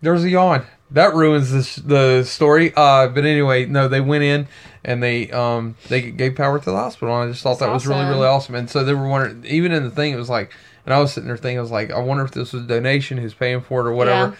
There's 0.00 0.24
a 0.24 0.30
yawn. 0.30 0.66
That 0.92 1.14
ruins 1.14 1.50
this, 1.52 1.76
the 1.76 2.22
story. 2.24 2.72
Uh, 2.76 3.08
but 3.08 3.24
anyway, 3.24 3.66
no, 3.66 3.88
they 3.88 4.00
went 4.00 4.24
in 4.24 4.46
and 4.84 5.02
they 5.02 5.30
um 5.30 5.76
they 5.88 6.10
gave 6.10 6.36
power 6.36 6.58
to 6.58 6.64
the 6.64 6.76
hospital. 6.76 7.14
And 7.20 7.28
I 7.28 7.32
just 7.32 7.42
thought 7.42 7.58
That's 7.58 7.60
that 7.60 7.72
was 7.72 7.86
really 7.86 8.00
awesome. 8.00 8.10
really 8.10 8.26
awesome. 8.26 8.54
And 8.54 8.70
so 8.70 8.84
they 8.84 8.94
were 8.94 9.08
wondering, 9.08 9.44
even 9.46 9.72
in 9.72 9.84
the 9.84 9.90
thing, 9.90 10.12
it 10.12 10.16
was 10.16 10.30
like, 10.30 10.52
and 10.84 10.92
I 10.92 10.98
was 10.98 11.12
sitting 11.12 11.28
there 11.28 11.36
thinking, 11.36 11.58
I 11.58 11.62
was 11.62 11.70
like, 11.70 11.90
I 11.90 11.98
wonder 11.98 12.24
if 12.24 12.32
this 12.32 12.52
was 12.52 12.64
a 12.64 12.66
donation, 12.66 13.18
who's 13.18 13.34
paying 13.34 13.60
for 13.60 13.80
it 13.80 13.86
or 13.88 13.92
whatever. 13.92 14.36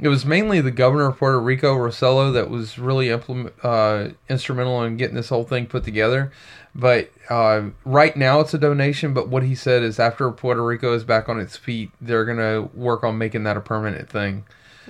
It 0.00 0.08
was 0.08 0.24
mainly 0.24 0.60
the 0.60 0.72
governor 0.72 1.06
of 1.06 1.18
Puerto 1.18 1.38
Rico, 1.38 1.76
Rosselló, 1.76 2.32
that 2.32 2.50
was 2.50 2.76
really 2.76 3.10
implement, 3.10 3.54
uh, 3.62 4.08
instrumental 4.28 4.82
in 4.82 4.96
getting 4.96 5.14
this 5.14 5.28
whole 5.28 5.44
thing 5.44 5.66
put 5.66 5.84
together. 5.84 6.32
But 6.74 7.12
uh, 7.28 7.66
right 7.84 8.16
now 8.16 8.40
it's 8.40 8.52
a 8.54 8.58
donation. 8.58 9.14
But 9.14 9.28
what 9.28 9.44
he 9.44 9.54
said 9.54 9.82
is 9.82 10.00
after 10.00 10.28
Puerto 10.32 10.64
Rico 10.64 10.92
is 10.94 11.04
back 11.04 11.28
on 11.28 11.38
its 11.38 11.56
feet, 11.56 11.90
they're 12.00 12.24
going 12.24 12.38
to 12.38 12.68
work 12.76 13.04
on 13.04 13.16
making 13.16 13.44
that 13.44 13.56
a 13.56 13.60
permanent 13.60 14.08
thing. 14.08 14.44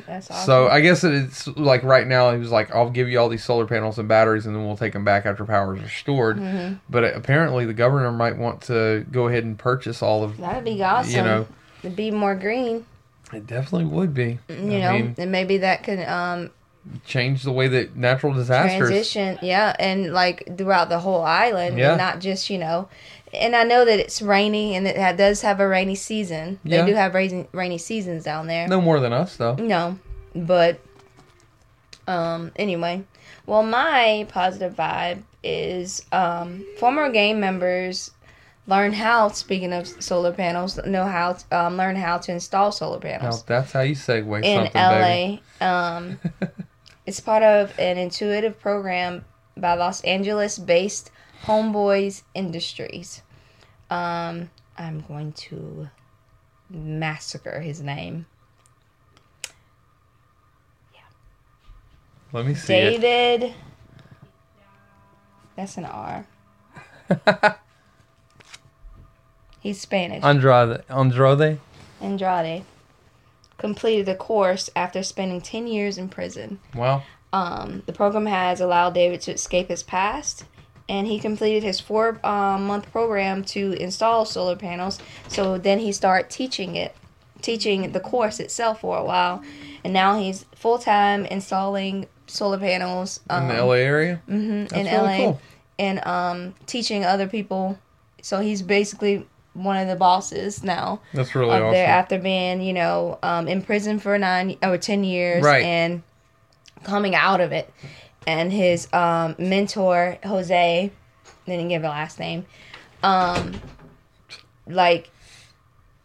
That's 0.06 0.30
awesome. 0.30 0.46
So 0.46 0.68
I 0.68 0.80
guess 0.80 1.04
it's 1.04 1.46
like 1.48 1.82
right 1.82 2.06
now 2.06 2.32
he 2.32 2.38
was 2.38 2.50
like, 2.50 2.74
I'll 2.74 2.90
give 2.90 3.08
you 3.08 3.18
all 3.18 3.28
these 3.28 3.44
solar 3.44 3.66
panels 3.66 3.98
and 3.98 4.08
batteries, 4.08 4.46
and 4.46 4.54
then 4.56 4.64
we'll 4.64 4.76
take 4.76 4.92
them 4.94 5.04
back 5.04 5.26
after 5.26 5.44
power 5.44 5.76
is 5.76 5.82
restored. 5.82 6.38
Mm-hmm. 6.38 6.74
But 6.88 7.04
apparently 7.14 7.66
the 7.66 7.74
governor 7.74 8.10
might 8.12 8.36
want 8.38 8.62
to 8.62 9.04
go 9.10 9.28
ahead 9.28 9.44
and 9.44 9.58
purchase 9.58 10.02
all 10.02 10.24
of. 10.24 10.38
That'd 10.38 10.64
be 10.64 10.82
awesome. 10.82 11.14
You 11.14 11.22
know, 11.22 11.46
It'd 11.82 11.96
be 11.96 12.10
more 12.10 12.34
green. 12.34 12.86
it 13.32 13.46
definitely 13.46 13.86
would 13.86 14.14
be. 14.14 14.38
You 14.48 14.54
I 14.56 14.60
know, 14.80 14.92
mean, 14.92 15.14
and 15.18 15.32
maybe 15.32 15.58
that 15.58 15.82
could 15.82 16.00
um 16.00 16.50
change 17.04 17.44
the 17.44 17.52
way 17.52 17.68
that 17.68 17.94
natural 17.94 18.34
disasters. 18.34 18.78
transition 18.88 19.38
yeah 19.40 19.72
and 19.78 20.12
like 20.12 20.58
throughout 20.58 20.88
the 20.88 20.98
whole 20.98 21.22
island 21.22 21.78
Yeah. 21.78 21.90
and 21.90 21.98
not 21.98 22.18
just 22.18 22.50
you 22.50 22.58
know 22.58 22.88
and 23.32 23.54
i 23.56 23.62
know 23.64 23.84
that 23.84 23.98
it's 23.98 24.20
rainy 24.22 24.74
and 24.76 24.86
it 24.86 25.16
does 25.16 25.40
have 25.42 25.60
a 25.60 25.66
rainy 25.68 25.94
season 25.94 26.58
they 26.64 26.76
Yeah. 26.76 26.86
do 26.86 26.94
have 26.94 27.14
rainy, 27.14 27.46
rainy 27.52 27.78
seasons 27.78 28.24
down 28.24 28.46
there 28.46 28.68
No 28.68 28.80
more 28.80 29.00
than 29.00 29.12
us 29.12 29.36
though. 29.36 29.54
no 29.56 29.98
but 30.34 30.80
um 32.06 32.50
anyway 32.56 33.04
well 33.46 33.62
my 33.62 34.26
positive 34.28 34.74
vibe 34.74 35.22
is 35.42 36.04
um 36.12 36.64
former 36.78 37.10
game 37.10 37.40
members 37.40 38.10
learn 38.66 38.92
how 38.92 39.28
speaking 39.28 39.72
of 39.72 39.86
solar 39.86 40.32
panels 40.32 40.78
know 40.86 41.04
how 41.04 41.32
to, 41.32 41.56
um, 41.56 41.76
learn 41.76 41.96
how 41.96 42.16
to 42.18 42.30
install 42.32 42.70
solar 42.70 42.96
Now, 42.98 43.00
panels 43.18 43.42
that's 43.44 43.72
how 43.72 43.80
you 43.80 43.94
segue 43.94 44.44
in. 44.44 44.70
LA. 44.74 45.38
Um, 45.60 46.18
it's 47.06 47.20
part 47.20 47.44
of 47.44 47.72
an 47.78 47.96
intuitive 47.98 48.58
program 48.60 49.24
by 49.56 49.74
Los 49.74 50.00
Angeles-based 50.02 51.10
Homeboys 51.44 52.22
Industries. 52.34 53.22
Um, 53.90 54.50
I'm 54.78 55.00
going 55.08 55.32
to 55.32 55.88
massacre 56.70 57.60
his 57.60 57.80
name. 57.80 58.26
Let 62.32 62.46
me 62.46 62.54
see 62.54 62.72
it. 62.72 63.00
David. 63.00 63.54
That's 65.54 65.76
an 65.76 65.84
R. 65.84 66.26
He's 69.60 69.80
Spanish. 69.80 70.24
Andrade. 70.24 70.82
Andrade. 70.88 71.58
Andrade 72.00 72.64
completed 73.58 74.06
the 74.06 74.14
course 74.14 74.70
after 74.74 75.02
spending 75.02 75.40
10 75.40 75.66
years 75.66 75.98
in 75.98 76.08
prison. 76.08 76.58
Wow. 76.74 77.02
Um, 77.32 77.82
the 77.86 77.92
program 77.92 78.26
has 78.26 78.60
allowed 78.60 78.94
David 78.94 79.20
to 79.22 79.32
escape 79.32 79.68
his 79.68 79.82
past, 79.82 80.44
and 80.88 81.06
he 81.06 81.18
completed 81.18 81.62
his 81.62 81.80
four 81.80 82.18
um, 82.24 82.66
month 82.66 82.90
program 82.92 83.44
to 83.44 83.72
install 83.74 84.24
solar 84.24 84.56
panels. 84.56 84.98
So 85.28 85.58
then 85.58 85.78
he 85.78 85.92
started 85.92 86.30
teaching 86.30 86.76
it, 86.76 86.94
teaching 87.40 87.92
the 87.92 88.00
course 88.00 88.40
itself 88.40 88.80
for 88.80 88.96
a 88.98 89.04
while, 89.04 89.42
and 89.84 89.92
now 89.92 90.18
he's 90.18 90.44
full 90.54 90.78
time 90.78 91.24
installing 91.26 92.06
solar 92.26 92.58
panels 92.58 93.20
In 93.30 93.48
the 93.48 93.60
um, 93.60 93.66
LA 93.68 93.74
area. 93.74 94.22
mhm, 94.28 94.68
That's 94.68 94.72
in 94.72 94.86
really 94.86 94.98
LA 95.08 95.16
cool. 95.16 95.40
and 95.78 96.06
um, 96.06 96.54
teaching 96.66 97.04
other 97.04 97.26
people. 97.28 97.78
So 98.22 98.40
he's 98.40 98.62
basically 98.62 99.26
one 99.54 99.76
of 99.76 99.86
the 99.88 99.96
bosses 99.96 100.62
now 100.64 101.00
That's 101.12 101.34
really 101.34 101.50
up 101.50 101.62
awesome. 101.62 101.72
there 101.74 101.86
after 101.88 102.18
being, 102.18 102.62
you 102.62 102.72
know, 102.72 103.18
um, 103.22 103.48
in 103.48 103.60
prison 103.60 103.98
for 103.98 104.16
nine 104.16 104.56
or 104.62 104.78
ten 104.78 105.04
years, 105.04 105.44
Right. 105.44 105.62
and 105.64 106.02
coming 106.84 107.14
out 107.14 107.40
of 107.40 107.52
it. 107.52 107.70
And 108.26 108.52
his 108.52 108.92
um, 108.92 109.34
mentor 109.38 110.18
Jose, 110.24 110.90
didn't 111.46 111.68
give 111.68 111.82
a 111.82 111.88
last 111.88 112.20
name, 112.20 112.46
um, 113.02 113.60
like 114.66 115.10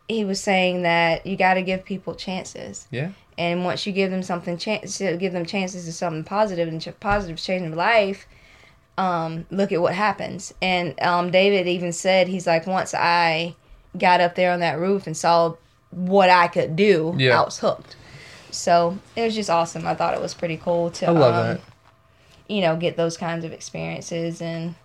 he 0.08 0.26
was 0.26 0.40
saying 0.40 0.84
that 0.84 1.26
you 1.26 1.36
got 1.36 1.56
to 1.56 1.62
give 1.62 1.86
people 1.86 2.16
chances, 2.16 2.88
yeah. 2.92 3.12
and 3.38 3.64
once 3.66 3.86
you 3.86 3.94
give 3.94 4.10
them 4.10 4.24
something 4.24 4.58
chance, 4.58 4.98
give 4.98 5.34
them 5.34 5.46
chances 5.46 5.86
to 5.86 5.92
something 5.92 6.24
positive 6.24 6.68
and 6.68 6.82
ch- 6.82 7.00
positive 7.00 7.38
change 7.38 7.64
in 7.64 7.76
life. 7.76 8.26
Um, 8.98 9.46
look 9.52 9.72
at 9.72 9.80
what 9.80 9.94
happens. 9.94 10.56
And 10.60 11.00
um, 11.04 11.30
David 11.30 11.68
even 11.68 11.94
said 11.94 12.28
he's 12.28 12.48
like, 12.48 12.66
once 12.66 12.96
I 12.96 13.56
got 13.96 14.22
up 14.22 14.34
there 14.34 14.52
on 14.52 14.62
that 14.62 14.80
roof 14.80 15.06
and 15.06 15.16
saw 15.16 15.54
what 15.92 16.32
I 16.32 16.48
could 16.48 16.76
do, 16.76 17.14
Yeah. 17.16 17.40
I 17.40 17.46
was 17.46 17.60
hooked. 17.60 17.96
So 18.50 18.98
it 19.16 19.22
was 19.22 19.36
just 19.36 19.52
awesome. 19.52 19.86
I 19.86 19.94
thought 19.94 20.16
it 20.16 20.22
was 20.22 20.34
pretty 20.34 20.58
cool 20.58 20.90
to, 20.92 21.08
I 21.08 21.12
love 21.12 21.36
um, 21.36 21.46
that. 21.46 21.62
You 22.48 22.62
know, 22.62 22.76
get 22.76 22.96
those 22.98 23.18
kinds 23.18 23.44
of 23.46 23.52
experiences 23.54 24.42
and 24.42 24.76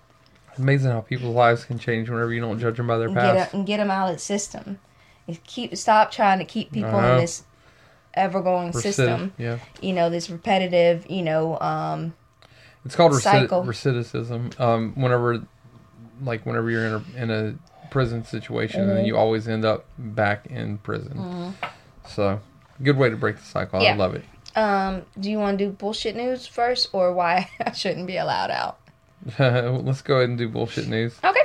Amazing 0.59 0.91
how 0.91 1.01
people's 1.01 1.35
lives 1.35 1.65
can 1.65 1.79
change 1.79 2.11
whenever 2.11 2.31
you 2.33 2.41
don't 2.41 2.59
judge 2.59 2.77
them 2.77 2.87
by 2.87 2.99
their 2.99 3.09
past. 3.11 3.35
get, 3.53 3.55
and 3.55 3.67
get 3.67 3.79
them 3.79 3.91
out 3.91 4.09
of 4.11 4.17
the 4.17 4.21
system. 4.21 4.79
And 5.27 5.43
keep 5.45 5.75
stop 5.77 6.11
trying 6.11 6.39
to 6.41 6.45
keep 6.45 6.73
people 6.73 6.91
Uh-huh. 6.95 7.13
in 7.15 7.19
this 7.21 7.45
ever 8.13 8.43
going 8.43 8.71
Recidiv- 8.73 8.83
system. 8.83 9.33
Yeah. 9.39 9.59
You 9.81 9.95
know, 9.95 10.11
this 10.11 10.29
repetitive. 10.29 11.07
You 11.11 11.23
know, 11.23 11.59
um, 11.61 12.13
It's 12.85 12.95
called 12.95 13.13
recid- 13.13 13.49
recidivism. 13.49 14.61
Um, 14.61 14.93
whenever, 14.95 15.41
like, 16.23 16.45
whenever 16.45 16.71
you're 16.71 16.85
in 16.87 16.93
a 16.93 17.23
in 17.23 17.31
a 17.31 17.55
prison 17.91 18.23
situation, 18.25 18.81
and 18.81 18.89
Mm-hmm. 18.91 18.97
then 18.99 19.07
you 19.07 19.17
always 19.17 19.49
end 19.49 19.65
up 19.65 19.87
back 19.97 20.47
in 20.49 20.77
prison. 20.79 21.55
So, 22.09 22.41
good 22.83 22.99
way 22.99 23.09
to 23.09 23.17
break 23.17 23.37
the 23.37 23.43
cycle. 23.45 23.81
I 23.81 23.95
love 23.95 24.15
it. 24.15 24.25
Um. 24.57 25.03
Do 25.19 25.31
you 25.31 25.39
want 25.39 25.59
to 25.59 25.65
do 25.67 25.71
bullshit 25.71 26.15
news 26.17 26.47
first, 26.47 26.89
or 26.93 27.13
why 27.13 27.51
I 27.65 27.73
shouldn't 27.73 28.07
be 28.07 28.17
allowed 28.17 28.51
out? 28.51 28.79
Let's 29.39 30.03
go 30.03 30.17
ahead 30.17 30.29
and 30.31 30.39
do 30.39 30.49
bullshit 30.49 30.89
news. 30.89 31.19
Okay. 31.25 31.41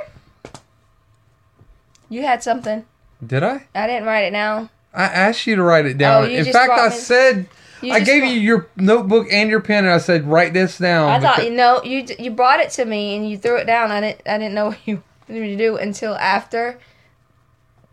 You 2.08 2.22
had 2.22 2.42
something. 2.42 2.84
Did 3.24 3.42
I? 3.42 3.66
I 3.74 3.86
didn't 3.86 4.04
write 4.06 4.24
it 4.24 4.30
down. 4.30 4.70
I 4.94 5.04
asked 5.04 5.46
you 5.46 5.56
to 5.56 5.62
write 5.62 5.86
it 5.86 5.98
down. 5.98 6.24
Oh, 6.24 6.28
in 6.28 6.44
fact, 6.46 6.72
I 6.72 6.88
me- 6.88 6.94
said 6.94 7.46
You 7.82 7.92
I 7.92 8.00
gave 8.00 8.22
brought- 8.22 8.32
you 8.32 8.40
your 8.40 8.68
notebook 8.76 9.26
and 9.30 9.50
your 9.50 9.60
pen, 9.60 9.84
and 9.84 9.92
I 9.92 9.98
said 9.98 10.26
write 10.26 10.52
this 10.54 10.78
down. 10.78 11.10
I 11.10 11.20
thought 11.20 11.44
you 11.44 11.50
know 11.50 11.82
you 11.84 12.06
you 12.18 12.30
brought 12.30 12.60
it 12.60 12.70
to 12.70 12.84
me 12.84 13.16
and 13.16 13.28
you 13.28 13.36
threw 13.36 13.56
it 13.56 13.66
down. 13.66 13.90
I 13.90 14.00
didn't 14.00 14.22
I 14.26 14.38
didn't 14.38 14.54
know 14.54 14.66
what 14.68 14.78
you 14.86 15.02
wanted 15.28 15.42
me 15.42 15.48
to 15.50 15.56
do 15.56 15.76
until 15.76 16.14
after, 16.14 16.78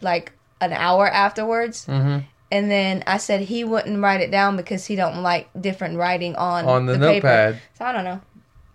like 0.02 0.32
an 0.62 0.72
hour 0.72 1.08
afterwards. 1.08 1.86
Mhm. 1.86 2.24
And 2.56 2.72
then 2.72 3.04
I 3.06 3.18
said 3.18 3.42
he 3.42 3.66
wouldn't 3.66 4.02
write 4.02 4.22
it 4.22 4.32
down 4.32 4.56
because 4.56 4.86
he 4.86 4.96
don't 4.96 5.22
like 5.22 5.50
different 5.60 5.98
writing 5.98 6.36
on 6.38 6.64
on 6.66 6.86
the, 6.86 6.94
paper. 6.94 7.06
notepad. 7.06 7.62
So 7.78 7.84
I 7.86 7.92
don't 7.92 8.06
know. 8.06 8.22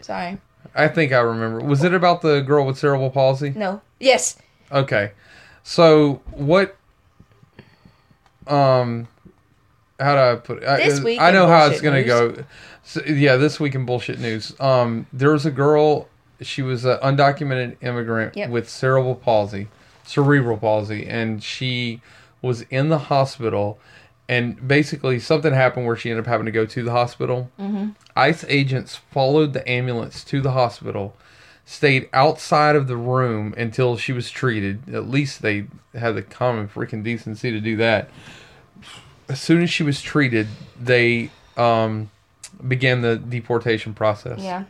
Sorry. 0.02 0.36
I 0.74 0.86
think 0.88 1.12
I 1.12 1.20
remember. 1.20 1.60
Was 1.64 1.82
it 1.82 1.94
about 1.94 2.20
the 2.20 2.40
girl 2.40 2.66
with 2.66 2.76
cerebral 2.78 3.08
palsy? 3.10 3.50
No. 3.56 3.80
Yes. 3.98 4.36
Okay. 4.70 5.12
So 5.62 6.20
what? 6.32 6.76
Um, 8.46 9.08
how 9.98 10.14
do 10.14 10.20
I 10.20 10.34
put 10.36 10.58
it? 10.62 10.68
I- 10.68 10.76
This 10.88 11.00
week 11.00 11.20
I 11.20 11.30
know 11.30 11.46
how 11.46 11.66
it's 11.66 11.80
gonna 11.80 12.02
news. 12.02 12.06
go. 12.06 12.44
So, 12.82 13.02
yeah, 13.06 13.36
this 13.36 13.58
week 13.60 13.74
in 13.74 13.86
bullshit 13.86 14.18
news. 14.18 14.54
Um, 14.60 15.06
there 15.12 15.30
was 15.32 15.46
a 15.46 15.50
girl. 15.50 16.08
She 16.42 16.60
was 16.62 16.84
an 16.84 16.98
undocumented 16.98 17.76
immigrant 17.82 18.36
Yep. 18.36 18.50
with 18.50 18.68
cerebral 18.68 19.14
palsy, 19.14 19.68
cerebral 20.04 20.56
palsy, 20.56 21.06
and 21.06 21.42
she 21.42 22.00
was 22.42 22.62
in 22.62 22.88
the 22.88 22.98
hospital. 22.98 23.79
And 24.29 24.66
basically, 24.66 25.18
something 25.18 25.53
happened 25.53 25.87
where 25.87 25.96
she 25.96 26.11
ended 26.11 26.24
up 26.24 26.29
having 26.29 26.46
to 26.46 26.53
go 26.53 26.64
to 26.64 26.83
the 26.85 26.92
hospital. 26.92 27.50
Mm-hmm. 27.59 27.90
ICE 28.14 28.44
agents 28.48 28.96
followed 29.11 29.53
the 29.53 29.68
ambulance 29.68 30.22
to 30.24 30.40
the 30.40 30.53
hospital, 30.53 31.16
stayed 31.64 32.09
outside 32.12 32.76
of 32.76 32.87
the 32.87 32.96
room 32.96 33.55
until 33.57 33.96
she 33.96 34.12
was 34.12 34.31
treated. 34.31 34.94
At 34.94 35.09
least 35.09 35.42
they 35.42 35.66
had 35.94 36.14
the 36.14 36.22
common 36.22 36.68
freaking 36.68 37.03
decency 37.03 37.50
to 37.50 37.61
do 37.61 37.76
that. 37.79 38.09
As 39.29 39.40
soon 39.40 39.62
as 39.62 39.70
she 39.70 39.83
was 39.83 40.00
treated, 40.00 40.46
they 40.81 41.31
um, 41.57 42.11
began 42.66 43.01
the 43.01 43.16
deportation 43.16 43.95
process. 43.95 44.41
Yeah. 44.41 44.64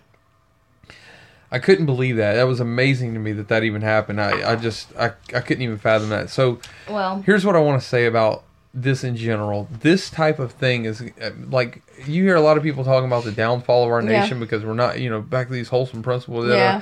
I 1.53 1.59
couldn't 1.59 1.87
believe 1.87 2.17
that. 2.17 2.35
That 2.35 2.45
was 2.45 2.61
amazing 2.61 3.15
to 3.15 3.21
me 3.21 3.33
that 3.33 3.49
that 3.49 3.65
even 3.65 3.83
happened. 3.83 4.21
I, 4.21 4.53
I 4.53 4.57
just 4.57 4.95
I, 4.97 5.13
I 5.35 5.41
couldn't 5.41 5.63
even 5.63 5.79
fathom 5.79 6.09
that. 6.11 6.31
So 6.31 6.61
Well. 6.89 7.23
here's 7.23 7.45
what 7.45 7.57
I 7.57 7.61
want 7.61 7.81
to 7.83 7.87
say 7.89 8.07
about 8.07 8.45
this 8.73 9.03
in 9.03 9.17
general. 9.17 9.67
This 9.81 10.11
type 10.11 10.39
of 10.39 10.53
thing 10.53 10.85
is 10.85 11.03
uh, 11.03 11.31
like 11.49 11.83
you 12.07 12.23
hear 12.23 12.37
a 12.37 12.41
lot 12.41 12.57
of 12.57 12.63
people 12.63 12.85
talking 12.85 13.07
about 13.07 13.25
the 13.25 13.33
downfall 13.33 13.85
of 13.85 13.91
our 13.91 14.01
Yeah. 14.01 14.21
nation 14.21 14.39
because 14.39 14.65
we're 14.65 14.75
not, 14.75 15.01
you 15.01 15.11
know, 15.11 15.21
back 15.21 15.49
to 15.49 15.53
these 15.53 15.69
wholesome 15.69 16.03
principles. 16.03 16.47
that 16.47 16.55
Yeah. 16.57 16.81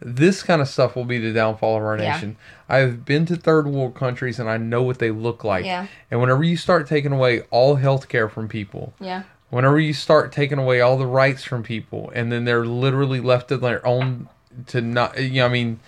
This 0.00 0.42
kind 0.42 0.60
of 0.62 0.68
stuff 0.68 0.94
will 0.96 1.04
be 1.06 1.18
the 1.18 1.32
downfall 1.32 1.76
of 1.78 1.82
our 1.82 1.98
Yeah. 1.98 2.12
nation. 2.14 2.36
I've 2.70 3.04
been 3.04 3.26
to 3.26 3.36
third 3.36 3.66
world 3.66 3.94
countries 3.94 4.38
and 4.38 4.48
I 4.48 4.56
know 4.56 4.82
what 4.82 4.98
they 4.98 5.10
look 5.10 5.44
like. 5.44 5.64
Yeah. 5.66 5.86
And 6.10 6.20
whenever 6.20 6.42
you 6.42 6.56
start 6.56 6.86
taking 6.86 7.12
away 7.12 7.42
all 7.50 7.76
health 7.76 8.08
care 8.08 8.28
from 8.30 8.48
people, 8.48 8.94
Yeah. 9.00 9.22
Whenever 9.50 9.78
you 9.78 9.92
start 9.92 10.32
taking 10.32 10.58
away 10.58 10.80
all 10.80 10.98
the 10.98 11.06
rights 11.06 11.44
from 11.44 11.62
people, 11.62 12.10
and 12.14 12.32
then 12.32 12.44
they're 12.44 12.66
literally 12.66 13.20
left 13.20 13.48
to 13.48 13.56
their 13.56 13.84
own 13.86 14.28
to 14.68 14.80
not, 14.80 15.20
you 15.20 15.40
know, 15.40 15.46
I 15.46 15.48
mean, 15.48 15.80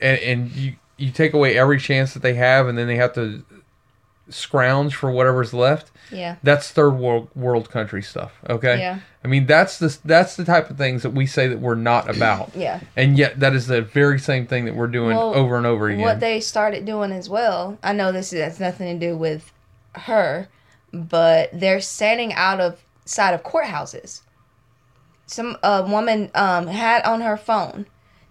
and, 0.00 0.18
and 0.20 0.50
you 0.52 0.74
you 0.96 1.10
take 1.10 1.32
away 1.32 1.56
every 1.56 1.78
chance 1.78 2.14
that 2.14 2.22
they 2.22 2.34
have, 2.34 2.66
and 2.68 2.76
then 2.76 2.86
they 2.86 2.96
have 2.96 3.12
to 3.14 3.44
scrounge 4.28 4.94
for 4.94 5.10
whatever's 5.10 5.52
left. 5.52 5.90
Yeah. 6.10 6.36
That's 6.42 6.70
third 6.70 6.92
world 6.92 7.28
world 7.34 7.70
country 7.70 8.02
stuff. 8.02 8.32
Okay. 8.48 8.78
Yeah. 8.78 9.00
I 9.24 9.28
mean, 9.28 9.46
that's 9.46 9.78
the 9.78 9.96
that's 10.04 10.36
the 10.36 10.44
type 10.44 10.70
of 10.70 10.76
things 10.76 11.02
that 11.02 11.10
we 11.10 11.26
say 11.26 11.46
that 11.48 11.60
we're 11.60 11.74
not 11.74 12.14
about. 12.14 12.50
Yeah. 12.56 12.80
And 12.96 13.18
yet, 13.18 13.40
that 13.40 13.54
is 13.54 13.66
the 13.66 13.82
very 13.82 14.18
same 14.18 14.46
thing 14.46 14.64
that 14.66 14.74
we're 14.74 14.86
doing 14.86 15.16
Well, 15.16 15.34
over 15.34 15.56
and 15.56 15.66
over 15.66 15.88
again. 15.88 16.02
What 16.02 16.20
they 16.20 16.40
started 16.40 16.84
doing 16.84 17.10
as 17.12 17.28
well, 17.28 17.78
I 17.82 17.92
know 17.92 18.12
this 18.12 18.30
has 18.30 18.60
nothing 18.60 18.98
to 18.98 19.06
do 19.06 19.16
with 19.16 19.52
her, 19.94 20.48
but 20.92 21.50
they're 21.52 21.80
standing 21.80 22.32
out 22.34 22.60
of 22.60 22.83
side 23.04 23.34
of 23.34 23.42
courthouses. 23.42 24.20
Some 25.26 25.56
a 25.62 25.82
woman 25.82 26.30
um, 26.34 26.66
had 26.66 27.02
on 27.04 27.20
her 27.22 27.36
phone. 27.36 27.86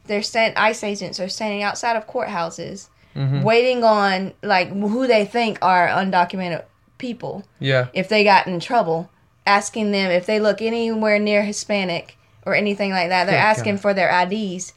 They're 0.05 0.21
stand 0.21 0.55
ICE 0.57 0.83
agents 0.83 1.19
are 1.19 1.29
standing 1.29 1.63
outside 1.63 1.95
of 1.95 2.07
courthouses, 2.07 2.89
Mhm. 3.15 3.43
waiting 3.43 3.83
on 3.83 4.33
like 4.41 4.69
who 4.69 5.07
they 5.07 5.25
think 5.25 5.57
are 5.61 5.87
undocumented 5.87 6.63
people. 6.97 7.43
yeah. 7.59 7.87
If 7.93 8.09
they 8.09 8.23
got 8.23 8.47
in 8.47 8.59
trouble, 8.59 9.09
asking 9.45 9.91
them 9.91 10.09
if 10.11 10.25
they 10.25 10.39
look 10.39 10.61
anywhere 10.61 11.19
near 11.19 11.43
Hispanic 11.43 12.17
or 12.45 12.55
anything 12.55 12.91
like 12.91 13.09
that. 13.09 13.25
They're 13.25 13.37
asking 13.37 13.75
God. 13.75 13.81
for 13.81 13.93
their 13.93 14.09
IDs 14.09 14.73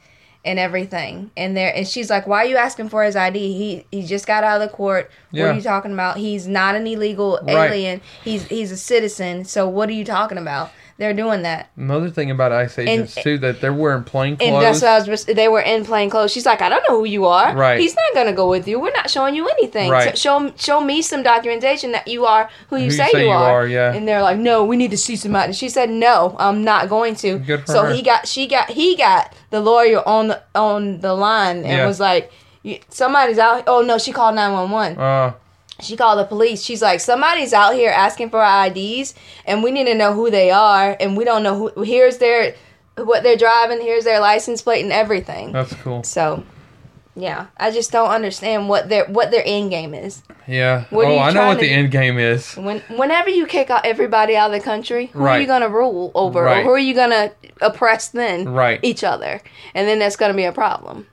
and 0.46 0.58
everything. 0.58 1.30
And 1.36 1.56
they're 1.56 1.74
and 1.76 1.86
she's 1.86 2.08
like, 2.08 2.26
"Why 2.26 2.44
are 2.44 2.46
you 2.46 2.56
asking 2.56 2.88
for 2.88 3.02
his 3.04 3.16
ID? 3.16 3.38
He 3.52 3.84
he 3.90 4.06
just 4.06 4.26
got 4.26 4.44
out 4.44 4.60
of 4.62 4.70
the 4.70 4.74
court. 4.74 5.10
What 5.32 5.38
Yeah. 5.38 5.50
are 5.50 5.54
you 5.54 5.60
talking 5.62 5.92
about? 5.92 6.16
He's 6.16 6.46
not 6.46 6.74
an 6.76 6.86
illegal 6.86 7.38
Right. 7.42 7.70
alien. 7.72 8.00
He's 8.24 8.44
he's 8.46 8.70
a 8.72 8.76
citizen. 8.76 9.44
So 9.44 9.68
what 9.68 9.88
are 9.88 9.92
you 9.92 10.04
talking 10.04 10.38
about?" 10.38 10.70
They're 10.98 11.12
doing 11.12 11.42
that. 11.42 11.70
Another 11.76 12.08
thing 12.08 12.30
about 12.30 12.52
ICE 12.52 12.78
agents 12.78 13.14
too 13.14 13.36
that 13.38 13.60
they're 13.60 13.74
wearing 13.74 14.02
plain 14.02 14.38
clothes. 14.38 14.48
And 14.50 14.62
that's 14.62 14.80
what 14.80 15.08
I 15.08 15.10
was. 15.10 15.24
They 15.26 15.46
were 15.48 15.60
in 15.60 15.84
plain 15.84 16.08
clothes. 16.08 16.32
She's 16.32 16.46
like, 16.46 16.62
I 16.62 16.70
don't 16.70 16.82
know 16.88 16.96
who 16.98 17.04
you 17.04 17.26
are. 17.26 17.54
Right. 17.54 17.78
He's 17.78 17.94
not 17.94 18.14
gonna 18.14 18.32
go 18.32 18.48
with 18.48 18.66
you. 18.66 18.80
We're 18.80 18.92
not 18.92 19.10
showing 19.10 19.34
you 19.34 19.46
anything. 19.46 19.90
Right. 19.90 20.16
So 20.16 20.40
show 20.40 20.52
show 20.56 20.80
me 20.80 21.02
some 21.02 21.22
documentation 21.22 21.92
that 21.92 22.08
you 22.08 22.24
are 22.24 22.48
who 22.70 22.76
you, 22.76 22.84
Who 22.84 22.84
you 22.86 22.90
say, 22.92 23.10
say 23.12 23.24
you 23.24 23.30
are. 23.30 23.50
are, 23.62 23.66
yeah. 23.66 23.92
And 23.92 24.08
they're 24.08 24.22
like, 24.22 24.38
No, 24.38 24.64
we 24.64 24.76
need 24.78 24.90
to 24.92 24.96
see 24.96 25.16
some. 25.16 25.36
And 25.36 25.54
she 25.54 25.68
said, 25.68 25.90
No, 25.90 26.34
I'm 26.38 26.64
not 26.64 26.88
going 26.88 27.14
to. 27.16 27.40
Good 27.40 27.66
for 27.66 27.72
so 27.72 27.84
her. 27.84 27.92
he 27.92 28.00
got 28.00 28.26
she 28.26 28.46
got 28.48 28.70
he 28.70 28.96
got 28.96 29.34
the 29.50 29.60
lawyer 29.60 30.00
on 30.08 30.28
the 30.28 30.42
on 30.54 31.00
the 31.00 31.12
line 31.14 31.58
and 31.58 31.66
Yeah. 31.66 31.86
was 31.86 32.00
like. 32.00 32.32
Somebody's 32.88 33.38
out. 33.38 33.62
Oh 33.68 33.82
no! 33.82 33.96
She 33.96 34.10
called 34.10 34.34
nine 34.34 34.52
one 34.52 34.72
one. 34.72 34.98
Uh, 34.98 35.34
She 35.80 35.96
called 35.96 36.18
the 36.18 36.24
police. 36.24 36.62
She's 36.62 36.80
like, 36.82 37.00
somebody's 37.00 37.52
out 37.52 37.74
here 37.74 37.90
asking 37.90 38.30
for 38.30 38.40
our 38.40 38.66
IDs, 38.68 39.14
and 39.44 39.62
we 39.62 39.70
need 39.70 39.84
to 39.86 39.94
know 39.94 40.14
who 40.14 40.30
they 40.30 40.50
are, 40.50 40.96
and 40.98 41.16
we 41.16 41.24
don't 41.24 41.42
know 41.42 41.68
who. 41.68 41.82
Here's 41.82 42.18
their, 42.18 42.54
what 42.96 43.22
they're 43.22 43.36
driving. 43.36 43.80
Here's 43.80 44.04
their 44.04 44.20
license 44.20 44.62
plate 44.62 44.82
and 44.82 44.92
everything. 44.92 45.52
that's 45.52 45.74
cool. 45.74 46.02
So, 46.02 46.44
yeah, 47.14 47.46
I 47.58 47.70
just 47.70 47.92
don't 47.92 48.10
understand 48.10 48.68
what 48.68 48.88
their 48.88 49.04
what 49.06 49.30
their 49.30 49.42
end 49.44 49.70
game 49.70 49.92
is. 49.94 50.22
Yeah. 50.46 50.84
What 50.90 51.06
oh, 51.06 51.18
I 51.18 51.32
know 51.32 51.46
what 51.48 51.58
the 51.58 51.66
do? 51.68 51.72
end 51.74 51.90
game 51.90 52.18
is. 52.18 52.54
When 52.54 52.80
whenever 52.96 53.28
you 53.30 53.46
kick 53.46 53.68
out 53.70 53.84
everybody 53.84 54.36
out 54.36 54.52
of 54.52 54.58
the 54.58 54.64
country, 54.64 55.06
who 55.06 55.24
are 55.24 55.40
you 55.40 55.46
gonna 55.46 55.68
rule 55.68 56.10
over, 56.14 56.42
Right. 56.42 56.58
or 56.60 56.62
who 56.62 56.70
are 56.70 56.78
you 56.78 56.94
gonna 56.94 57.32
oppress 57.60 58.08
then? 58.08 58.48
Right. 58.48 58.80
Each 58.82 59.02
other, 59.04 59.40
and 59.74 59.88
then 59.88 59.98
that's 59.98 60.16
gonna 60.16 60.34
be 60.34 60.44
a 60.44 60.52
problem. 60.52 61.06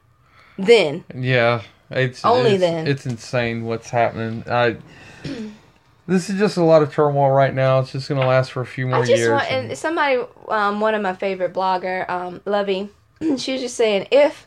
Then, 0.58 1.04
Yeah. 1.16 1.62
It's 1.96 2.24
Only 2.26 2.52
it's, 2.54 2.60
then. 2.62 2.88
It's 2.88 3.06
insane 3.06 3.66
what's 3.66 3.90
happening. 3.90 4.44
I. 4.50 4.78
This 6.06 6.30
is 6.30 6.38
just 6.38 6.58
a 6.58 6.64
lot 6.64 6.84
of 6.84 6.94
turmoil 6.94 7.32
right 7.32 7.54
now. 7.54 7.80
It's 7.80 7.94
just 7.94 8.10
gonna 8.10 8.28
last 8.28 8.52
for 8.52 8.60
a 8.60 8.66
few 8.66 8.88
more 8.88 8.98
I 8.98 9.06
just 9.06 9.12
years. 9.20 9.30
want, 9.32 9.50
and 9.50 9.78
somebody, 9.78 10.22
um, 10.50 10.82
one 10.82 10.96
of 10.96 11.02
my 11.02 11.14
favorite 11.14 11.54
blogger, 11.54 12.10
um, 12.10 12.42
Lovey, 12.44 12.90
she 13.38 13.54
was 13.54 13.62
just 13.62 13.76
saying 13.76 14.10
if 14.12 14.46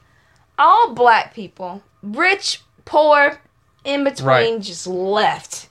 all 0.58 0.92
black 0.92 1.32
people, 1.32 1.82
rich, 2.02 2.60
poor, 2.84 3.40
in 3.86 4.04
between, 4.04 4.26
Right. 4.26 4.60
just 4.60 4.86
left, 4.86 5.70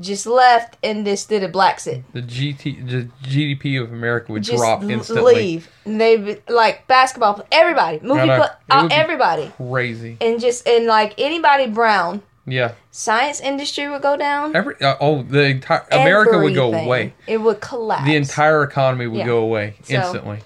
just 0.00 0.26
left, 0.26 0.76
and 0.82 1.04
just 1.04 1.28
did 1.28 1.42
a 1.42 1.48
black 1.48 1.80
sit, 1.80 2.02
the 2.12 2.22
GT, 2.22 2.88
the 2.88 3.08
GDP 3.28 3.82
of 3.82 3.92
America 3.92 4.32
would 4.32 4.42
just 4.44 4.58
drop 4.58 4.82
instantly. 4.82 5.34
leave, 5.34 5.68
and 5.84 6.00
they 6.00 6.40
like 6.48 6.86
basketball, 6.86 7.44
everybody, 7.52 8.00
movie, 8.02 8.26
know. 8.26 8.36
pl- 8.36 8.44
It 8.44 8.52
uh, 8.70 8.88
everybody, 8.90 9.52
Crazy. 9.56 10.16
and 10.20 10.40
just 10.40 10.66
and 10.68 10.86
like 10.86 11.14
anybody 11.18 11.66
brown, 11.66 12.22
Yeah. 12.46 12.72
science 12.90 13.40
industry 13.40 13.88
would 13.88 14.02
go 14.02 14.16
down. 14.16 14.54
Every 14.56 14.80
uh, 14.80 14.96
oh 15.00 15.22
the 15.22 15.44
entire 15.44 15.84
America 15.90 16.38
would 16.38 16.54
go 16.54 16.72
away. 16.72 17.14
It 17.26 17.38
would 17.38 17.60
collapse. 17.60 18.04
The 18.06 18.16
entire 18.16 18.62
economy 18.62 19.06
would 19.06 19.18
Yeah. 19.18 19.26
go 19.26 19.38
away 19.38 19.76
So- 19.82 19.94
instantly. 19.94 20.38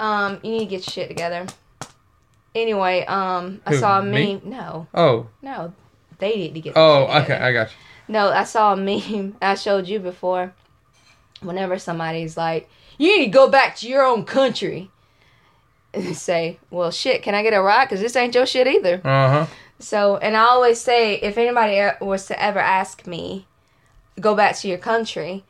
Um, 0.00 0.38
you 0.44 0.52
need 0.52 0.58
to 0.60 0.66
get 0.66 0.84
shit 0.84 1.08
together. 1.08 1.46
Anyway, 2.54 3.04
um, 3.06 3.60
I 3.66 3.70
Who, 3.70 3.78
saw 3.78 3.98
a 4.00 4.02
me? 4.02 4.40
No, 4.44 4.86
Oh. 4.94 5.26
no, 5.42 5.72
they 6.18 6.34
need 6.36 6.54
to 6.54 6.60
get. 6.60 6.72
Oh. 6.76 7.04
Okay. 7.22 7.34
I 7.36 7.52
got 7.52 7.68
you. 7.70 7.76
No, 8.08 8.30
I 8.30 8.44
saw 8.44 8.72
a 8.72 8.76
meme. 8.88 9.36
I 9.40 9.54
showed 9.54 9.86
you 9.88 9.98
before. 10.00 10.52
Whenever 11.40 11.78
somebody's 11.78 12.36
like, 12.36 12.68
"You 12.98 13.16
need 13.18 13.24
to 13.26 13.30
go 13.30 13.48
back 13.48 13.76
to 13.76 13.88
your 13.88 14.04
own 14.04 14.24
country," 14.24 14.90
and 15.94 16.16
say, 16.16 16.58
"Well, 16.70 16.90
shit, 16.90 17.22
can 17.22 17.34
I 17.34 17.42
get 17.42 17.52
a 17.54 17.60
ride? 17.62 17.88
Cause 17.88 18.00
this 18.00 18.16
ain't 18.16 18.34
your 18.34 18.46
shit 18.46 18.66
either." 18.66 19.00
Uh 19.04 19.28
huh. 19.30 19.46
So, 19.78 20.16
and 20.16 20.36
I 20.36 20.40
always 20.46 20.80
say, 20.80 21.14
if 21.14 21.38
anybody 21.38 21.80
was 22.04 22.26
to 22.26 22.42
ever 22.42 22.58
ask 22.58 23.06
me, 23.06 23.46
"Go 24.18 24.34
back 24.34 24.56
to 24.58 24.68
your 24.68 24.78
country," 24.78 25.44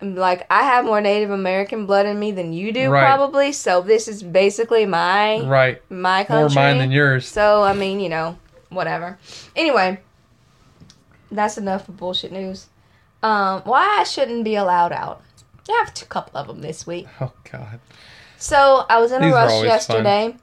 I'm 0.00 0.16
like, 0.16 0.44
I 0.50 0.64
have 0.64 0.84
more 0.84 1.00
Native 1.00 1.30
American 1.30 1.86
blood 1.86 2.06
in 2.06 2.18
me 2.18 2.32
than 2.32 2.52
you 2.52 2.72
do, 2.72 2.90
Right. 2.90 3.04
probably. 3.06 3.52
So 3.52 3.80
this 3.80 4.08
is 4.08 4.24
basically 4.24 4.84
my 4.86 5.42
Right. 5.42 5.80
my 5.88 6.24
country, 6.24 6.40
More 6.40 6.48
mine 6.70 6.78
than 6.78 6.90
yours. 6.90 7.28
So 7.28 7.62
I 7.62 7.72
mean, 7.74 8.00
you 8.00 8.08
know, 8.08 8.36
whatever. 8.70 9.16
Anyway, 9.54 10.00
that's 11.36 11.58
enough 11.58 11.88
of 11.88 11.96
bullshit 11.96 12.32
news. 12.32 12.66
Um, 13.22 13.62
why 13.62 13.98
I 14.00 14.04
shouldn't 14.04 14.44
be 14.44 14.54
allowed 14.56 14.92
out? 14.92 15.22
I 15.68 15.82
have 15.84 15.94
a 16.02 16.04
couple 16.06 16.38
of 16.38 16.46
them 16.46 16.60
this 16.60 16.86
week. 16.86 17.06
Oh 17.20 17.32
God. 17.50 17.80
So 18.36 18.84
I 18.90 19.00
was 19.00 19.12
in 19.12 19.22
a 19.22 19.26
These 19.26 19.34
are 19.34 19.46
rush 19.46 19.64
yesterday, 19.64 20.36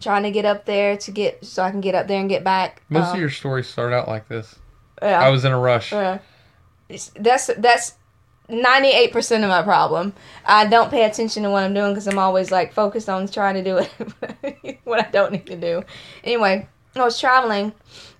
trying 0.00 0.22
to 0.22 0.30
get 0.30 0.44
up 0.44 0.64
there 0.66 0.96
to 0.98 1.10
get 1.10 1.44
so 1.44 1.62
I 1.62 1.70
can 1.70 1.80
get 1.80 1.94
up 1.96 2.06
there 2.06 2.20
and 2.20 2.28
get 2.28 2.44
back. 2.44 2.82
Most 2.88 3.08
Um, 3.08 3.14
of 3.14 3.20
your 3.20 3.30
stories 3.30 3.66
start 3.66 3.92
out 3.92 4.06
like 4.06 4.28
this. 4.28 4.54
yeah, 5.02 5.20
I 5.20 5.30
was 5.30 5.44
in 5.44 5.52
a 5.52 5.58
rush. 5.58 5.90
yeah. 5.92 6.18
That's 7.18 7.50
that's 7.58 7.94
ninety 8.48 8.88
eight 8.90 9.12
percent 9.12 9.42
of 9.42 9.50
my 9.50 9.62
problem. 9.62 10.12
I 10.44 10.66
don't 10.66 10.90
pay 10.90 11.04
attention 11.04 11.42
to 11.42 11.50
what 11.50 11.64
I'm 11.64 11.74
doing 11.74 11.92
because 11.92 12.06
I'm 12.06 12.18
always 12.20 12.52
like 12.52 12.72
focused 12.72 13.08
on 13.08 13.26
trying 13.26 13.54
to 13.54 13.64
do 13.64 13.78
it 13.78 14.78
what 14.84 15.04
I 15.04 15.10
don't 15.10 15.32
need 15.32 15.46
to 15.46 15.56
do. 15.56 15.82
Anyway, 16.22 16.68
I 16.94 17.02
was 17.02 17.18
traveling, 17.18 17.72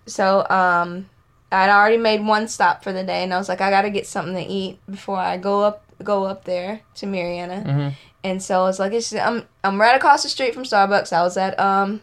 so 0.06 0.44
um, 0.50 1.08
I'd 1.56 1.70
already 1.70 1.96
made 1.96 2.24
one 2.24 2.48
stop 2.48 2.82
for 2.84 2.92
the 2.92 3.02
day, 3.04 3.22
and 3.24 3.32
I 3.32 3.38
was 3.38 3.48
like, 3.48 3.60
I 3.60 3.70
gotta 3.70 3.90
get 3.90 4.06
something 4.06 4.34
to 4.34 4.42
eat 4.42 4.78
before 4.90 5.18
I 5.18 5.36
go 5.36 5.62
up 5.62 5.82
go 6.02 6.24
up 6.24 6.44
there 6.44 6.80
to 6.96 7.06
Mariana. 7.06 7.60
hmm 7.60 7.88
And 8.22 8.42
so 8.42 8.60
I 8.60 8.62
was 8.64 8.78
like, 8.78 8.92
it's, 8.92 9.12
I'm 9.14 9.44
I'm 9.64 9.80
right 9.80 9.96
across 9.96 10.22
the 10.22 10.28
street 10.28 10.54
from 10.54 10.64
Starbucks. 10.64 11.12
I 11.12 11.22
was 11.22 11.36
at 11.36 11.58
um 11.58 12.00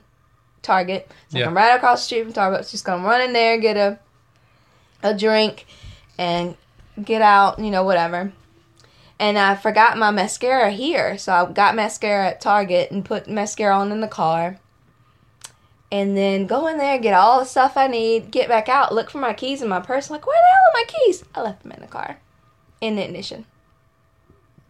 Target. 0.61 1.11
So 1.29 1.37
Yeah. 1.37 1.47
I'm 1.47 1.55
right 1.55 1.75
across 1.75 2.01
the 2.01 2.05
street 2.05 2.23
from 2.23 2.33
Starbucks. 2.33 2.71
Just 2.71 2.85
gonna 2.85 3.03
run 3.07 3.21
in 3.21 3.33
there, 3.33 3.57
get 3.59 3.77
a 3.77 3.99
a 5.03 5.13
drink, 5.13 5.65
and 6.17 6.55
get 7.03 7.21
out. 7.21 7.59
You 7.59 7.69
know, 7.71 7.83
whatever. 7.83 8.31
And 9.19 9.37
I 9.37 9.55
forgot 9.55 9.97
my 9.97 10.11
mascara 10.11 10.71
here, 10.71 11.17
so 11.17 11.31
I 11.33 11.51
got 11.51 11.75
mascara 11.75 12.29
at 12.29 12.41
Target 12.41 12.91
and 12.91 13.05
put 13.05 13.29
mascara 13.29 13.77
on 13.77 13.91
in 13.91 14.01
the 14.01 14.07
car. 14.07 14.57
And 15.93 16.17
then 16.17 16.47
go 16.47 16.65
in 16.65 16.79
there, 16.79 16.97
get 16.97 17.13
all 17.13 17.37
the 17.37 17.45
stuff 17.45 17.77
I 17.77 17.85
need, 17.85 18.31
get 18.31 18.47
back 18.49 18.67
out, 18.67 18.91
look 18.95 19.11
for 19.11 19.19
my 19.19 19.31
keys 19.31 19.61
in 19.61 19.69
my 19.69 19.79
purse. 19.79 20.09
like, 20.09 20.25
where 20.25 20.35
the 20.35 20.47
hell 20.47 20.63
are 20.69 20.73
my 20.73 20.83
keys? 20.87 21.23
I 21.35 21.41
left 21.43 21.61
them 21.61 21.71
in 21.71 21.81
the 21.81 21.87
car, 21.87 22.17
in 22.81 22.95
the 22.95 23.03
ignition, 23.05 23.45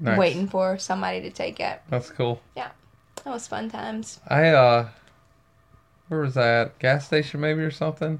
Nice. 0.01 0.17
waiting 0.19 0.49
for 0.49 0.77
somebody 0.77 1.21
to 1.21 1.29
take 1.29 1.61
it. 1.61 1.81
That's 1.89 2.09
cool. 2.09 2.41
Yeah, 2.57 2.71
that 3.23 3.29
was 3.31 3.47
fun 3.47 3.69
times. 3.69 4.19
I 4.27 4.49
uh, 4.49 4.89
where 6.09 6.19
was 6.19 6.33
that? 6.33 6.77
Gas 6.79 7.05
station 7.05 7.39
maybe 7.39 7.61
or 7.61 7.71
something. 7.71 8.19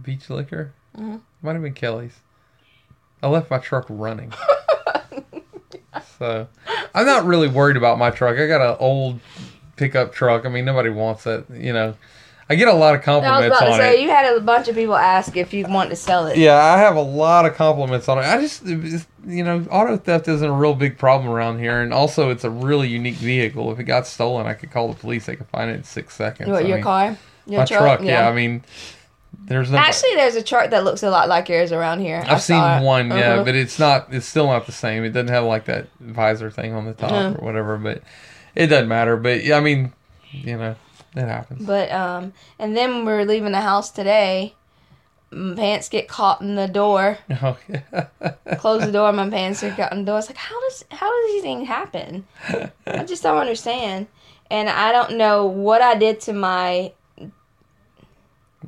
Beach 0.00 0.30
liquor. 0.30 0.72
Mhm. 0.96 1.22
Might 1.42 1.54
have 1.54 1.62
been 1.62 1.74
Kelly's. 1.74 2.20
I 3.20 3.26
left 3.26 3.50
my 3.50 3.58
truck 3.58 3.86
running. 3.88 4.32
so 6.20 6.46
I'm 6.94 7.04
not 7.06 7.24
really 7.24 7.48
worried 7.48 7.76
about 7.76 7.98
my 7.98 8.10
truck. 8.10 8.38
I 8.38 8.46
got 8.46 8.60
an 8.60 8.76
old 8.78 9.18
pickup 9.80 10.12
truck. 10.12 10.46
I 10.46 10.48
mean, 10.48 10.64
nobody 10.64 10.90
wants 10.90 11.26
it. 11.26 11.44
You 11.52 11.72
know, 11.72 11.96
I 12.48 12.54
get 12.54 12.68
a 12.68 12.72
lot 12.72 12.94
of 12.94 12.96
I 12.96 12.98
was 12.98 13.04
compliments 13.04 13.56
about 13.58 13.66
to 13.66 13.72
on 13.72 13.78
say 13.78 13.94
it. 13.98 14.02
you 14.02 14.10
had 14.10 14.36
a 14.36 14.40
bunch 14.40 14.68
of 14.68 14.74
people 14.74 14.94
ask 14.94 15.36
if 15.36 15.52
you 15.52 15.66
want 15.66 15.90
to 15.90 15.96
sell 15.96 16.26
it. 16.26 16.36
Yeah, 16.36 16.56
I 16.56 16.78
have 16.78 16.96
a 16.96 17.00
lot 17.02 17.46
of 17.46 17.54
compliments 17.54 18.08
on 18.08 18.18
it. 18.18 18.22
I 18.22 18.40
just, 18.40 18.64
you 18.66 19.42
know, 19.44 19.66
auto 19.70 19.96
theft 19.96 20.28
isn't 20.28 20.48
a 20.48 20.52
real 20.52 20.74
big 20.74 20.98
problem 20.98 21.30
around 21.32 21.58
here, 21.58 21.80
and 21.80 21.92
also 21.92 22.30
it's 22.30 22.44
a 22.44 22.50
really 22.50 22.88
unique 22.88 23.14
vehicle. 23.16 23.72
If 23.72 23.78
it 23.80 23.84
got 23.84 24.06
stolen, 24.06 24.46
I 24.46 24.54
could 24.54 24.70
call 24.70 24.88
the 24.88 24.94
police. 24.98 25.26
They 25.26 25.36
could 25.36 25.48
find 25.48 25.70
it 25.70 25.74
in 25.74 25.84
six 25.84 26.14
seconds. 26.14 26.48
What, 26.50 26.64
I 26.64 26.66
your 26.68 26.76
mean, 26.76 26.84
car? 26.84 27.16
Your 27.46 27.60
my 27.60 27.64
truck, 27.64 28.02
yeah. 28.02 28.28
I 28.28 28.32
mean, 28.34 28.62
There's 29.44 29.70
no. 29.70 29.78
Actually, 29.78 30.16
there's 30.16 30.34
a 30.36 30.42
chart 30.42 30.70
that 30.70 30.84
looks 30.84 31.02
a 31.02 31.10
lot 31.10 31.28
like 31.28 31.48
yours 31.48 31.70
around 31.72 32.00
here. 32.00 32.22
I've 32.26 32.42
seen 32.42 32.62
it. 32.62 32.82
one, 32.82 33.08
yeah, 33.08 33.34
Uh-huh. 33.34 33.44
but 33.44 33.54
it's 33.54 33.78
not. 33.78 34.12
It's 34.12 34.26
still 34.26 34.46
not 34.48 34.66
the 34.66 34.72
same. 34.72 35.04
It 35.04 35.10
doesn't 35.10 35.28
have 35.28 35.44
like 35.44 35.64
that 35.66 35.86
visor 36.00 36.50
thing 36.50 36.74
on 36.74 36.84
the 36.84 36.92
top 36.94 37.10
No. 37.10 37.28
or 37.38 37.44
whatever. 37.44 37.78
But 37.78 38.02
it 38.54 38.66
doesn't 38.68 38.88
matter. 38.88 39.16
But 39.16 39.44
yeah, 39.44 39.56
I 39.56 39.60
mean, 39.60 39.92
you 40.30 40.56
know, 40.56 40.76
it 41.16 41.26
happens. 41.26 41.66
But 41.66 41.90
um, 41.90 42.32
and 42.58 42.76
then 42.76 43.04
we're 43.04 43.24
leaving 43.24 43.52
the 43.52 43.60
house 43.60 43.90
today, 43.90 44.54
my 45.30 45.54
pants 45.54 45.88
get 45.88 46.08
caught 46.08 46.40
in 46.40 46.56
the 46.56 46.68
door. 46.68 47.18
Oh, 47.42 47.56
yeah. 47.68 48.08
Close 48.58 48.84
the 48.84 48.92
door, 48.92 49.12
my 49.12 49.30
pants 49.30 49.60
get 49.60 49.76
caught 49.76 49.92
in 49.92 50.00
the 50.00 50.04
door. 50.04 50.18
It's 50.18 50.28
like, 50.28 50.36
how 50.36 50.60
does 50.68 50.84
how 50.90 51.08
does 51.08 51.32
these 51.32 51.42
things 51.42 51.68
happen? 51.68 52.26
I 52.86 53.04
just 53.04 53.22
don't 53.22 53.38
understand, 53.38 54.08
and 54.50 54.68
I 54.68 54.92
don't 54.92 55.16
know 55.16 55.46
what 55.46 55.82
I 55.82 55.94
did 55.94 56.20
to 56.22 56.32
my. 56.32 56.92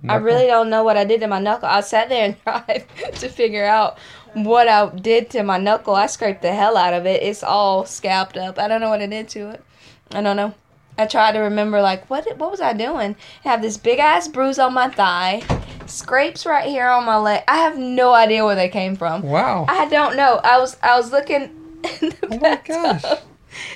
I 0.08 0.16
really 0.16 0.46
don't 0.46 0.70
know 0.70 0.82
what 0.82 0.96
I 0.96 1.04
did 1.04 1.20
to 1.20 1.28
my 1.28 1.38
knuckle. 1.38 1.68
I 1.68 1.80
sat 1.80 2.08
there 2.08 2.24
and 2.24 2.40
tried 2.42 2.86
to 3.14 3.28
figure 3.28 3.66
out 3.66 3.98
what 4.34 4.66
I 4.66 4.88
did 4.88 5.30
to 5.30 5.42
my 5.42 5.58
knuckle. 5.58 5.94
I 5.94 6.06
scraped 6.06 6.42
the 6.42 6.52
hell 6.52 6.76
out 6.76 6.94
of 6.94 7.06
it. 7.06 7.22
It's 7.22 7.44
all 7.44 7.84
scalped 7.84 8.36
up. 8.36 8.58
I 8.58 8.68
don't 8.68 8.80
know 8.80 8.88
what 8.88 9.02
I 9.02 9.06
did 9.06 9.28
to 9.30 9.50
it. 9.50 9.62
I 10.14 10.20
don't 10.22 10.36
know. 10.36 10.54
I 10.98 11.06
tried 11.06 11.32
to 11.32 11.38
remember 11.40 11.80
like 11.80 12.08
what 12.10 12.26
what 12.38 12.50
was 12.50 12.60
I 12.60 12.72
doing? 12.74 13.16
I 13.44 13.48
have 13.48 13.62
this 13.62 13.76
big 13.78 13.98
ass 13.98 14.28
bruise 14.28 14.58
on 14.58 14.74
my 14.74 14.88
thigh, 14.90 15.42
scrapes 15.86 16.44
right 16.44 16.68
here 16.68 16.86
on 16.88 17.04
my 17.04 17.16
leg. 17.16 17.42
I 17.48 17.56
have 17.58 17.78
no 17.78 18.12
idea 18.12 18.44
where 18.44 18.54
they 18.54 18.68
came 18.68 18.96
from. 18.96 19.22
Wow. 19.22 19.64
I 19.68 19.88
don't 19.88 20.16
know. 20.16 20.40
I 20.44 20.58
was 20.58 20.76
I 20.82 20.96
was 20.96 21.10
looking 21.10 21.42
in 22.02 22.10
the 22.10 22.16
Oh 22.24 22.28
my 22.28 22.36
bathtub, 22.36 23.02
gosh. 23.02 23.04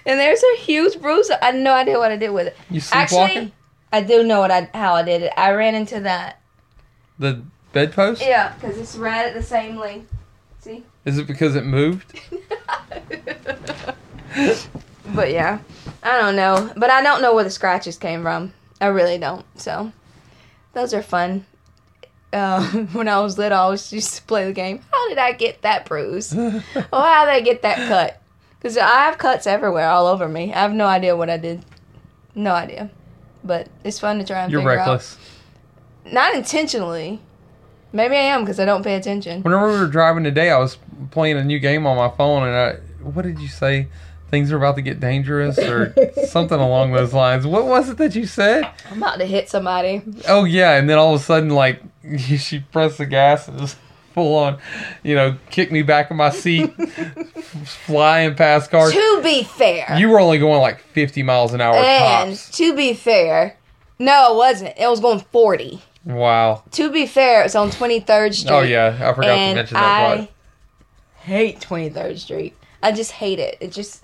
and 0.05 0.20
there's 0.20 0.43
a 0.43 0.57
huge 0.61 1.01
bruise. 1.01 1.30
I 1.30 1.47
had 1.47 1.55
no 1.57 1.72
idea 1.72 1.99
what 1.99 2.11
I 2.12 2.16
did 2.16 2.30
with 2.30 2.49
it. 2.49 2.57
You 2.70 2.80
sleepwalking? 2.80 3.37
Actually. 3.39 3.53
I 3.93 4.03
do 4.03 4.22
know 4.22 4.41
what 4.41 4.51
I 4.51 4.68
how 4.74 4.95
I 4.95 5.03
did 5.03 5.22
it. 5.22 5.32
I 5.39 5.53
ran 5.53 5.74
into 5.74 6.01
that. 6.01 6.41
The 7.18 7.43
bedpost? 7.72 8.20
Yeah, 8.20 8.53
because 8.55 8.76
it's 8.76 8.95
right 8.97 9.24
at 9.26 9.32
the 9.34 9.43
same 9.43 9.76
length. 9.76 10.12
See. 10.61 10.84
Is 11.07 11.16
it 11.16 11.26
because 11.26 11.57
it 11.57 11.64
moved? 11.64 12.20
but 15.14 15.30
yeah, 15.30 15.59
I 16.02 16.20
don't 16.20 16.36
know. 16.36 16.72
But 16.76 16.90
I 16.90 17.02
don't 17.02 17.22
know 17.22 17.34
where 17.34 17.44
the 17.44 17.50
scratches 17.50 17.98
came 17.98 18.22
from. 18.22 18.52
I 18.80 18.86
really 18.86 19.18
don't. 19.18 19.44
So 19.59 19.92
those 20.72 20.92
are 20.94 21.02
fun. 21.02 21.46
Uh, 22.32 22.62
when 22.92 23.09
I 23.09 23.20
was 23.20 23.38
little, 23.38 23.59
I 23.59 23.68
was 23.68 23.92
used 23.92 24.14
to 24.16 24.22
play 24.22 24.46
the 24.46 24.52
game. 24.52 24.80
How 24.92 25.09
did 25.09 25.18
I 25.18 25.32
get 25.32 25.62
that 25.62 25.86
bruise? 25.86 26.34
oh, 26.36 26.61
how 26.92 27.24
did 27.24 27.32
I 27.32 27.40
get 27.40 27.62
that 27.62 27.88
cut? 27.88 28.22
Because 28.59 28.76
I 28.76 29.04
have 29.04 29.18
cuts 29.18 29.46
everywhere, 29.46 29.88
all 29.88 30.07
over 30.07 30.28
me. 30.28 30.52
I 30.52 30.61
have 30.61 30.72
no 30.72 30.86
idea 30.86 31.16
what 31.16 31.30
I 31.30 31.36
did. 31.36 31.64
No 32.34 32.52
idea. 32.52 32.90
But 33.44 33.68
it's 33.84 33.98
fun 33.98 34.18
to 34.18 34.24
try 34.24 34.42
and 34.42 34.50
You're 34.52 34.61
figure 34.61 34.76
reckless. 34.76 35.16
out. 36.04 36.12
Not 36.12 36.34
intentionally. 36.34 37.20
Maybe 37.92 38.16
I 38.16 38.20
am 38.20 38.42
because 38.42 38.61
I 38.61 38.64
don't 38.64 38.82
pay 38.82 38.96
attention. 38.96 39.42
Whenever 39.42 39.72
we 39.72 39.78
were 39.78 39.86
driving 39.86 40.24
today, 40.24 40.50
I 40.50 40.59
was 40.59 40.78
playing 41.11 41.38
a 41.38 41.44
new 41.44 41.59
game 41.59 41.86
on 41.86 41.96
my 41.96 42.14
phone, 42.14 42.46
and 42.46 42.57
I, 42.57 42.74
what 43.02 43.22
did 43.22 43.38
you 43.38 43.48
say? 43.48 43.88
Things 44.31 44.51
are 44.51 44.57
about 44.57 44.74
to 44.77 44.83
get 44.83 44.99
dangerous, 45.01 45.57
or 45.59 45.95
something 46.27 46.59
along 46.59 46.93
those 46.93 47.12
lines. 47.12 47.47
What 47.47 47.66
was 47.66 47.89
it 47.91 47.97
that 47.99 48.14
you 48.16 48.27
said? 48.27 48.68
I'm 48.91 48.99
about 48.99 49.18
to 49.18 49.24
hit 49.24 49.49
somebody. 49.49 50.03
Oh 50.29 50.45
yeah, 50.45 50.72
and 50.77 50.91
then 50.91 50.99
all 50.99 51.14
of 51.14 51.20
a 51.20 51.24
sudden, 51.24 51.51
like 51.51 51.81
she 52.18 52.61
pressed 52.61 52.99
the 52.99 53.07
gas 53.07 53.47
and 53.49 53.61
was 53.61 53.77
full 54.14 54.35
on, 54.37 54.59
you 55.03 55.14
know, 55.14 55.37
kicked 55.51 55.70
me 55.70 55.83
back 55.83 56.11
in 56.11 56.16
my 56.16 56.31
seat, 56.31 56.72
flying 57.64 58.35
past 58.35 58.70
cars. 58.70 58.93
To 58.93 59.20
be 59.22 59.43
fair. 59.45 59.97
You 59.99 60.09
were 60.09 60.20
only 60.20 60.39
going 60.39 60.61
like 60.61 60.81
50 60.81 61.22
miles 61.22 61.53
an 61.55 61.61
hour 61.61 61.74
And 61.77 62.31
tops. 62.31 62.51
to 62.57 62.74
be 62.74 62.95
fair, 62.95 63.57
no, 63.99 64.33
it 64.33 64.37
wasn't. 64.37 64.74
It 64.79 64.89
was 64.89 65.01
going 65.01 65.20
40. 65.20 65.83
Wow. 66.05 66.62
To 66.72 66.91
be 66.91 67.07
fair, 67.07 67.41
it 67.41 67.45
was 67.45 67.55
on 67.55 67.70
23rd 67.70 68.35
Street. 68.35 68.51
Oh 68.53 68.61
yeah, 68.62 68.89
I 69.01 69.14
forgot 69.14 69.35
to 69.35 69.55
mention 69.55 69.74
that 69.74 69.85
I 70.11 70.16
part. 70.16 70.31
hate 71.16 71.61
23rd 71.61 72.18
Street. 72.18 72.57
I 72.83 72.93
just 72.93 73.12
hate 73.12 73.39
it. 73.39 73.57
It 73.61 73.72
just, 73.72 74.03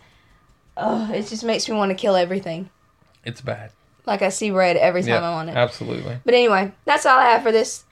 oh, 0.76 1.10
it 1.12 1.26
just 1.28 1.44
makes 1.44 1.68
me 1.68 1.76
want 1.76 1.90
to 1.90 1.94
kill 1.94 2.16
everything. 2.16 2.70
It's 3.24 3.40
bad. 3.40 3.70
Like 4.06 4.22
I 4.22 4.30
see 4.30 4.50
red 4.50 4.76
every 4.76 5.02
time 5.02 5.10
Yeah, 5.10 5.18
I'm 5.18 5.24
on 5.34 5.48
it. 5.48 5.56
absolutely. 5.56 6.16
But 6.24 6.34
anyway, 6.34 6.72
that's 6.84 7.06
all 7.06 7.18
I 7.18 7.26
have 7.30 7.42
for 7.42 7.52
this 7.52 7.84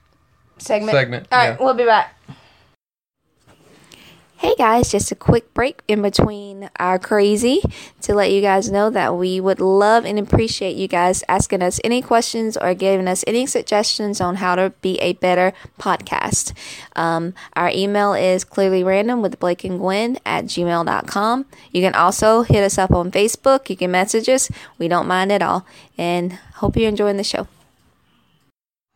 segment. 0.59 0.93
Segment, 0.97 1.29
All 1.31 1.39
right, 1.39 1.51
yeah. 1.51 1.65
we'll 1.65 1.75
be 1.75 1.85
back. 1.85 2.17
Hey 4.41 4.55
guys, 4.57 4.91
just 4.91 5.13
a 5.13 5.15
quick 5.15 5.53
break 5.53 5.83
in 5.87 6.01
between 6.01 6.71
our 6.77 6.99
crazy 6.99 7.61
to 8.01 8.15
let 8.15 8.33
you 8.33 8.41
guys 8.41 8.73
know 8.73 8.89
that 8.89 9.15
we 9.15 9.39
would 9.39 9.61
love 9.61 10.07
and 10.07 10.19
appreciate 10.19 10.77
you 10.77 10.89
guys 10.89 11.23
asking 11.29 11.61
us 11.61 11.79
any 11.85 12.01
questions 12.01 12.57
or 12.57 12.73
giving 12.73 13.07
us 13.07 13.23
any 13.27 13.45
suggestions 13.45 14.19
on 14.19 14.37
how 14.37 14.55
to 14.55 14.73
be 14.81 14.97
a 15.01 15.13
better 15.13 15.53
podcast. 15.79 16.55
Um, 16.97 17.35
our 17.53 17.69
email 17.69 18.15
is 18.15 18.45
clearly 18.45 18.83
random 18.83 19.21
with 19.21 19.39
Blake 19.39 19.63
and 19.63 19.79
Gwen 19.79 20.17
at 20.25 20.47
gmail.com. 20.47 21.45
You 21.71 21.83
can 21.83 21.95
also 21.95 22.41
hit 22.41 22.65
us 22.65 22.79
up 22.79 22.93
on 22.93 23.11
Facebook. 23.11 23.69
You 23.69 23.77
can 23.77 23.91
message 23.91 24.31
us. 24.31 24.51
We 24.79 24.89
don't 24.89 25.07
mind 25.07 25.33
at 25.33 25.43
all. 25.43 25.67
And 25.99 26.33
hope 26.55 26.79
you're 26.79 26.89
enjoying 26.89 27.19
the 27.19 27.25
show. 27.25 27.47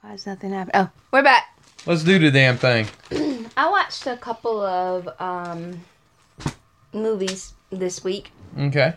Why 0.00 0.12
does 0.12 0.24
nothing 0.24 0.52
happen? 0.52 0.70
Oh, 0.72 0.88
we're 1.12 1.22
back. 1.22 1.53
Let's 1.86 2.02
do 2.02 2.18
the 2.18 2.30
damn 2.30 2.56
thing. 2.56 2.86
I 3.56 3.68
watched 3.68 4.06
a 4.06 4.16
couple 4.16 4.62
of 4.62 5.08
um, 5.20 5.84
movies 6.92 7.52
this 7.70 8.02
week. 8.02 8.30
Okay. 8.58 8.94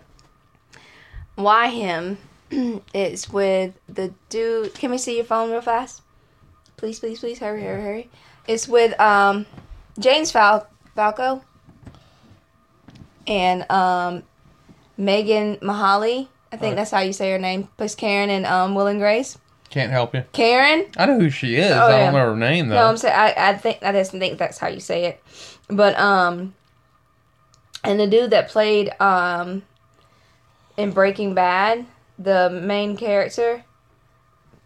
Why 1.35 1.67
him? 1.67 2.17
it's 2.93 3.29
with 3.29 3.77
the 3.89 4.13
dude. 4.29 4.73
Can 4.73 4.91
we 4.91 4.97
see 4.97 5.17
your 5.17 5.25
phone 5.25 5.51
real 5.51 5.61
fast? 5.61 6.01
Please, 6.77 6.99
please, 6.99 7.19
please, 7.19 7.39
hurry, 7.39 7.61
hurry, 7.61 7.81
hurry. 7.81 8.09
It's 8.47 8.67
with 8.67 8.97
um, 9.01 9.45
James 9.99 10.31
Fal- 10.31 10.67
Falco 10.95 11.43
and 13.27 13.69
um, 13.69 14.23
Megan 14.95 15.57
Mahali. 15.57 16.27
I 16.51 16.55
think 16.55 16.71
Right. 16.71 16.75
that's 16.77 16.91
how 16.91 17.01
you 17.01 17.11
say 17.11 17.31
her 17.31 17.37
name. 17.39 17.67
Plays 17.75 17.95
Karen 17.95 18.29
and 18.29 18.45
um, 18.45 18.73
Will 18.75 18.87
and 18.87 18.99
Grace. 18.99 19.37
Can't 19.69 19.91
help 19.91 20.15
you. 20.15 20.23
Karen. 20.31 20.85
I 20.97 21.05
know 21.05 21.19
who 21.19 21.29
she 21.29 21.55
is. 21.55 21.71
Oh, 21.71 21.85
I 21.85 21.99
don't 21.99 22.13
know 22.13 22.29
her 22.29 22.35
name 22.35 22.69
though. 22.69 22.75
No, 22.75 22.85
I'm 22.87 22.97
saying 22.97 23.15
I, 23.15 23.33
I 23.35 23.53
think 23.53 23.79
I 23.81 23.91
just 23.91 24.11
think 24.11 24.37
that's 24.37 24.57
how 24.57 24.67
you 24.67 24.79
say 24.79 25.05
it. 25.05 25.23
But 25.69 25.97
um 25.99 26.55
and 27.83 27.99
the 27.99 28.07
dude 28.07 28.31
that 28.31 28.49
played 28.49 28.89
um 29.01 29.63
in 30.77 30.91
Breaking 30.91 31.33
Bad, 31.33 31.85
the 32.17 32.49
main 32.49 32.95
character 32.95 33.63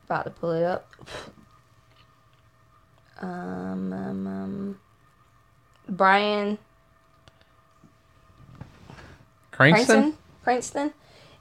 about 0.06 0.26
to 0.26 0.30
pull 0.30 0.52
it 0.52 0.64
up. 0.64 0.88
Um, 3.22 3.94
um, 3.94 4.28
um 4.28 4.80
Bryan 5.88 6.58
Cranston? 9.52 9.86
Cranston. 9.86 10.18
Cranston. 10.44 10.94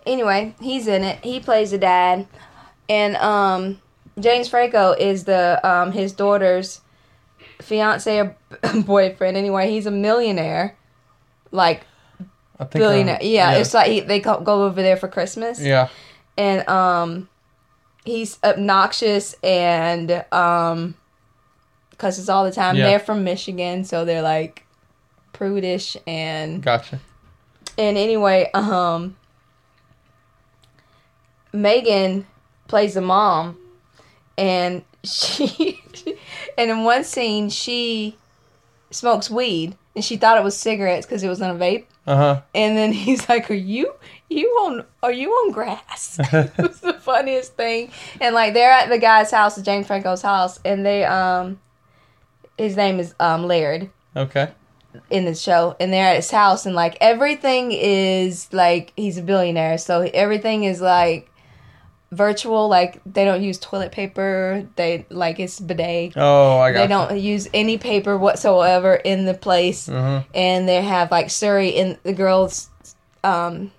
Anyway, 0.06 0.54
he's 0.60 0.86
in 0.86 1.04
it. 1.04 1.22
He 1.24 1.40
plays 1.40 1.70
the 1.70 1.78
dad, 1.78 2.26
and 2.90 3.16
um, 3.16 3.80
James 4.18 4.48
Franco 4.48 4.92
is 4.92 5.24
the 5.24 5.60
um 5.66 5.92
his 5.92 6.12
daughter's 6.12 6.80
fiance 7.62 8.18
or 8.18 8.36
boyfriend. 8.84 9.36
Anyway, 9.36 9.70
he's 9.70 9.86
a 9.86 9.90
millionaire, 9.90 10.76
like 11.52 11.86
billionaire. 12.72 13.18
I- 13.20 13.24
yeah, 13.24 13.52
it's 13.52 13.72
like 13.72 13.90
he, 13.90 14.00
they 14.00 14.18
go 14.20 14.42
over 14.46 14.82
there 14.82 14.96
for 14.96 15.08
Christmas, 15.08 15.60
yeah. 15.60 15.88
and 16.36 16.68
um, 16.68 17.28
he's 18.04 18.38
obnoxious 18.42 19.34
and 19.42 20.24
um, 20.32 20.94
cusses 21.96 22.28
all 22.28 22.44
the 22.44 22.52
time. 22.52 22.76
Yeah. 22.76 22.86
They're 22.86 22.98
from 22.98 23.22
Michigan, 23.22 23.84
so 23.84 24.04
they're 24.04 24.22
like 24.22 24.66
prudish 25.32 25.96
and 26.08 26.60
Gotcha. 26.60 26.98
and 27.78 27.96
anyway, 27.96 28.50
um, 28.52 29.16
Megan 31.52 32.26
plays 32.70 32.94
the 32.94 33.00
mom, 33.00 33.58
and 34.38 34.82
she, 35.04 35.82
and 36.58 36.70
in 36.70 36.84
one 36.84 37.04
scene 37.04 37.50
she 37.50 38.16
smokes 38.90 39.28
weed, 39.28 39.76
and 39.94 40.04
she 40.04 40.16
thought 40.16 40.38
it 40.38 40.44
was 40.44 40.56
cigarettes 40.56 41.04
because 41.06 41.22
it 41.22 41.28
was 41.28 41.40
in 41.40 41.50
a 41.50 41.54
vape. 41.54 41.84
Uh 42.06 42.16
huh. 42.16 42.40
And 42.54 42.76
then 42.76 42.92
he's 43.04 43.28
like, 43.28 43.50
"Are 43.50 43.54
you 43.54 43.92
you 44.30 44.46
on 44.64 44.84
are 45.02 45.12
you 45.12 45.30
on 45.30 45.52
grass?" 45.52 46.18
it 46.32 46.56
was 46.56 46.80
the 46.80 46.94
funniest 46.94 47.54
thing. 47.56 47.90
And 48.20 48.34
like 48.34 48.54
they're 48.54 48.70
at 48.72 48.88
the 48.88 48.98
guy's 48.98 49.30
house, 49.30 49.60
James 49.60 49.86
Franco's 49.86 50.22
house, 50.22 50.58
and 50.64 50.86
they 50.86 51.04
um, 51.04 51.60
his 52.56 52.76
name 52.76 53.00
is 53.00 53.14
um 53.20 53.44
Laird 53.46 53.90
Okay. 54.16 54.48
in 55.08 55.24
the 55.24 55.34
show 55.34 55.76
and 55.78 55.92
they're 55.92 56.08
at 56.10 56.16
his 56.16 56.30
house 56.30 56.66
and 56.66 56.74
like 56.74 56.96
everything 57.00 57.70
is 57.72 58.52
like 58.52 58.92
he's 58.96 59.16
a 59.18 59.22
billionaire 59.22 59.78
so 59.78 60.00
everything 60.12 60.64
is 60.64 60.80
like 60.80 61.30
virtual 62.12 62.68
like 62.68 63.00
they 63.06 63.24
don't 63.24 63.42
use 63.42 63.56
toilet 63.58 63.92
paper 63.92 64.66
they 64.76 65.06
like 65.10 65.38
it's 65.38 65.60
bidet 65.60 66.12
Oh, 66.16 66.58
I 66.58 66.72
got. 66.72 66.80
they 66.80 66.86
don't 66.88 67.20
use 67.20 67.48
any 67.54 67.78
paper 67.78 68.18
whatsoever 68.18 68.94
in 68.94 69.26
the 69.26 69.34
place 69.34 69.86
huh. 69.86 70.22
and 70.34 70.68
they 70.68 70.82
have 70.82 71.10
like 71.12 71.30
Siri 71.30 71.68
in 71.68 71.98
the 72.02 72.12
girls 72.12 72.68
um 73.22 73.70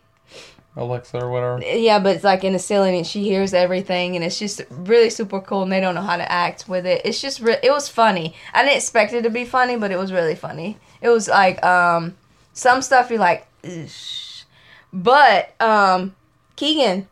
Alexa 0.78 1.20
or 1.22 1.30
whatever. 1.30 1.62
Yeah, 1.62 2.00
but 2.00 2.16
it's 2.16 2.24
like 2.24 2.46
in 2.46 2.54
the 2.54 2.60
ceiling 2.60 2.96
and 2.96 3.06
she 3.06 3.24
hears 3.24 3.54
everything 3.54 4.16
and 4.16 4.24
it's 4.24 4.40
just 4.40 4.62
really 4.70 5.10
super 5.10 5.42
cool 5.42 5.64
and 5.64 5.72
they 5.72 5.82
don't 5.82 5.96
know 5.96 6.02
how 6.02 6.16
to 6.16 6.32
act 6.32 6.70
with 6.70 6.86
it. 6.86 7.02
It's 7.04 7.20
just 7.20 7.42
re- 7.42 7.60
it 7.62 7.72
was 7.72 7.90
funny. 7.90 8.34
I 8.54 8.64
didn't 8.64 8.78
expect 8.78 9.12
it 9.12 9.24
to 9.24 9.30
be 9.30 9.44
funny, 9.44 9.76
but 9.76 9.92
it 9.92 9.98
was 9.98 10.14
really 10.14 10.36
funny. 10.36 10.78
It 11.02 11.10
was 11.10 11.28
like 11.28 11.62
um 11.66 12.16
some 12.54 12.82
stuff 12.82 13.10
you're 13.10 13.20
like 13.20 13.48
Ish. 13.64 14.46
but 14.94 15.54
um 15.62 16.16
Keegan 16.56 17.10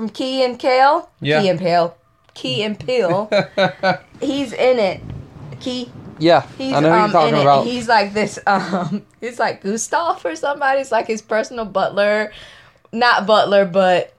from 0.00 0.08
Key 0.08 0.42
and 0.42 0.58
Kale, 0.58 1.10
Yeah. 1.20 1.42
Key 1.42 1.48
and 1.50 1.58
Pale, 1.58 1.94
Key 2.32 2.62
and 2.62 2.80
Peele, 2.80 3.28
he's 4.22 4.54
in 4.54 4.78
it. 4.78 5.02
Key 5.60 5.92
yeah, 6.18 6.46
He's 6.56 6.72
I 6.74 6.80
know 6.80 6.88
who 6.88 6.94
um, 6.94 7.00
you're 7.02 7.12
talking 7.12 7.34
in 7.34 7.40
it. 7.40 7.42
about. 7.42 7.66
He's 7.66 7.86
like 7.88 8.14
this. 8.14 8.38
Um, 8.46 9.04
he's 9.20 9.38
like 9.38 9.62
Gustav 9.62 10.24
or 10.24 10.36
somebody. 10.36 10.80
It's 10.80 10.90
like 10.92 11.06
his 11.06 11.20
personal 11.20 11.66
butler, 11.66 12.32
not 12.92 13.26
butler, 13.26 13.64
but 13.66 14.14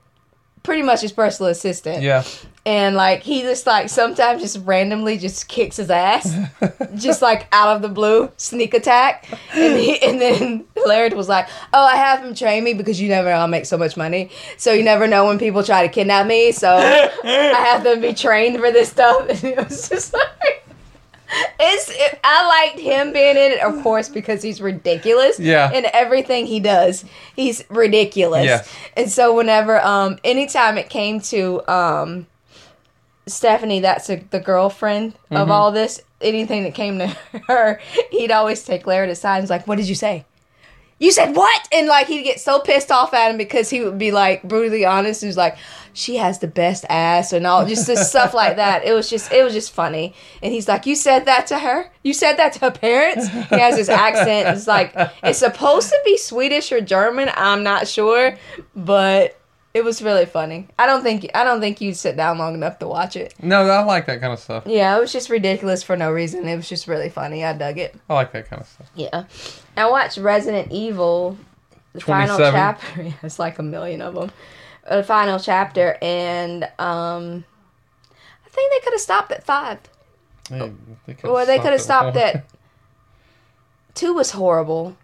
pretty 0.62 0.84
much 0.84 1.02
his 1.02 1.12
personal 1.12 1.50
assistant. 1.52 2.04
yeah, 2.04 2.24
And 2.64 2.96
like 2.96 3.24
he 3.24 3.42
just 3.42 3.66
like 3.66 3.90
sometimes 3.90 4.40
just 4.44 4.60
randomly 4.66 5.18
just 5.18 5.48
kicks 5.48 5.78
his 5.78 5.90
ass, 5.90 6.36
just 6.96 7.24
like 7.24 7.48
out 7.52 7.76
of 7.76 7.82
the 7.82 7.90
blue, 7.90 8.32
sneak 8.38 8.76
attack. 8.76 9.28
And 9.54 9.80
he, 9.80 10.00
and 10.00 10.22
then 10.22 10.66
Laird 10.86 11.14
was 11.14 11.28
like, 11.28 11.48
"Oh, 11.74 11.84
I 11.84 11.96
have 11.96 12.24
him 12.24 12.36
train 12.36 12.64
me 12.64 12.76
because 12.76 13.02
you 13.02 13.10
never 13.10 13.30
know 13.30 13.38
I'll 13.38 13.48
make 13.48 13.66
so 13.66 13.80
much 13.80 13.98
money. 13.98 14.30
So 14.58 14.74
you 14.74 14.84
never 14.84 15.08
know 15.08 15.26
when 15.26 15.40
people 15.40 15.64
try 15.64 15.88
to 15.88 15.92
kidnap 15.92 16.28
me. 16.28 16.52
So 16.52 16.70
I 16.72 17.10
have 17.24 17.84
them 17.84 18.00
be 18.00 18.14
trained 18.14 18.60
for 18.60 18.72
this 18.72 18.90
stuff." 18.90 19.28
And 19.30 19.44
it 19.44 19.58
was 19.58 19.90
just 19.90 20.14
like. 20.14 20.64
It's 21.60 21.90
it, 21.90 22.20
I 22.26 22.46
liked 22.68 22.80
him 22.80 23.14
being 23.14 23.38
in 23.38 23.54
it, 23.54 23.62
of 23.62 23.82
course, 23.84 24.10
because 24.10 24.44
he's 24.44 24.62
ridiculous. 24.62 25.40
Yeah. 25.40 25.72
In 25.72 25.86
everything 25.94 26.46
he 26.46 26.60
does, 26.60 27.06
he's 27.38 27.64
ridiculous. 27.70 28.44
Yes. 28.44 28.76
And 28.98 29.10
so 29.10 29.34
whenever, 29.34 29.80
um, 29.80 30.20
anytime 30.26 30.78
it 30.78 30.90
came 30.90 31.22
to, 31.22 31.66
um, 31.72 32.28
Stephanie, 33.28 33.80
that's 33.82 34.10
a, 34.10 34.18
the 34.32 34.40
girlfriend 34.40 35.14
of 35.30 35.38
Mm-hmm. 35.38 35.52
all 35.52 35.72
this. 35.72 36.02
Anything 36.22 36.64
that 36.64 36.76
came 36.76 37.00
to 37.00 37.08
her, 37.48 37.80
he'd 38.12 38.32
always 38.32 38.64
take 38.64 38.86
Laird 38.88 39.10
aside 39.10 39.38
and 39.38 39.44
was 39.44 39.50
like, 39.50 39.68
"What 39.68 39.78
did 39.78 39.88
you 39.90 39.96
say?" 39.96 40.26
You 41.00 41.12
said 41.12 41.36
what? 41.36 41.68
And 41.74 41.88
like 41.88 42.06
he'd 42.06 42.22
get 42.22 42.40
so 42.40 42.60
pissed 42.60 42.92
off 42.92 43.12
at 43.16 43.32
him 43.32 43.38
because 43.38 43.72
he 43.72 43.82
would 43.84 43.98
be 43.98 44.12
like 44.12 44.44
brutally 44.44 44.86
honest. 44.86 45.22
He 45.22 45.28
was 45.28 45.36
like, 45.38 45.58
"She 45.94 46.18
has 46.18 46.38
the 46.38 46.48
best 46.48 46.86
ass," 46.90 47.34
and 47.34 47.48
all 47.48 47.66
just 47.66 47.88
this 47.88 48.08
stuff 48.08 48.36
like 48.36 48.58
that. 48.58 48.86
It 48.86 48.94
was 48.94 49.10
just 49.10 49.32
it 49.32 49.44
was 49.44 49.54
just 49.54 49.72
funny. 49.72 50.14
And 50.44 50.54
he's 50.54 50.68
like, 50.68 50.86
"You 50.86 50.96
said 50.96 51.26
that 51.26 51.48
to 51.48 51.58
her? 51.58 51.90
You 52.04 52.14
said 52.14 52.36
that 52.36 52.54
to 52.54 52.60
her 52.60 52.72
parents?" 52.72 53.28
He 53.30 53.58
has 53.58 53.78
his 53.78 53.90
accent. 53.90 54.56
It's 54.56 54.68
like 54.68 54.94
it's 55.24 55.40
supposed 55.40 55.90
to 55.90 56.00
be 56.06 56.18
Swedish 56.18 56.72
or 56.72 56.82
German. 56.82 57.32
I'm 57.36 57.64
not 57.64 57.88
sure, 57.88 58.38
but 58.76 59.40
it 59.74 59.84
was 59.84 60.02
really 60.02 60.26
funny. 60.26 60.68
I 60.78 60.86
don't 60.86 61.02
think 61.02 61.30
I 61.34 61.44
don't 61.44 61.62
think 61.62 61.80
you'd 61.82 61.96
sit 61.96 62.18
down 62.18 62.38
long 62.38 62.54
enough 62.54 62.80
to 62.80 62.88
watch 62.88 63.16
it. 63.16 63.34
no, 63.42 63.62
I 63.64 63.84
like 63.84 64.06
that 64.08 64.20
kind 64.20 64.34
of 64.34 64.40
stuff. 64.40 64.64
Yeah, 64.66 64.98
it 64.98 65.00
was 65.00 65.12
just 65.14 65.30
ridiculous 65.30 65.82
for 65.84 65.96
no 65.96 66.12
reason. 66.12 66.48
It 66.48 66.56
was 66.56 66.68
just 66.68 66.88
really 66.88 67.10
funny. 67.10 67.46
I 67.46 67.54
dug 67.54 67.78
it. 67.78 67.96
I 68.10 68.14
like 68.16 68.32
that 68.34 68.50
kind 68.50 68.62
of 68.62 68.68
stuff. 68.68 68.90
Yeah. 68.96 69.24
I 69.78 69.90
watched 69.90 70.18
Resident 70.18 70.72
Evil, 70.72 71.38
the 71.94 72.02
final 72.02 72.38
chapter. 72.38 73.02
Yeah, 73.04 73.14
it's 73.24 73.40
like 73.40 73.60
a 73.60 73.64
million 73.64 74.02
of 74.02 74.16
them. 74.16 74.32
The 74.90 75.04
final 75.04 75.40
chapter, 75.40 75.98
and 76.02 76.64
um, 76.80 77.46
I 78.46 78.50
think 78.50 78.74
they 78.74 78.80
could 78.84 78.94
have 78.94 79.02
stopped 79.02 79.32
at 79.32 79.44
five. 79.46 79.80
Hey, 80.50 80.72
they 81.06 81.14
could've 81.14 81.32
Or 81.32 81.46
they 81.46 81.60
could 81.60 81.72
have 81.72 81.82
stopped 81.82 82.18
at 82.18 82.36
at. 82.36 82.46
Two 83.94 84.14
was 84.14 84.32
horrible. 84.32 84.98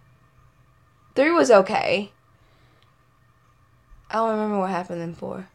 Three 1.16 1.32
was 1.32 1.52
okay. 1.52 2.12
I 4.10 4.16
don't 4.16 4.32
remember 4.32 4.60
what 4.60 4.70
happened 4.70 5.02
in 5.02 5.14
four. 5.16 5.48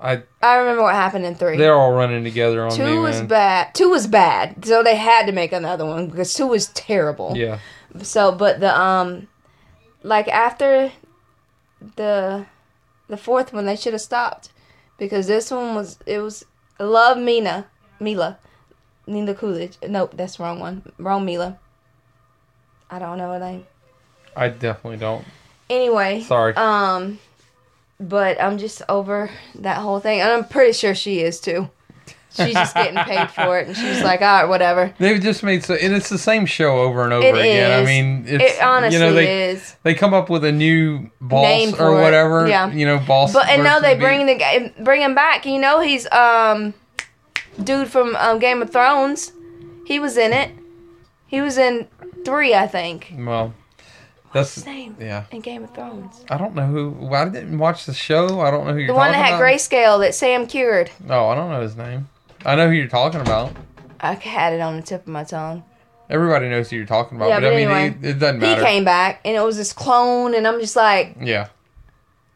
I 0.00 0.22
I 0.42 0.56
remember 0.56 0.82
what 0.82 0.94
happened 0.94 1.24
in 1.24 1.34
three. 1.36 1.56
they're 1.56 1.74
all 1.74 1.92
running 1.92 2.24
together 2.24 2.64
on 2.64 2.72
two 2.72 2.84
me, 2.84 2.98
was 2.98 3.18
man. 3.18 3.26
bad. 3.28 3.74
Two 3.74 3.88
was 3.90 4.06
bad, 4.06 4.64
so 4.64 4.82
they 4.82 4.96
had 4.96 5.26
to 5.26 5.32
make 5.32 5.52
another 5.52 5.86
one 5.86 6.08
because 6.08 6.34
two 6.34 6.46
was 6.48 6.66
terrible. 6.68 7.34
Yeah, 7.36 7.58
So, 8.02 8.32
but 8.32 8.58
the 8.60 8.76
um, 8.78 9.28
like 10.02 10.26
after 10.28 10.90
the 11.96 12.46
the 13.08 13.16
fourth 13.16 13.52
one, 13.52 13.66
they 13.66 13.76
should 13.76 13.92
have 13.92 14.02
stopped 14.02 14.50
because 14.98 15.28
this 15.28 15.50
one 15.52 15.74
was 15.76 15.98
it 16.04 16.18
was 16.18 16.44
love 16.80 17.16
Mina 17.16 17.66
Mila 18.00 18.38
Nina 19.06 19.34
Coolidge. 19.34 19.78
Nope, 19.86 20.14
that's 20.16 20.36
the 20.36 20.42
wrong 20.42 20.58
one. 20.58 20.92
Wrong 20.98 21.24
Mila. 21.24 21.58
I 22.90 22.98
don't 22.98 23.18
know 23.18 23.32
her 23.32 23.38
name. 23.38 23.66
I 24.36 24.48
definitely 24.48 24.98
don't. 24.98 25.24
Anyway, 25.72 26.20
Sorry. 26.22 26.54
um, 26.54 27.18
but 27.98 28.40
I'm 28.40 28.58
just 28.58 28.82
over 28.88 29.30
that 29.56 29.78
whole 29.78 30.00
thing, 30.00 30.20
and 30.20 30.30
I'm 30.30 30.44
pretty 30.44 30.72
sure 30.72 30.94
she 30.94 31.20
is 31.20 31.40
too. 31.40 31.70
She's 32.34 32.54
just 32.54 32.74
getting 32.74 32.96
paid 33.04 33.30
for 33.30 33.58
it, 33.58 33.68
and 33.68 33.76
she's 33.76 34.02
like, 34.02 34.22
all 34.22 34.26
right, 34.40 34.48
whatever. 34.48 34.94
They've 34.98 35.20
just 35.20 35.42
made 35.42 35.64
so, 35.64 35.74
and 35.74 35.92
it's 35.92 36.08
the 36.08 36.16
same 36.18 36.46
show 36.46 36.78
over 36.80 37.04
and 37.04 37.12
over 37.12 37.26
It 37.26 37.34
again. 37.38 37.82
I 37.82 37.84
mean, 37.84 38.24
it's 38.26 38.54
It 38.56 38.62
honestly 38.62 38.98
you 38.98 39.04
know 39.04 39.12
they 39.12 39.50
is. 39.50 39.76
they 39.82 39.94
come 39.94 40.14
up 40.14 40.30
with 40.30 40.42
a 40.44 40.52
new 40.52 41.10
boss 41.20 41.42
Name 41.44 41.74
or 41.74 41.76
for 41.76 41.98
it, 41.98 42.02
whatever. 42.02 42.46
yeah. 42.48 42.70
you 42.72 42.86
know, 42.86 42.98
boss. 42.98 43.34
But 43.34 43.50
and 43.50 43.62
now 43.62 43.80
they 43.80 43.98
bring 43.98 44.24
the 44.24 44.34
guy, 44.36 44.72
bring 44.82 45.02
him 45.02 45.14
back. 45.14 45.44
You 45.44 45.58
know, 45.58 45.80
he's 45.80 46.10
um, 46.10 46.72
dude 47.62 47.88
from 47.88 48.16
um, 48.16 48.38
Game 48.38 48.62
of 48.62 48.70
Thrones. 48.70 49.32
He 49.86 49.98
was 49.98 50.16
in 50.16 50.32
it. 50.32 50.52
He 51.26 51.40
was 51.42 51.58
in 51.58 51.86
three, 52.24 52.54
I 52.54 52.66
think. 52.66 53.12
Well, 53.16 53.52
that's 54.32 54.54
His 54.54 54.66
name 54.66 54.96
yeah. 55.00 55.24
in 55.30 55.40
Game 55.40 55.64
of 55.64 55.74
Thrones. 55.74 56.24
I 56.30 56.38
don't 56.38 56.54
know 56.54 56.66
who. 56.66 57.12
I 57.14 57.28
didn't 57.28 57.58
watch 57.58 57.86
the 57.86 57.94
show. 57.94 58.40
I 58.40 58.50
don't 58.50 58.66
know 58.66 58.72
who 58.72 58.78
you're 58.78 58.88
talking 58.88 58.90
about. 58.90 58.94
The 58.94 58.94
one 58.94 59.12
that 59.12 59.24
had 59.24 59.34
about. 59.34 59.42
grayscale 59.42 60.00
that 60.00 60.14
Sam 60.14 60.46
cured. 60.46 60.90
No, 61.04 61.28
I 61.28 61.34
don't 61.34 61.50
know 61.50 61.60
his 61.60 61.76
name. 61.76 62.08
I 62.44 62.54
know 62.56 62.68
who 62.68 62.74
you're 62.74 62.88
talking 62.88 63.20
about. 63.20 63.52
I 64.00 64.14
had 64.14 64.52
it 64.52 64.60
on 64.60 64.76
the 64.76 64.82
tip 64.82 65.02
of 65.02 65.08
my 65.08 65.24
tongue. 65.24 65.62
Everybody 66.10 66.48
knows 66.48 66.68
who 66.70 66.76
you're 66.76 66.86
talking 66.86 67.16
about. 67.16 67.28
Yeah, 67.28 67.36
but, 67.36 67.42
but 67.46 67.52
I 67.52 67.56
mean, 67.56 67.68
anyway, 67.68 67.96
it, 68.02 68.16
it 68.16 68.18
doesn't 68.18 68.40
matter. 68.40 68.60
He 68.60 68.66
came 68.66 68.84
back, 68.84 69.20
and 69.24 69.36
it 69.36 69.40
was 69.40 69.56
this 69.56 69.72
clone, 69.72 70.34
and 70.34 70.46
I'm 70.46 70.60
just 70.60 70.76
like, 70.76 71.16
Yeah, 71.20 71.48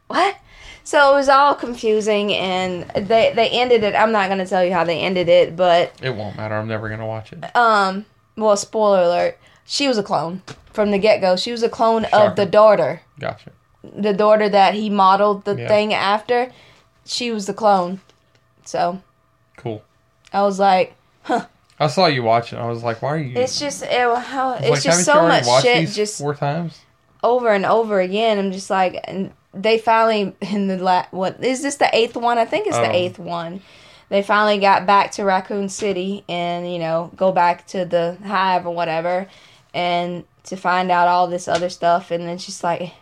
what? 0.06 0.36
So 0.84 1.12
it 1.12 1.16
was 1.16 1.28
all 1.28 1.54
confusing, 1.56 2.32
and 2.32 2.88
they 3.08 3.32
they 3.34 3.48
ended 3.50 3.82
it. 3.82 3.96
I'm 3.96 4.12
not 4.12 4.28
gonna 4.28 4.46
tell 4.46 4.64
you 4.64 4.72
how 4.72 4.84
they 4.84 5.00
ended 5.00 5.28
it, 5.28 5.56
but 5.56 5.92
it 6.00 6.14
won't 6.14 6.36
matter. 6.36 6.54
I'm 6.54 6.68
never 6.68 6.88
gonna 6.88 7.06
watch 7.06 7.32
it. 7.32 7.44
um, 7.56 8.06
well, 8.36 8.56
spoiler 8.56 9.02
alert, 9.02 9.38
she 9.66 9.88
was 9.88 9.98
a 9.98 10.02
clone 10.02 10.42
from 10.72 10.90
the 10.90 10.98
get 10.98 11.20
go. 11.20 11.36
She 11.36 11.52
was 11.52 11.62
a 11.62 11.68
clone 11.68 12.04
of 12.06 12.36
the 12.36 12.46
daughter, 12.46 13.02
Gotcha. 13.18 13.50
the 13.82 14.12
daughter 14.12 14.48
that 14.48 14.74
he 14.74 14.88
modeled 14.90 15.44
the 15.44 15.56
Yeah. 15.56 15.68
thing 15.68 15.92
after. 15.94 16.52
She 17.04 17.30
was 17.30 17.46
the 17.46 17.54
clone. 17.54 18.00
So 18.64 19.00
Cool. 19.56 19.82
I 20.32 20.42
was 20.42 20.58
like, 20.58 20.94
huh. 21.22 21.46
I 21.78 21.86
saw 21.88 22.06
you 22.06 22.22
watching. 22.22 22.58
I 22.58 22.66
was 22.68 22.82
like, 22.82 23.02
why 23.02 23.10
are 23.14 23.18
you? 23.18 23.36
it's 23.38 23.58
just 23.60 23.82
it, 23.82 24.16
how 24.18 24.54
it's 24.54 24.68
like, 24.70 24.82
just 24.82 25.04
so 25.04 25.22
much 25.28 25.44
shit, 25.62 25.88
just 25.90 26.18
four 26.18 26.34
times. 26.34 26.80
over 27.22 27.50
and 27.52 27.64
over 27.66 28.00
again. 28.00 28.38
I'm 28.38 28.50
just 28.52 28.70
like, 28.70 28.98
and 29.04 29.32
they 29.54 29.78
finally 29.78 30.34
in 30.40 30.66
the 30.68 30.78
la- 30.78 31.06
what 31.10 31.42
is 31.44 31.62
this 31.62 31.76
the 31.76 31.88
eighth 31.94 32.16
one? 32.16 32.38
I 32.38 32.44
think 32.44 32.66
it's 32.66 32.76
the 32.76 32.88
Oh. 32.88 32.92
eighth 32.92 33.18
one. 33.18 33.60
They 34.08 34.22
finally 34.22 34.58
got 34.58 34.86
back 34.86 35.10
to 35.12 35.24
Raccoon 35.24 35.68
City 35.68 36.24
and 36.28 36.70
you 36.72 36.78
know 36.78 37.10
go 37.16 37.30
back 37.32 37.66
to 37.68 37.84
the 37.84 38.16
hive 38.24 38.66
or 38.66 38.74
whatever, 38.74 39.26
and 39.76 40.24
to 40.44 40.56
find 40.56 40.90
out 40.90 41.08
all 41.08 41.26
this 41.28 41.46
other 41.48 41.68
stuff. 41.68 42.10
And 42.10 42.26
then 42.26 42.38
she's 42.38 42.64
like, 42.64 42.92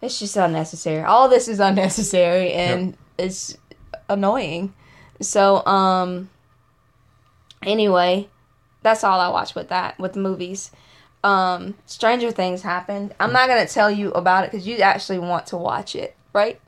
it's 0.00 0.18
just 0.18 0.36
unnecessary. 0.36 1.02
All 1.02 1.28
this 1.28 1.48
is 1.48 1.58
unnecessary 1.60 2.52
and 2.52 2.96
it's 3.18 3.56
annoying. 4.08 4.74
So 5.20 5.64
um. 5.66 6.30
Anyway, 7.64 8.28
that's 8.82 9.04
all 9.04 9.20
I 9.20 9.28
watch 9.28 9.54
with 9.54 9.68
that 9.68 9.98
with 9.98 10.16
movies 10.16 10.70
um 11.24 11.74
stranger 11.86 12.32
things 12.32 12.62
happened 12.62 13.14
i'm 13.20 13.32
not 13.32 13.46
gonna 13.46 13.64
tell 13.64 13.88
you 13.88 14.10
about 14.10 14.42
it 14.42 14.50
because 14.50 14.66
you 14.66 14.78
actually 14.78 15.20
want 15.20 15.46
to 15.46 15.56
watch 15.56 15.94
it 15.94 16.16
right 16.32 16.60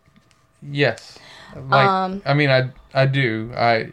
Yes. 0.71 1.19
Like, 1.55 1.89
Um, 1.89 2.23
I 2.25 2.35
mean, 2.35 2.51
I 2.51 2.71
I 2.93 3.07
do. 3.07 3.53
I 3.57 3.91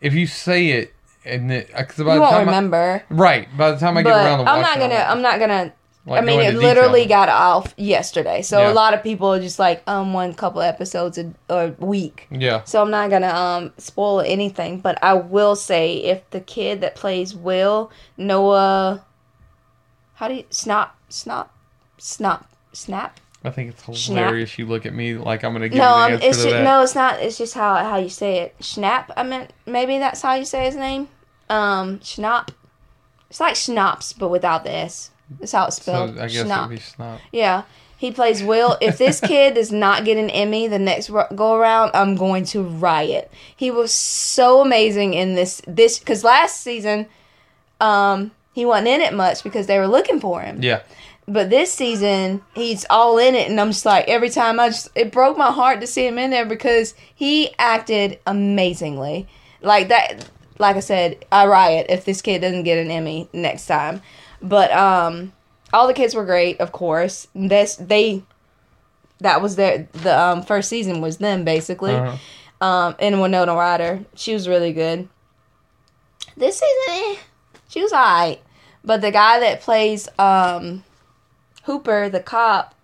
if 0.00 0.14
you 0.14 0.26
say 0.26 0.70
it 0.70 0.92
and 1.24 1.48
because 1.50 1.96
by 1.98 2.02
you 2.02 2.14
the 2.14 2.20
won't 2.20 2.30
time 2.32 2.48
I- 2.48 2.52
remember 2.52 3.02
right 3.10 3.48
by 3.56 3.70
the 3.72 3.78
time 3.78 3.96
I 3.96 4.02
get 4.02 4.10
around 4.12 4.44
to 4.44 4.50
i'm 4.50 4.60
not 4.62 4.78
gonna 4.78 4.94
i'm 5.08 5.22
not 5.22 5.38
gonna 5.38 5.72
like, 6.04 6.20
i 6.20 6.24
mean 6.24 6.40
it 6.40 6.54
literally 6.54 7.02
detail. 7.02 7.26
got 7.26 7.28
off 7.28 7.74
yesterday 7.76 8.42
so 8.42 8.58
Yeah. 8.58 8.72
a 8.72 8.74
lot 8.74 8.92
of 8.92 9.04
people 9.04 9.28
are 9.32 9.38
just 9.40 9.58
like 9.60 9.82
um 9.86 10.12
one 10.12 10.34
couple 10.34 10.60
episodes 10.60 11.16
a, 11.18 11.32
a 11.48 11.68
week 11.78 12.26
Yeah. 12.30 12.64
so 12.64 12.82
i'm 12.82 12.90
not 12.90 13.08
gonna 13.10 13.28
um 13.28 13.72
spoil 13.78 14.20
anything 14.20 14.80
but 14.80 14.98
i 15.02 15.14
will 15.14 15.54
say 15.54 15.94
if 15.98 16.28
the 16.30 16.40
kid 16.40 16.80
that 16.80 16.96
plays 16.96 17.36
will 17.36 17.92
noah 18.16 19.04
how 20.14 20.26
do 20.26 20.34
you 20.34 20.44
snap 20.50 20.96
snap 21.08 21.52
snap 21.98 22.50
snap 22.72 23.20
I 23.44 23.50
think 23.50 23.70
it's 23.70 24.06
hilarious. 24.06 24.56
You 24.58 24.66
look 24.66 24.86
at 24.86 24.94
me 24.94 25.14
like 25.14 25.42
I'm 25.44 25.52
gonna 25.52 25.68
give 25.68 25.78
No, 25.78 25.88
um, 25.94 26.12
answer 26.12 26.26
it's 26.28 26.36
to 26.38 26.42
just, 26.44 26.54
that. 26.56 26.62
no, 26.64 26.82
it's 26.82 26.94
not. 26.94 27.20
It's 27.20 27.36
just 27.38 27.54
how 27.54 27.74
how 27.76 27.96
you 27.98 28.08
say 28.08 28.38
it. 28.40 28.54
Schnapp. 28.60 29.06
I 29.16 29.22
meant 29.24 29.52
maybe 29.66 29.98
that's 29.98 30.22
how 30.22 30.34
you 30.34 30.44
say 30.44 30.64
his 30.66 30.76
name. 30.76 31.08
Um, 31.48 31.98
Schnapp. 32.00 32.50
It's 33.30 33.40
like 33.40 33.56
schnapps, 33.56 34.12
but 34.12 34.28
without 34.28 34.62
the 34.64 34.70
s. 34.72 35.10
That's 35.40 35.52
how 35.52 35.66
it's 35.66 35.76
so 35.76 35.82
spelled. 35.82 36.18
I 36.18 36.28
guess 36.28 36.44
Schnapp. 36.46 36.58
it'd 36.66 36.70
be 36.70 36.76
snap. 36.82 37.20
Yeah, 37.32 37.62
He 37.96 38.10
plays 38.12 38.42
Will. 38.42 38.76
If 38.80 38.98
this 38.98 39.20
kid 39.32 39.54
does 39.54 39.72
not 39.72 40.04
get 40.04 40.18
an 40.18 40.28
Emmy 40.30 40.68
the 40.68 40.78
next 40.78 41.08
go 41.10 41.54
around, 41.54 41.92
I'm 41.94 42.14
going 42.16 42.44
to 42.46 42.62
riot. 42.62 43.32
He 43.56 43.70
was 43.70 43.92
so 43.92 44.60
amazing 44.60 45.14
in 45.14 45.34
this 45.34 45.62
this 45.66 45.98
because 45.98 46.22
last 46.22 46.60
season, 46.60 47.06
um, 47.80 48.30
he 48.52 48.64
wasn't 48.66 48.88
in 48.88 49.00
it 49.00 49.14
much 49.14 49.42
because 49.42 49.66
they 49.66 49.78
were 49.78 49.88
looking 49.88 50.20
for 50.20 50.40
him. 50.42 50.62
Yeah. 50.62 50.82
But 51.28 51.50
this 51.50 51.72
season, 51.72 52.42
he's 52.54 52.84
all 52.90 53.16
in 53.18 53.34
it, 53.34 53.48
and 53.48 53.60
I'm 53.60 53.68
just 53.68 53.86
like 53.86 54.08
every 54.08 54.28
time 54.28 54.58
I 54.58 54.68
just 54.68 54.88
it 54.94 55.12
broke 55.12 55.38
my 55.38 55.52
heart 55.52 55.80
to 55.80 55.86
see 55.86 56.06
him 56.06 56.18
in 56.18 56.30
there 56.30 56.46
because 56.46 56.94
he 57.14 57.54
acted 57.58 58.18
amazingly. 58.26 59.28
Like 59.60 59.88
that, 59.88 60.28
like 60.58 60.76
I 60.76 60.80
said, 60.80 61.24
I 61.30 61.46
riot 61.46 61.86
if 61.88 62.04
this 62.04 62.22
kid 62.22 62.40
doesn't 62.40 62.64
get 62.64 62.78
an 62.78 62.90
Emmy 62.90 63.28
next 63.32 63.66
time. 63.66 64.02
But 64.42 64.72
um, 64.72 65.32
all 65.72 65.86
the 65.86 65.94
kids 65.94 66.14
were 66.14 66.24
great, 66.24 66.60
of 66.60 66.72
course. 66.72 67.28
This 67.34 67.76
they 67.76 68.24
that 69.20 69.40
was 69.40 69.54
their 69.56 69.88
the 69.92 70.18
um 70.18 70.42
first 70.42 70.68
season 70.68 71.00
was 71.00 71.18
them 71.18 71.44
basically. 71.44 71.94
Uh-huh. 71.94 72.16
Um, 72.66 72.94
and 73.00 73.20
Winona 73.20 73.54
Ryder, 73.54 74.04
she 74.14 74.34
was 74.34 74.48
really 74.48 74.72
good. 74.72 75.08
This 76.36 76.60
season, 76.60 77.16
eh, 77.16 77.16
she 77.68 77.82
was 77.82 77.92
alright. 77.92 78.40
But 78.84 79.00
the 79.00 79.10
guy 79.10 79.40
that 79.40 79.60
plays 79.60 80.08
um 80.18 80.84
Hooper, 81.64 82.08
the 82.08 82.20
cop, 82.20 82.74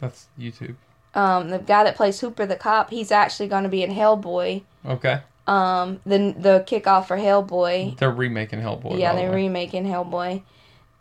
That's 0.00 0.26
YouTube. 0.38 0.76
um, 1.14 1.50
the 1.50 1.58
guy 1.58 1.84
that 1.84 1.96
plays 1.96 2.20
Hooper, 2.20 2.46
the 2.46 2.56
cop, 2.56 2.90
he's 2.90 3.10
actually 3.12 3.48
going 3.48 3.64
to 3.64 3.68
be 3.68 3.82
in 3.82 3.90
Hellboy. 3.90 4.62
Okay. 4.86 5.20
Um, 5.46 6.00
the 6.04 6.34
the 6.38 6.64
kickoff 6.66 7.06
for 7.06 7.16
Hellboy. 7.16 7.96
They're 7.98 8.10
remaking 8.10 8.60
Hellboy. 8.60 8.98
yeah, 8.98 9.14
they're 9.14 9.30
way. 9.30 9.36
remaking 9.36 9.84
Hellboy, 9.86 10.42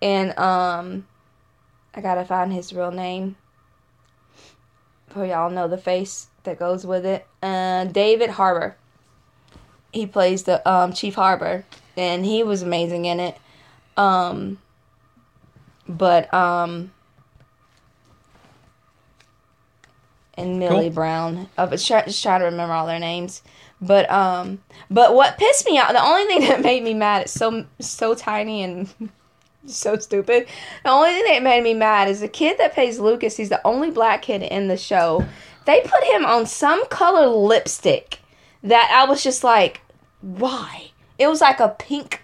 and 0.01 0.37
um, 0.39 1.05
I 1.93 1.99
gotta 2.01 2.23
find 2.23 2.53
his 2.53 2.71
real 2.73 2.91
name. 2.91 3.35
For 5.09 5.25
y'all 5.25 5.49
know 5.49 5.67
the 5.67 5.77
face 5.77 6.27
that 6.43 6.59
goes 6.59 6.85
with 6.85 7.05
it. 7.05 7.25
Uh, 7.41 7.85
David 7.85 8.31
Harbour. 8.31 8.77
He 9.91 10.05
plays 10.05 10.43
the 10.43 10.65
um 10.69 10.93
Chief 10.93 11.15
Harbor, 11.15 11.65
and 11.97 12.25
he 12.25 12.41
was 12.43 12.61
amazing 12.61 13.05
in 13.05 13.19
it. 13.19 13.37
Um, 13.97 14.59
but 15.89 16.33
um. 16.33 16.91
And 20.37 20.59
Millie 20.59 20.85
Cool. 20.85 20.89
Brown. 20.91 21.49
Uh, 21.57 21.65
but 21.65 21.79
try, 21.81 22.03
just 22.05 22.21
trying 22.21 22.41
to 22.41 22.45
remember 22.45 22.73
all 22.73 22.85
their 22.85 22.99
names. 22.99 23.41
But 23.81 24.09
um, 24.09 24.59
but 24.89 25.13
what 25.13 25.37
pissed 25.37 25.65
me 25.65 25.79
off, 25.79 25.91
the 25.91 26.03
only 26.03 26.25
thing 26.25 26.41
that 26.49 26.61
made 26.61 26.83
me 26.83 26.93
mad, 26.93 27.23
it's 27.23 27.33
so 27.33 27.65
so 27.79 28.13
tiny 28.15 28.63
and 28.63 28.87
so 29.65 29.97
stupid. 29.97 30.47
The 30.83 30.89
only 30.89 31.11
thing 31.11 31.25
that 31.25 31.43
made 31.43 31.63
me 31.63 31.73
mad 31.73 32.07
is 32.07 32.21
the 32.21 32.27
kid 32.27 32.57
that 32.59 32.73
plays 32.73 32.99
Lucas. 32.99 33.37
He's 33.37 33.49
the 33.49 33.65
only 33.65 33.91
black 33.91 34.21
kid 34.21 34.43
in 34.43 34.67
the 34.67 34.77
show. 34.77 35.25
They 35.65 35.81
put 35.81 36.03
him 36.05 36.25
on 36.25 36.45
some 36.45 36.87
color 36.87 37.27
lipstick 37.27 38.19
that 38.63 38.89
I 38.93 39.09
was 39.09 39.23
just 39.23 39.43
like, 39.43 39.81
why? 40.21 40.91
It 41.19 41.27
was 41.27 41.41
like 41.41 41.59
a 41.59 41.69
pink. 41.69 42.21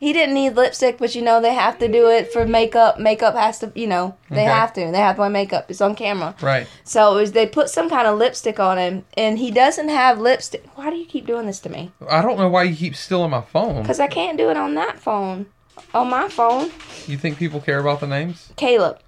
He 0.00 0.14
didn't 0.14 0.34
need 0.34 0.56
lipstick, 0.56 0.96
but 0.96 1.14
you 1.14 1.20
know 1.20 1.42
they 1.42 1.52
have 1.52 1.78
to 1.78 1.86
do 1.86 2.08
it 2.08 2.32
for 2.32 2.46
makeup. 2.46 2.98
Makeup 2.98 3.34
has 3.34 3.58
to, 3.58 3.70
you 3.74 3.86
know, 3.86 4.16
they 4.30 4.36
Okay. 4.40 4.50
have 4.50 4.72
to. 4.72 4.90
They 4.90 4.96
have 4.98 5.16
to 5.16 5.20
wear 5.20 5.28
makeup. 5.28 5.66
It's 5.70 5.82
on 5.82 5.94
camera. 5.94 6.34
Right. 6.40 6.66
So 6.84 7.12
it 7.14 7.20
was, 7.20 7.32
they 7.32 7.46
put 7.46 7.68
some 7.68 7.90
kind 7.90 8.06
of 8.08 8.16
lipstick 8.18 8.58
on 8.58 8.78
him, 8.78 9.04
and 9.18 9.38
he 9.38 9.50
doesn't 9.50 9.90
have 9.90 10.18
lipstick. 10.18 10.64
Why 10.74 10.88
do 10.88 10.96
you 10.96 11.04
keep 11.04 11.26
doing 11.26 11.44
this 11.44 11.60
to 11.60 11.68
me? 11.68 11.92
I 12.08 12.22
don't 12.22 12.38
know 12.38 12.48
why 12.48 12.62
you 12.62 12.74
keep 12.74 12.96
stealing 12.96 13.30
my 13.30 13.42
phone. 13.42 13.82
Because 13.82 14.00
I 14.00 14.06
can't 14.06 14.38
do 14.38 14.48
it 14.48 14.56
on 14.56 14.74
that 14.76 14.98
phone. 14.98 15.44
On 15.92 16.08
my 16.08 16.30
phone. 16.30 16.70
You 17.06 17.18
think 17.18 17.36
people 17.36 17.60
care 17.60 17.78
about 17.78 18.00
the 18.00 18.06
names? 18.06 18.54
Caleb. 18.56 18.98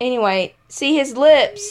Anyway, 0.00 0.54
see 0.68 0.96
his 0.96 1.16
lips. 1.16 1.62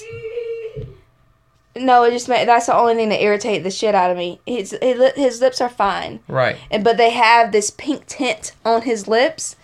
No, 1.82 2.03
it 2.03 2.11
just 2.11 2.28
made, 2.30 2.47
that's 2.47 2.65
the 2.67 2.75
only 2.75 2.95
thing 2.95 3.09
that 3.09 3.21
irritated 3.21 3.63
the 3.63 3.71
shit 3.71 3.95
out 3.95 4.11
of 4.11 4.17
me. 4.17 4.39
His 4.45 4.78
his, 4.82 5.41
lips 5.41 5.61
are 5.61 5.69
fine, 5.69 6.19
Right. 6.28 6.57
and 6.71 6.84
but 6.84 6.97
they 6.97 7.11
have 7.11 7.51
this 7.51 7.69
pink 7.71 8.05
tint 8.07 8.53
on 8.65 8.82
his 8.84 9.07
lips, 9.07 9.55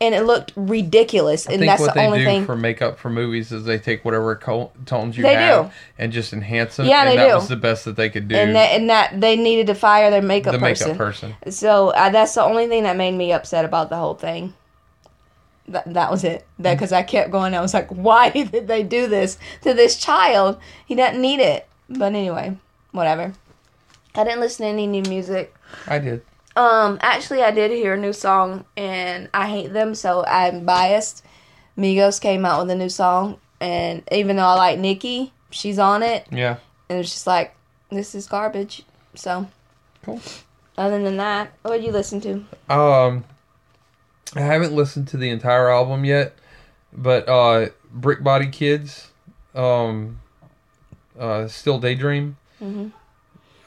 and 0.00 0.14
it 0.14 0.22
looked 0.22 0.52
ridiculous. 0.56 1.48
I 1.48 1.52
And 1.52 1.60
think 1.60 1.70
that's 1.70 1.80
what 1.80 1.94
the 1.94 2.00
they 2.00 2.06
only 2.06 2.18
do 2.20 2.24
thing. 2.24 2.46
for 2.46 2.54
makeup 2.56 2.98
for 2.98 3.10
movies 3.10 3.50
is 3.52 3.64
they 3.64 3.78
take 3.78 4.04
whatever 4.04 4.36
co- 4.36 4.70
tones 4.86 5.16
you 5.16 5.22
They 5.24 5.34
have 5.34 5.66
do. 5.66 5.72
and 5.98 6.12
just 6.12 6.32
enhance 6.32 6.76
them. 6.76 6.86
Yeah, 6.86 7.00
and 7.02 7.10
they 7.10 7.16
that 7.16 7.28
do. 7.28 7.34
was 7.34 7.48
the 7.48 7.56
best 7.56 7.84
that 7.84 7.96
they 7.96 8.08
could 8.10 8.28
do. 8.28 8.36
and 8.36 8.54
that 8.54 8.70
and 8.72 8.88
that 8.90 9.20
they 9.20 9.36
needed 9.36 9.66
to 9.68 9.74
fire 9.74 10.10
their 10.10 10.22
makeup 10.22 10.52
the 10.52 10.58
person. 10.58 10.88
makeup 10.88 10.98
person. 10.98 11.34
So 11.50 11.88
uh, 11.90 12.10
that's 12.10 12.34
the 12.34 12.42
only 12.42 12.66
thing 12.68 12.84
that 12.84 12.96
made 12.96 13.12
me 13.14 13.32
upset 13.32 13.64
about 13.64 13.88
the 13.90 13.96
whole 13.96 14.14
thing. 14.14 14.54
That, 15.68 15.92
that 15.94 16.10
was 16.10 16.24
it. 16.24 16.46
That 16.58 16.74
because 16.74 16.92
I 16.92 17.02
kept 17.02 17.30
going. 17.30 17.54
I 17.54 17.60
was 17.60 17.74
like, 17.74 17.88
why 17.90 18.30
did 18.30 18.66
they 18.68 18.82
do 18.82 19.06
this 19.06 19.38
to 19.62 19.74
this 19.74 19.96
child? 19.96 20.58
He 20.86 20.94
doesn't 20.94 21.20
need 21.20 21.40
it. 21.40 21.68
But 21.88 22.14
anyway, 22.14 22.56
whatever. 22.92 23.32
I 24.14 24.24
didn't 24.24 24.40
listen 24.40 24.64
to 24.64 24.70
any 24.72 24.86
new 24.86 25.02
music. 25.02 25.54
I 25.86 25.98
did. 25.98 26.22
Um, 26.56 26.98
actually, 27.02 27.42
I 27.42 27.50
did 27.52 27.70
hear 27.70 27.94
a 27.94 27.96
new 27.96 28.12
song, 28.12 28.64
and 28.76 29.28
I 29.32 29.46
hate 29.48 29.72
them, 29.72 29.94
so 29.94 30.24
I'm 30.26 30.64
biased. 30.64 31.24
Migos 31.78 32.20
came 32.20 32.44
out 32.44 32.62
with 32.62 32.70
a 32.70 32.74
new 32.74 32.88
song, 32.88 33.38
and 33.60 34.02
even 34.10 34.36
though 34.36 34.42
I 34.46 34.54
like 34.54 34.78
Nicki, 34.80 35.32
she's 35.50 35.78
on 35.78 36.02
it, 36.02 36.26
Yeah. 36.32 36.56
and 36.88 36.98
it's 36.98 37.10
just 37.12 37.26
like 37.28 37.54
this 37.90 38.14
is 38.16 38.26
garbage. 38.26 38.82
So, 39.14 39.46
Cool. 40.04 40.20
other 40.76 41.00
than 41.00 41.16
that, 41.18 41.52
what 41.62 41.76
did 41.76 41.84
you 41.84 41.92
listen 41.92 42.20
to? 42.22 42.44
Um, 42.74 43.24
I 44.36 44.40
haven't 44.40 44.72
listened 44.74 45.08
to 45.08 45.16
the 45.16 45.30
entire 45.30 45.68
album 45.70 46.04
yet, 46.04 46.34
but 46.92 47.28
uh, 47.28 47.68
Brick 47.90 48.22
Body 48.22 48.48
Kids, 48.48 49.10
um, 49.54 50.20
uh, 51.18 51.48
Still 51.48 51.78
Daydream. 51.78 52.36
Mhm. 52.62 52.92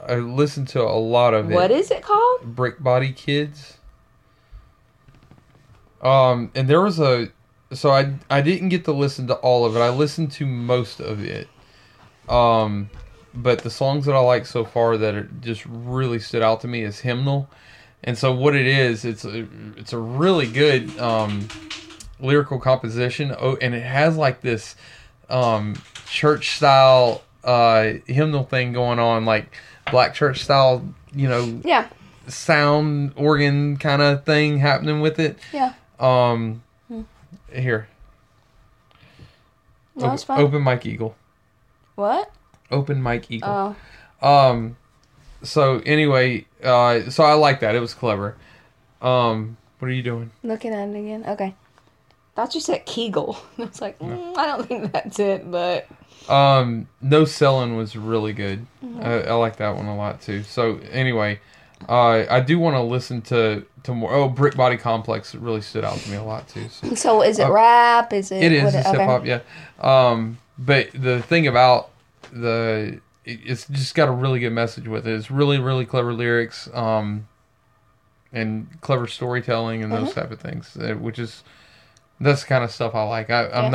I 0.08 0.16
listened 0.16 0.68
to 0.70 0.82
a 0.82 0.98
lot 0.98 1.34
of 1.34 1.52
it. 1.52 1.54
What 1.54 1.70
is 1.72 1.92
it 1.92 2.02
called? 2.02 2.56
Brick 2.56 2.82
Body 2.82 3.12
Kids. 3.12 3.78
Um, 6.02 6.52
and 6.56 6.68
there 6.68 6.82
was 6.82 7.00
a, 7.00 7.30
so 7.72 7.92
I 7.92 8.14
I 8.30 8.42
didn't 8.42 8.70
get 8.70 8.86
to 8.86 8.92
listen 8.92 9.28
to 9.28 9.36
all 9.36 9.66
of 9.66 9.76
it. 9.76 9.80
I 9.80 9.90
listened 9.90 10.32
to 10.34 10.46
most 10.46 11.00
of 11.00 11.24
it. 11.24 11.48
Um, 12.28 12.90
but 13.34 13.60
the 13.60 13.70
songs 13.70 14.06
that 14.06 14.16
I 14.16 14.20
like 14.20 14.46
so 14.46 14.66
far 14.66 14.98
that 14.98 15.14
are 15.16 15.30
just 15.42 15.66
really 15.66 16.20
stood 16.20 16.42
out 16.42 16.62
to 16.62 16.68
me 16.68 16.82
is 16.82 17.00
hymnal, 17.00 17.50
and 18.04 18.18
so 18.18 18.34
what 18.34 18.56
it 18.56 18.66
is, 18.66 19.06
it's 19.06 19.26
a, 19.26 19.48
it's 19.78 19.94
a 19.94 19.98
really 19.98 20.48
good 20.48 20.98
um, 21.00 21.48
lyrical 22.20 22.60
composition. 22.60 23.36
Oh, 23.38 23.58
and 23.62 23.74
it 23.76 23.84
has 23.84 24.18
like 24.18 24.42
this 24.42 24.76
um, 25.30 25.76
church 26.08 26.56
style 26.58 27.22
uh, 27.44 27.94
hymnal 28.08 28.44
thing 28.44 28.74
going 28.74 29.00
on, 29.00 29.26
like 29.26 29.56
black 29.92 30.14
church 30.14 30.44
style, 30.44 30.84
you 31.14 31.28
know, 31.30 31.62
Yeah, 31.64 31.88
sound 32.28 33.14
organ 33.16 33.78
kind 33.78 34.02
of 34.02 34.24
thing 34.26 34.60
happening 34.60 35.02
with 35.02 35.20
it. 35.20 35.38
yeah. 35.54 35.74
Um, 36.00 36.64
here, 37.54 37.88
No, 39.96 40.16
fine. 40.18 40.40
Open 40.40 40.62
Mike 40.62 40.86
Eagle, 40.86 41.16
What? 41.96 42.32
Open 42.72 43.02
Mike 43.02 43.30
Eagle. 43.30 43.76
Oh, 44.22 44.50
Um, 44.50 44.78
so 45.44 45.82
anyway, 45.86 46.46
uh, 46.64 47.10
so 47.10 47.24
I 47.24 47.34
like 47.34 47.60
that. 47.62 47.76
It 47.76 47.80
was 47.80 47.94
clever. 47.94 48.36
Um, 49.02 49.58
what 49.80 49.88
are 49.88 49.94
you 49.94 50.04
doing? 50.04 50.32
looking 50.44 50.74
at 50.74 50.90
it 50.90 50.96
again. 50.96 51.24
Okay. 51.28 51.56
Thought 52.36 52.56
you 52.56 52.62
said 52.62 52.86
Kegel. 52.86 53.38
I 53.58 53.64
was 53.66 53.82
like, 53.82 54.00
mm, 54.00 54.38
I 54.38 54.46
don't 54.46 54.68
think 54.68 54.92
that's 54.94 55.20
it, 55.20 55.50
but 55.52 55.88
Um, 56.30 56.88
no 57.02 57.26
selling 57.26 57.76
was 57.76 57.96
really 57.96 58.32
good. 58.34 58.66
Mm-hmm. 58.86 59.02
I, 59.04 59.24
I 59.24 59.34
like 59.34 59.58
that 59.58 59.76
one 59.76 59.88
a 59.88 59.96
lot 59.96 60.22
too. 60.22 60.44
So 60.44 60.80
anyway, 60.92 61.40
uh, 61.90 62.26
I 62.30 62.40
do 62.40 62.60
want 62.60 62.76
to 62.76 62.82
listen 62.82 63.22
to 63.24 63.66
to 63.84 63.94
more. 63.96 64.14
Oh, 64.14 64.30
Brick 64.30 64.56
Body 64.56 64.78
Complex 64.78 65.34
really 65.34 65.62
stood 65.62 65.84
out 65.84 65.98
to 65.98 66.10
me 66.12 66.16
a 66.18 66.24
lot 66.24 66.48
too. 66.48 66.70
So. 66.70 66.94
so 66.96 67.22
is 67.24 67.40
it 67.40 67.48
Uh, 67.48 67.52
rap? 67.52 68.14
Is 68.14 68.32
it? 68.32 68.44
It 68.44 68.52
is 68.52 68.66
what 68.66 68.76
it's 68.76 68.88
okay. 68.88 68.98
hip 69.00 69.08
hop, 69.08 69.26
yeah. 69.26 69.40
Um, 69.80 70.38
but 70.60 70.90
the 70.94 71.24
thing 71.24 71.48
about 71.48 71.90
the 72.32 72.94
it- 72.94 73.02
it's 73.26 73.68
just 73.68 73.96
got 73.96 74.10
a 74.10 74.12
really 74.12 74.40
good 74.40 74.52
message 74.52 74.88
with 74.88 75.08
it. 75.08 75.14
It's 75.14 75.30
really 75.32 75.60
really 75.60 75.86
clever 75.86 76.14
lyrics, 76.14 76.70
um, 76.74 77.28
and 78.34 78.68
clever 78.82 79.08
storytelling 79.08 79.84
and 79.84 79.92
those 79.92 80.10
Mm-hmm. 80.10 80.20
type 80.20 80.32
of 80.32 80.40
things, 80.40 80.76
uh, 80.78 80.94
which 80.96 81.20
is 81.20 81.44
that's 82.20 82.42
the 82.42 82.48
kind 82.48 82.64
of 82.64 82.72
stuff 82.72 82.96
I 82.96 83.04
like. 83.04 83.30
I, 83.30 83.48
I'm 83.50 83.66
Yeah. 83.66 83.70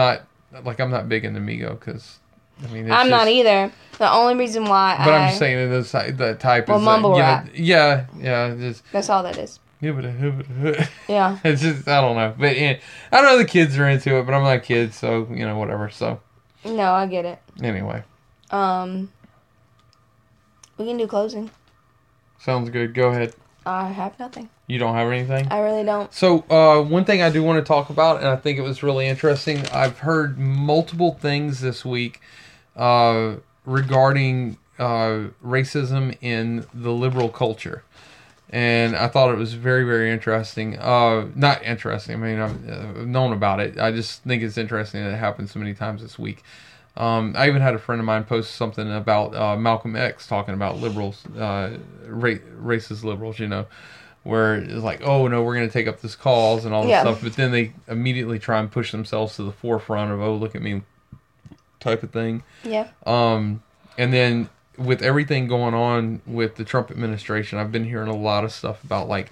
not 0.52 0.64
like 0.64 0.80
I'm 0.80 0.90
not 0.90 1.08
big 1.08 1.24
into 1.24 1.40
Migo 1.40 1.78
because 1.78 2.18
I 2.64 2.68
mean 2.68 2.86
it's 2.86 2.92
I'm 2.92 3.10
not 3.10 3.28
either. 3.28 3.70
The 3.98 4.10
only 4.10 4.34
reason 4.34 4.64
why 4.64 4.96
But 4.98 5.14
I, 5.14 5.18
I'm 5.18 5.26
just 5.28 5.38
saying 5.38 5.56
that 5.70 5.74
this 5.74 5.92
that 5.92 6.40
type 6.40 6.68
Well, 6.68 6.78
is 6.78 6.84
mumble 6.84 7.12
uh, 7.14 7.16
you 7.16 7.22
know, 7.22 7.28
rap. 7.28 7.48
yeah, 7.54 8.06
yeah, 8.18 8.54
just 8.58 8.82
that's 8.92 9.08
all 9.10 9.22
that 9.22 9.36
is. 9.38 9.58
Yeah, 9.82 11.38
it's 11.44 11.60
just 11.62 11.86
I 11.86 12.00
don't 12.00 12.16
know, 12.16 12.34
but 12.38 12.56
yeah, 12.58 12.78
I 13.12 13.20
know 13.20 13.36
the 13.38 13.44
kids 13.44 13.78
are 13.78 13.86
into 13.88 14.16
it, 14.18 14.24
but 14.26 14.34
I'm 14.34 14.42
not 14.42 14.62
kids, 14.62 14.96
so 14.96 15.28
you 15.30 15.46
know 15.46 15.58
whatever. 15.58 15.90
So 15.90 16.20
No, 16.64 16.92
I 16.92 17.06
get 17.06 17.24
it. 17.26 17.38
anyway, 17.62 18.02
Um, 18.50 19.12
we 20.78 20.86
can 20.86 20.96
do 20.96 21.06
closing. 21.06 21.50
sounds 22.38 22.70
good. 22.70 22.94
Go 22.94 23.08
ahead. 23.08 23.34
I 23.64 23.88
have 23.88 24.18
nothing. 24.18 24.48
You 24.68 24.78
don't 24.78 24.94
have 24.94 25.10
anything. 25.10 25.48
I 25.50 25.58
really 25.60 25.84
don't. 25.84 26.12
So, 26.14 26.44
uh, 26.48 26.82
one 26.82 27.04
thing 27.04 27.20
I 27.20 27.30
do 27.30 27.42
want 27.42 27.58
to 27.58 27.66
talk 27.66 27.90
about, 27.90 28.18
and 28.18 28.28
I 28.28 28.36
think 28.36 28.58
it 28.58 28.62
was 28.62 28.82
really 28.82 29.06
interesting, 29.06 29.66
I've 29.68 29.98
heard 30.00 30.38
multiple 30.38 31.14
things 31.14 31.60
this 31.60 31.84
week 31.84 32.20
uh, 32.76 33.36
regarding 33.64 34.58
uh, 34.78 35.28
racism 35.44 36.16
in 36.20 36.64
the 36.72 36.92
liberal 36.92 37.28
culture. 37.28 37.82
And 38.50 38.94
I 38.94 39.08
thought 39.08 39.32
it 39.32 39.38
was 39.38 39.54
very, 39.54 39.84
very 39.84 40.12
interesting. 40.12 40.78
Uh, 40.78 41.26
not 41.34 41.64
interesting. 41.64 42.14
I 42.14 42.18
mean, 42.18 42.38
I've 42.38 42.68
uh, 42.68 43.04
known 43.04 43.32
about 43.32 43.58
it. 43.58 43.78
I 43.78 43.90
just 43.90 44.22
think 44.22 44.42
it's 44.44 44.56
interesting 44.56 45.02
that 45.02 45.12
it 45.12 45.16
happened 45.16 45.50
so 45.50 45.58
many 45.58 45.74
times 45.74 46.02
this 46.02 46.18
week. 46.18 46.44
Um, 46.96 47.34
I 47.36 47.48
even 47.48 47.60
had 47.60 47.74
a 47.74 47.78
friend 47.78 48.00
of 48.00 48.06
mine 48.06 48.24
post 48.24 48.54
something 48.54 48.90
about 48.90 49.34
uh, 49.34 49.56
Malcolm 49.56 49.96
X 49.96 50.26
talking 50.26 50.54
about 50.54 50.78
liberals, 50.78 51.24
uh, 51.36 51.76
ra- 52.06 52.34
racist 52.60 53.04
liberals, 53.04 53.38
you 53.38 53.48
know, 53.48 53.66
where 54.22 54.54
it's 54.56 54.82
like, 54.82 55.02
oh 55.02 55.28
no, 55.28 55.42
we're 55.42 55.54
going 55.54 55.68
to 55.68 55.72
take 55.72 55.86
up 55.86 56.00
this 56.00 56.16
cause 56.16 56.64
and 56.64 56.74
all 56.74 56.82
this 56.82 56.90
Yeah. 56.90 57.02
stuff, 57.02 57.20
but 57.22 57.34
then 57.34 57.52
they 57.52 57.72
immediately 57.86 58.38
try 58.38 58.58
and 58.58 58.70
push 58.70 58.92
themselves 58.92 59.36
to 59.36 59.42
the 59.42 59.52
forefront 59.52 60.10
of, 60.10 60.20
oh 60.22 60.34
look 60.34 60.54
at 60.54 60.62
me, 60.62 60.82
type 61.80 62.02
of 62.02 62.10
thing. 62.12 62.42
Yeah. 62.64 62.88
Um, 63.04 63.62
and 63.98 64.12
then 64.12 64.48
with 64.78 65.02
everything 65.02 65.48
going 65.48 65.74
on 65.74 66.22
with 66.26 66.56
the 66.56 66.64
Trump 66.64 66.90
administration, 66.90 67.58
I've 67.58 67.72
been 67.72 67.84
hearing 67.84 68.08
a 68.08 68.16
lot 68.16 68.42
of 68.44 68.52
stuff 68.52 68.82
about 68.84 69.06
like, 69.08 69.30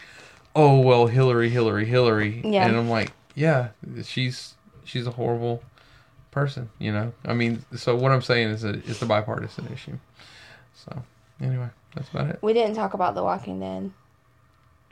oh 0.55 0.81
well, 0.81 1.07
Hillary, 1.07 1.49
Hillary, 1.49 1.87
Hillary, 1.87 2.43
Yeah. 2.45 2.67
and 2.67 2.77
I'm 2.77 2.89
like, 2.91 3.11
yeah, 3.35 3.69
she's 4.05 4.55
she's 4.85 5.07
a 5.07 5.11
horrible 5.13 5.63
person, 6.35 6.69
you 6.79 6.93
know. 6.93 7.13
I 7.25 7.33
mean, 7.33 7.65
so 7.77 7.97
what 7.97 8.13
I'm 8.13 8.21
saying 8.23 8.51
is 8.51 8.63
that 8.63 8.87
it's 8.89 9.01
a 9.01 9.07
bipartisan 9.07 9.73
issue. 9.73 9.99
So 10.75 11.03
anyway, 11.41 11.71
that's 11.95 12.11
about 12.11 12.29
it. 12.29 12.41
We 12.43 12.53
didn't 12.53 12.75
talk 12.75 12.93
about 12.93 13.15
The 13.15 13.23
Walking 13.23 13.61
Dead. 13.61 13.93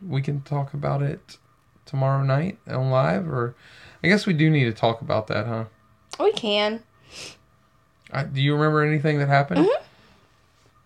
We 0.06 0.22
can 0.22 0.40
talk 0.42 0.72
about 0.72 1.02
it 1.02 1.38
tomorrow 1.84 2.22
night 2.22 2.58
on 2.66 2.90
live, 2.90 3.28
or 3.28 3.54
I 4.02 4.08
guess 4.08 4.26
we 4.26 4.32
do 4.32 4.48
need 4.48 4.64
to 4.64 4.72
talk 4.72 5.00
about 5.00 5.26
that, 5.26 5.46
huh? 5.46 5.64
We 6.18 6.32
can. 6.32 6.82
I, 8.12 8.24
do 8.24 8.40
you 8.40 8.54
remember 8.54 8.82
anything 8.82 9.18
that 9.18 9.28
happened? 9.28 9.66
Mm-hmm. 9.66 9.84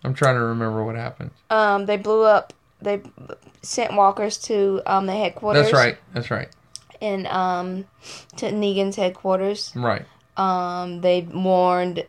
I'm 0.05 0.15
trying 0.15 0.37
to 0.37 0.43
remember 0.43 0.85
what 0.85 0.97
happened. 0.97 1.31
Um, 1.51 1.87
they 1.87 1.97
blew 1.97 2.23
up. 2.23 2.53
They 2.81 3.03
sent 3.63 3.95
walkers 3.95 4.39
to 4.39 4.83
um 4.87 5.07
the 5.07 5.13
headquarters. 5.13 5.63
That's 5.63 5.75
right. 5.75 5.99
That's 6.13 6.31
right. 6.31 6.49
And 7.01 7.27
um, 7.27 7.87
to 8.37 8.51
Negan's 8.51 8.97
headquarters. 8.97 9.73
Right. 9.75 10.05
Um, 10.37 11.01
they 11.01 11.23
warned 11.23 12.05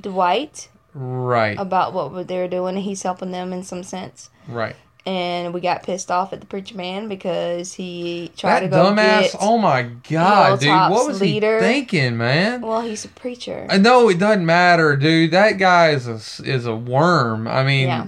Dwight 0.00 0.68
Right. 0.94 1.58
about 1.58 1.92
what 1.92 2.26
they 2.28 2.38
were 2.38 2.48
doing. 2.48 2.76
and 2.76 2.84
He's 2.84 3.02
helping 3.02 3.30
them 3.30 3.52
in 3.52 3.62
some 3.62 3.82
sense. 3.82 4.30
right. 4.48 4.74
And 5.06 5.54
we 5.54 5.60
got 5.62 5.84
pissed 5.84 6.10
off 6.10 6.34
at 6.34 6.40
the 6.40 6.46
preacher 6.46 6.76
man 6.76 7.08
because 7.08 7.72
he 7.72 8.30
tried 8.36 8.60
That 8.60 8.60
to 8.60 8.68
go 8.68 8.76
dumbass. 8.92 9.20
get. 9.32 9.36
oh 9.40 9.56
my 9.56 9.84
god, 10.10 10.60
dude. 10.60 10.68
What 10.68 11.06
was 11.06 11.20
leader. 11.22 11.54
he 11.56 11.64
thinking, 11.64 12.18
man? 12.18 12.60
Well, 12.60 12.82
he's 12.82 13.06
a 13.06 13.08
preacher. 13.08 13.66
I 13.70 13.78
know 13.78 14.10
it 14.10 14.18
doesn't 14.18 14.44
matter, 14.44 14.96
dude. 14.96 15.30
That 15.30 15.52
guy 15.52 15.90
is 15.90 16.06
a 16.08 16.20
is 16.46 16.66
a 16.66 16.74
worm. 16.76 17.48
I 17.48 17.64
mean, 17.64 17.86
Yeah. 17.86 18.06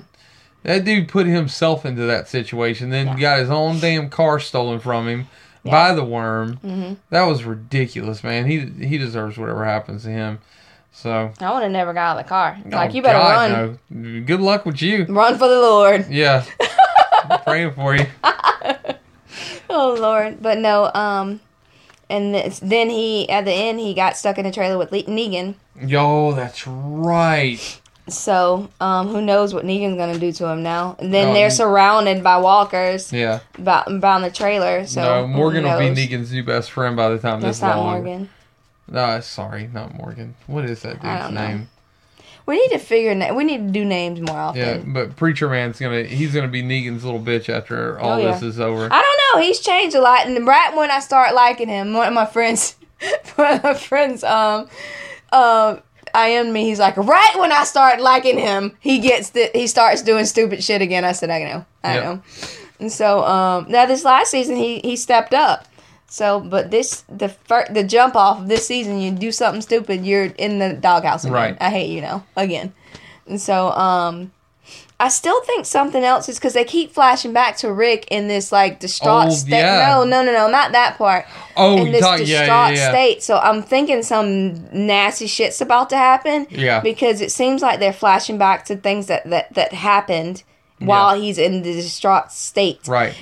that 0.65 0.85
dude 0.85 1.09
put 1.09 1.27
himself 1.27 1.87
into 1.87 2.03
that 2.03 2.29
situation, 2.29 2.91
then 2.91 3.07
Yeah. 3.07 3.17
got 3.19 3.39
his 3.39 3.51
own 3.51 3.81
damn 3.81 4.11
car 4.11 4.39
stolen 4.39 4.79
from 4.79 5.09
him 5.09 5.29
Yeah. 5.63 5.71
by 5.71 5.95
the 5.95 6.05
worm. 6.05 6.57
hmm 6.57 6.93
That 7.11 7.23
was 7.23 7.45
ridiculous, 7.45 8.23
man. 8.25 8.47
He 8.47 8.61
he 8.87 8.99
deserves 8.99 9.37
whatever 9.39 9.65
happens 9.65 10.03
to 10.05 10.11
him. 10.11 10.39
So, 10.93 11.33
I 11.41 11.53
would 11.53 11.63
have 11.63 11.71
never 11.71 11.93
got 11.93 12.01
out 12.17 12.19
of 12.19 12.25
the 12.25 12.29
car. 12.29 12.59
Like 12.67 12.91
oh, 12.91 12.95
you 12.95 13.03
better 13.03 13.19
God, 13.19 13.51
run, 13.53 13.79
no. 13.91 14.21
Good 14.23 14.41
luck 14.41 14.67
with 14.67 14.83
you. 14.83 15.05
run 15.05 15.39
for 15.39 15.47
the 15.49 15.61
Lord. 15.61 16.07
Yeah. 16.11 16.45
I'm 17.31 17.41
praying 17.45 17.73
for 17.75 17.95
you. 17.95 18.07
Oh 19.73 19.95
Lord, 20.01 20.43
but 20.43 20.59
no. 20.59 20.91
Um, 20.95 21.39
and 22.09 22.35
this, 22.35 22.59
then 22.59 22.91
he 22.91 23.31
at 23.31 23.45
the 23.45 23.53
end 23.53 23.79
he 23.79 23.95
got 23.95 24.17
stuck 24.17 24.37
in 24.37 24.45
a 24.45 24.51
trailer 24.51 24.77
with 24.77 24.91
Le- 24.91 25.05
Negan. 25.05 25.55
Yo, 25.81 26.33
that's 26.33 26.67
right. 26.67 27.81
So 28.13 28.69
um, 28.81 29.09
who 29.09 29.21
knows 29.23 29.55
what 29.55 29.65
Negan's 29.65 29.97
gonna 29.97 30.19
do 30.19 30.33
to 30.33 30.47
him 30.49 30.63
now? 30.63 30.97
And 30.99 31.13
then 31.15 31.29
Oh, 31.29 31.35
they're 31.35 31.51
surrounded 31.51 32.23
by 32.23 32.37
walkers 32.39 33.13
Yeah. 33.13 33.41
about 33.59 33.91
about 33.91 34.23
the 34.23 34.31
trailer. 34.31 34.87
So 34.87 35.03
no, 35.03 35.27
Morgan 35.27 35.65
will 35.65 35.79
be? 35.79 35.91
Negan's 35.95 36.33
new 36.33 36.43
best 36.45 36.71
friend 36.71 36.97
by 36.97 37.09
the 37.11 37.19
time 37.19 37.41
That's 37.41 37.59
this 37.59 37.63
not 37.63 37.77
is 37.77 37.81
over. 37.81 37.91
Morgan. 37.91 38.31
No, 38.89 39.21
sorry, 39.21 39.71
not 39.73 39.95
Morgan. 39.95 40.35
What 40.47 40.65
is 40.65 40.83
that 40.83 40.97
I 41.05 41.15
dude's 41.15 41.25
don't 41.27 41.35
know. 41.35 41.47
name? 41.49 41.69
We 42.47 42.59
need 42.61 42.71
to 42.73 42.79
figure. 42.79 43.15
Na- 43.15 43.33
we 43.33 43.45
need 43.45 43.59
to 43.69 43.73
do 43.73 43.85
names 43.85 44.21
more 44.21 44.37
often. 44.37 44.61
Yeah, 44.61 44.79
but 44.85 45.15
Preacher 45.15 45.49
Man's 45.49 45.79
gonna 45.79 46.03
he's 46.03 46.35
gonna 46.35 46.49
be 46.49 46.63
Negan's 46.63 47.05
little 47.05 47.21
bitch 47.21 47.49
after 47.49 48.01
all 48.01 48.15
Oh, 48.15 48.19
yeah. 48.19 48.33
this 48.33 48.43
is 48.43 48.59
over. 48.59 48.89
I 48.91 49.01
don't 49.01 49.41
know. 49.41 49.47
He's 49.47 49.61
changed 49.61 49.95
a 49.95 50.01
lot, 50.01 50.27
and 50.27 50.45
right 50.47 50.75
when 50.75 50.91
I 50.91 50.99
start 50.99 51.35
liking 51.35 51.69
him, 51.69 51.93
one 51.93 52.09
of 52.09 52.15
my 52.15 52.27
friends, 52.27 52.75
one 53.37 53.53
of 53.55 53.63
my 53.63 53.75
friends, 53.75 54.25
um, 54.25 54.63
um, 54.63 54.69
I 55.33 55.81
am 56.15 56.53
me. 56.53 56.65
He's 56.65 56.79
like, 56.79 56.97
right 56.97 57.35
when 57.39 57.53
I 57.53 57.65
start 57.65 58.01
liking 58.01 58.39
him, 58.39 58.77
he 58.81 58.99
gets 58.99 59.31
the 59.31 59.51
he 59.55 59.67
starts 59.67 60.03
doing 60.03 60.25
stupid 60.27 60.63
shit 60.63 60.83
again. 60.83 61.05
I 61.05 61.13
said, 61.13 61.31
I 61.31 61.43
know, 61.45 61.65
I 61.83 61.95
Yep. 61.95 62.05
know. 62.05 62.23
And 62.81 62.91
so, 62.93 63.25
um, 63.25 63.67
now 63.69 63.87
this 63.87 64.05
last 64.05 64.31
season, 64.31 64.57
he 64.57 64.81
he 64.81 64.97
stepped 64.97 65.35
up. 65.35 65.67
So, 66.09 66.41
but 66.41 66.71
this 66.71 67.05
the 67.09 67.29
fir- 67.29 67.69
the 67.71 67.85
jump 67.85 68.17
off 68.17 68.41
of 68.41 68.49
this 68.49 68.67
season, 68.67 69.01
you 69.01 69.11
do 69.13 69.31
something 69.31 69.63
stupid, 69.63 70.05
you're 70.05 70.25
in 70.25 70.59
the 70.59 70.73
doghouse 70.75 71.25
again. 71.25 71.35
Right. 71.35 71.57
I 71.61 71.71
hate 71.71 71.91
you 71.91 72.01
now 72.01 72.25
again. 72.37 72.73
And 73.27 73.41
so, 73.41 73.71
um, 73.71 74.33
I 75.01 75.09
still 75.09 75.41
think 75.45 75.67
something 75.67 76.05
else 76.05 76.29
is 76.29 76.39
because 76.39 76.53
they 76.53 76.65
keep 76.65 76.93
flashing 76.93 77.33
back 77.33 77.57
to 77.59 77.73
Rick 77.73 78.07
in 78.11 78.29
this 78.29 78.53
like 78.53 78.79
distraught 78.81 79.29
Oh, 79.29 79.31
state. 79.31 79.51
yeah. 79.59 79.89
No, 79.89 80.05
no, 80.05 80.23
no, 80.23 80.33
no, 80.33 80.49
not 80.49 80.73
that 80.73 80.99
part. 80.99 81.25
oh, 81.57 81.79
in 81.79 81.91
this 81.91 82.01
distraught 82.03 82.27
yeah, 82.29 82.69
yeah. 82.71 82.91
state. 82.91 83.23
So 83.23 83.39
I'm 83.39 83.63
thinking 83.63 84.03
some 84.03 84.67
nasty 84.73 85.27
shit's 85.27 85.61
about 85.61 85.91
to 85.91 85.97
happen. 85.97 86.47
Yeah. 86.51 86.81
Because 86.81 87.21
it 87.21 87.33
seems 87.33 87.63
like 87.63 87.81
they're 87.81 87.93
flashing 87.93 88.39
back 88.39 88.67
to 88.67 88.77
things 88.77 89.07
that 89.09 89.29
that 89.31 89.55
that 89.55 89.73
happened 89.73 90.43
while 90.79 91.19
he's 91.21 91.39
in 91.39 91.63
the 91.63 91.73
distraught 91.73 92.31
state. 92.33 92.87
Right. 92.87 93.15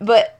But 0.00 0.38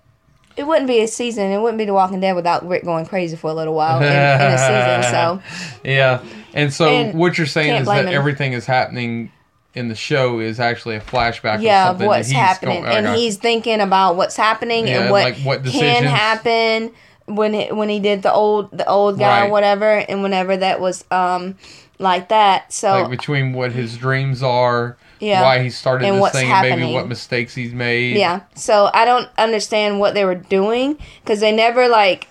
it 0.56 0.66
wouldn't 0.66 0.86
be 0.86 1.00
a 1.00 1.08
season. 1.08 1.50
It 1.50 1.58
wouldn't 1.60 1.78
be 1.78 1.86
The 1.86 1.94
Walking 1.94 2.20
Dead 2.20 2.34
without 2.34 2.66
Rick 2.68 2.84
going 2.84 3.06
crazy 3.06 3.36
for 3.36 3.50
a 3.50 3.54
little 3.54 3.74
while 3.74 3.98
in, 3.98 4.04
in 4.04 4.12
a 4.12 4.58
season. 4.58 5.10
So 5.10 5.80
Yeah. 5.84 6.22
And 6.54 6.72
so 6.72 6.88
And 6.88 7.18
what 7.18 7.38
you're 7.38 7.46
saying 7.46 7.74
is 7.80 7.86
that 7.86 8.04
him. 8.06 8.12
everything 8.14 8.52
is 8.52 8.66
happening 8.66 9.32
in 9.74 9.88
the 9.88 9.94
show 9.94 10.38
is 10.38 10.60
actually 10.60 10.96
a 10.96 11.00
flashback 11.00 11.62
yeah, 11.62 11.90
of 11.90 12.00
of 12.00 12.06
what's 12.06 12.30
happening, 12.30 12.82
going, 12.82 12.94
and 12.96 13.06
okay. 13.06 13.18
he's 13.20 13.36
thinking 13.38 13.80
about 13.80 14.16
what's 14.16 14.36
happening 14.36 14.86
Yeah, 14.86 15.02
and 15.02 15.10
what, 15.10 15.22
like 15.24 15.36
what 15.38 15.64
can 15.64 16.04
happen 16.04 16.92
when 17.26 17.54
it, 17.54 17.74
when 17.74 17.88
he 17.88 17.98
did 18.00 18.22
the 18.22 18.32
old 18.32 18.70
the 18.76 18.86
old 18.86 19.18
guy 19.18 19.40
Right. 19.42 19.48
or 19.48 19.50
whatever, 19.50 19.88
and 19.90 20.22
whenever 20.22 20.56
that 20.56 20.80
was 20.80 21.04
um 21.10 21.56
like 21.98 22.28
that. 22.28 22.72
So 22.72 23.02
like 23.02 23.10
between 23.10 23.52
what 23.52 23.72
his 23.72 23.96
dreams 23.96 24.42
are, 24.42 24.96
Yeah. 25.20 25.42
why 25.42 25.62
he 25.62 25.70
started 25.70 26.06
And 26.08 26.22
this 26.22 26.32
thing, 26.32 26.50
and 26.50 26.62
maybe 26.62 26.70
happening. 26.80 26.94
what 26.94 27.08
mistakes 27.08 27.54
he's 27.54 27.72
made. 27.72 28.16
Yeah. 28.16 28.40
So 28.54 28.90
I 28.92 29.04
don't 29.04 29.28
understand 29.38 30.00
what 30.00 30.12
they 30.14 30.24
were 30.24 30.34
doing 30.34 30.98
because 31.22 31.40
they 31.40 31.52
never 31.52 31.88
like 31.88 32.26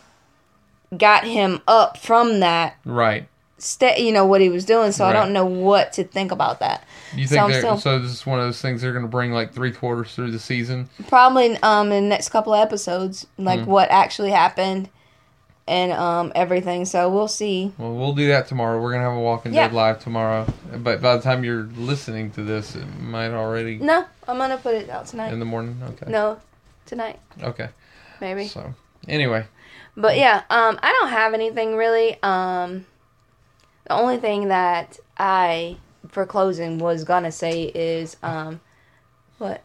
got 0.98 1.24
him 1.24 1.62
up 1.68 1.98
from 1.98 2.42
that 2.42 2.76
Right. 2.86 3.28
Sta 3.62 3.96
you 3.98 4.12
know 4.12 4.26
what 4.26 4.42
he 4.42 4.50
was 4.50 4.66
doing. 4.66 4.92
So 4.92 5.06
I 5.06 5.14
don't 5.14 5.34
know 5.34 5.46
what 5.46 5.94
to 5.94 6.04
think 6.04 6.32
about 6.32 6.60
that. 6.60 6.84
You 7.16 7.28
So 7.28 7.36
think 7.36 7.44
I'm 7.44 7.54
still- 7.60 7.78
so 7.78 8.00
this 8.00 8.12
is 8.12 8.26
one 8.26 8.40
of 8.40 8.46
those 8.46 8.62
things 8.62 8.82
they're 8.82 8.94
gonna 8.94 9.08
bring 9.08 9.32
like 9.32 9.54
three 9.54 9.72
quarters 9.72 10.14
through 10.16 10.32
the 10.32 10.40
season. 10.40 10.90
Probably 11.08 11.58
um 11.64 11.92
in 11.92 12.04
the 12.04 12.10
next 12.10 12.30
couple 12.30 12.54
of 12.54 12.60
episodes, 12.62 13.28
like 13.38 13.62
Mm. 13.62 13.66
what 13.68 13.90
actually 13.92 14.32
happened 14.32 14.90
and 15.68 15.92
um 15.92 16.32
everything. 16.36 16.86
So 16.86 17.10
we'll 17.10 17.28
see. 17.28 17.72
Well, 17.78 17.94
we'll 17.94 18.14
do 18.14 18.28
that 18.30 18.48
tomorrow. 18.48 18.82
We're 18.82 18.92
gonna 18.94 19.04
have 19.04 19.14
a 19.14 19.20
Walking 19.20 19.54
Yeah. 19.54 19.68
Dead 19.68 19.74
live 19.76 20.00
tomorrow. 20.00 20.48
But 20.78 21.02
by 21.02 21.16
the 21.16 21.22
time 21.22 21.44
you're 21.44 21.70
listening 21.78 22.32
to 22.32 22.42
this, 22.44 22.76
it 22.76 22.86
might 23.00 23.32
already 23.32 23.78
No, 23.78 24.06
I'm 24.28 24.38
gonna 24.38 24.58
put 24.58 24.74
it 24.76 24.90
out 24.90 25.06
tonight. 25.08 25.32
in 25.32 25.40
the 25.40 25.46
morning. 25.46 25.80
Okay. 25.92 26.10
No, 26.12 26.38
tonight 26.86 27.20
Okay. 27.44 27.70
maybe. 28.20 28.48
So 28.48 28.74
anyway, 29.08 29.46
But 29.98 30.18
yeah, 30.18 30.44
um, 30.50 30.80
I 30.82 30.98
don't 31.00 31.10
have 31.10 31.34
anything 31.34 31.76
really. 31.76 32.18
Um, 32.24 32.86
the 33.92 33.98
only 33.98 34.18
thing 34.18 34.48
that 34.48 34.98
I, 35.18 35.76
for 36.08 36.26
closing, 36.26 36.78
was 36.78 37.04
gonna 37.04 37.32
say 37.32 37.64
is, 37.64 38.16
um, 38.24 38.62
what? 39.38 39.64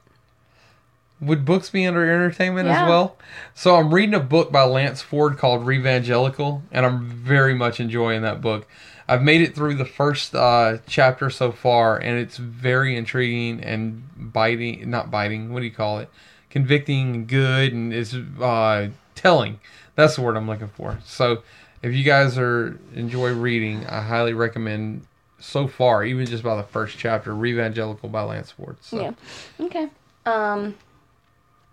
would 1.19 1.47
books 1.47 1.71
be 1.71 1.87
under 1.87 2.03
entertainment 2.03 2.69
Yeah. 2.69 2.83
as 2.83 2.89
well? 2.89 3.17
So 3.55 3.77
I'm 3.77 3.95
reading 3.95 4.15
a 4.15 4.21
book 4.21 4.53
by 4.53 4.65
Lance 4.65 5.01
Ford 5.01 5.39
called 5.39 5.65
Revangelical, 5.65 6.61
and 6.71 6.85
I'm 6.85 7.07
very 7.07 7.55
much 7.55 7.81
enjoying 7.81 8.21
that 8.23 8.43
book. 8.43 8.67
I've 9.09 9.23
made 9.23 9.41
it 9.41 9.55
through 9.55 9.77
the 9.77 9.87
first 9.87 10.35
uh, 10.35 10.79
chapter 10.87 11.31
so 11.31 11.53
far, 11.53 11.97
and 11.97 12.19
it's 12.19 12.37
very 12.37 12.97
intriguing 12.97 13.63
and 13.63 14.03
biting. 14.19 14.91
Not 14.91 15.11
biting. 15.11 15.53
What 15.53 15.61
do 15.61 15.67
you 15.67 15.73
call 15.73 16.01
it? 16.01 16.11
Convicting, 16.51 17.27
good, 17.27 17.73
and 17.73 17.95
it's 17.95 18.13
uh, 18.13 18.89
telling. 19.15 19.61
That's 19.95 20.17
the 20.17 20.23
word 20.23 20.37
I'm 20.37 20.49
looking 20.49 20.69
for. 20.69 20.99
So, 21.05 21.43
if 21.83 21.95
you 21.95 22.03
guys 22.05 22.39
are 22.39 22.79
enjoy 22.95 23.33
reading, 23.33 23.87
I 23.87 24.01
highly 24.03 24.35
recommend. 24.35 25.07
So 25.39 25.69
far, 25.69 26.03
even 26.03 26.25
just 26.25 26.43
by 26.43 26.57
the 26.57 26.63
first 26.63 26.97
chapter, 26.97 27.33
Revangelical 27.33 28.11
by 28.11 28.23
Lance 28.23 28.51
Ford. 28.51 28.79
So, 28.81 28.99
Yeah. 29.01 29.13
Okay. 29.61 29.89
Um, 30.25 30.75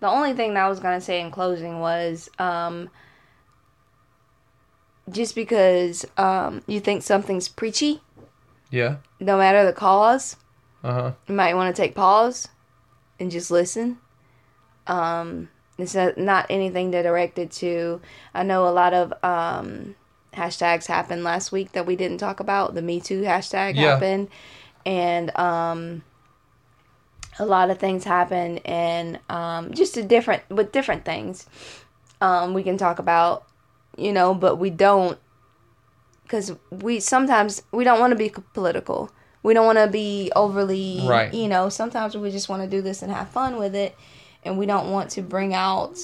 the 0.00 0.06
only 0.08 0.34
thing 0.34 0.52
that 0.54 0.64
I 0.66 0.68
was 0.68 0.80
gonna 0.80 1.00
say 1.00 1.18
in 1.22 1.30
closing 1.30 1.80
was 1.80 2.28
um, 2.38 2.90
just 5.10 5.34
because 5.34 6.04
um, 6.16 6.62
you 6.66 6.78
think 6.80 7.02
something's 7.02 7.48
preachy, 7.48 8.02
Yeah. 8.70 8.96
no 9.20 9.38
matter 9.38 9.64
the 9.64 9.72
cause, 9.72 10.36
Uh 10.82 10.92
huh. 10.92 11.12
you 11.26 11.34
might 11.34 11.54
want 11.54 11.74
to 11.74 11.82
take 11.82 11.94
pause 11.94 12.48
and 13.18 13.30
just 13.30 13.50
listen. 13.50 13.98
Um, 14.86 15.48
it's 15.78 15.94
not, 15.94 16.46
anything 16.50 16.90
directed 16.90 17.50
to. 17.52 18.00
I 18.32 18.42
know 18.42 18.66
a 18.68 18.70
lot 18.70 18.94
of 18.94 19.12
um, 19.24 19.94
hashtags 20.32 20.86
happened 20.86 21.24
last 21.24 21.50
week 21.52 21.72
that 21.72 21.86
we 21.86 21.96
didn't 21.96 22.18
talk 22.18 22.40
about. 22.40 22.74
The 22.74 22.82
Me 22.82 23.00
Too 23.00 23.22
hashtag 23.22 23.74
Yeah. 23.74 23.92
happened, 23.94 24.28
and 24.86 25.36
um, 25.36 26.02
a 27.38 27.44
lot 27.46 27.70
of 27.70 27.78
things 27.78 28.04
happened, 28.04 28.60
and 28.64 29.18
um, 29.28 29.74
just 29.74 29.96
a 29.96 30.02
different 30.02 30.48
with 30.50 30.70
different 30.72 31.04
things. 31.04 31.46
Um, 32.20 32.54
we 32.54 32.62
can 32.62 32.76
talk 32.78 32.98
about, 32.98 33.44
you 33.96 34.12
know, 34.12 34.32
but 34.34 34.56
we 34.56 34.70
don't 34.70 35.18
because 36.22 36.54
we 36.70 37.00
sometimes 37.00 37.62
we 37.72 37.84
don't 37.84 38.00
want 38.00 38.12
to 38.12 38.16
be 38.16 38.32
political. 38.52 39.10
We 39.42 39.52
don't 39.52 39.66
want 39.66 39.78
to 39.78 39.88
be 39.88 40.32
overly, 40.34 41.06
Right. 41.06 41.34
you 41.34 41.48
know. 41.48 41.68
Sometimes 41.68 42.16
we 42.16 42.30
just 42.30 42.48
want 42.48 42.62
to 42.62 42.68
do 42.68 42.80
this 42.80 43.02
and 43.02 43.12
have 43.12 43.28
fun 43.28 43.58
with 43.58 43.74
it, 43.74 43.94
and 44.44 44.58
we 44.58 44.66
don't 44.66 44.90
want 44.90 45.10
to 45.12 45.22
bring 45.22 45.54
out 45.54 45.98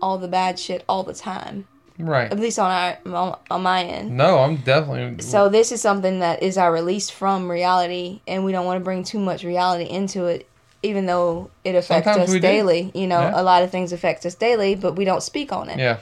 all 0.00 0.18
the 0.18 0.28
bad 0.28 0.58
shit 0.58 0.84
all 0.88 1.02
the 1.02 1.14
time. 1.14 1.66
Right. 1.98 2.30
At 2.30 2.38
least 2.38 2.58
on 2.60 2.70
our 2.70 2.98
on, 3.12 3.38
on 3.50 3.62
my 3.62 3.82
end. 3.82 4.16
No, 4.16 4.38
I'm 4.38 4.56
definitely. 4.58 5.22
So 5.22 5.48
this 5.48 5.72
is 5.72 5.80
something 5.82 6.20
that 6.20 6.42
is 6.42 6.56
our 6.56 6.72
release 6.72 7.10
from 7.10 7.50
reality, 7.50 8.20
and 8.28 8.44
we 8.44 8.52
don't 8.52 8.64
want 8.66 8.78
to 8.80 8.84
bring 8.84 9.02
too 9.02 9.18
much 9.18 9.42
reality 9.42 9.90
into 9.90 10.26
it, 10.26 10.48
even 10.84 11.06
though 11.06 11.50
it 11.64 11.74
affects 11.74 12.04
Sometimes 12.06 12.28
us 12.28 12.32
we 12.32 12.38
do. 12.38 12.42
daily. 12.42 12.92
You 12.94 13.08
know, 13.08 13.20
Yeah. 13.20 13.40
a 13.40 13.42
lot 13.42 13.64
of 13.64 13.72
things 13.72 13.92
affect 13.92 14.24
us 14.26 14.36
daily, 14.36 14.76
but 14.76 14.94
we 14.94 15.04
don't 15.04 15.22
speak 15.24 15.52
on 15.52 15.68
it. 15.70 15.78
yeah. 15.78 15.98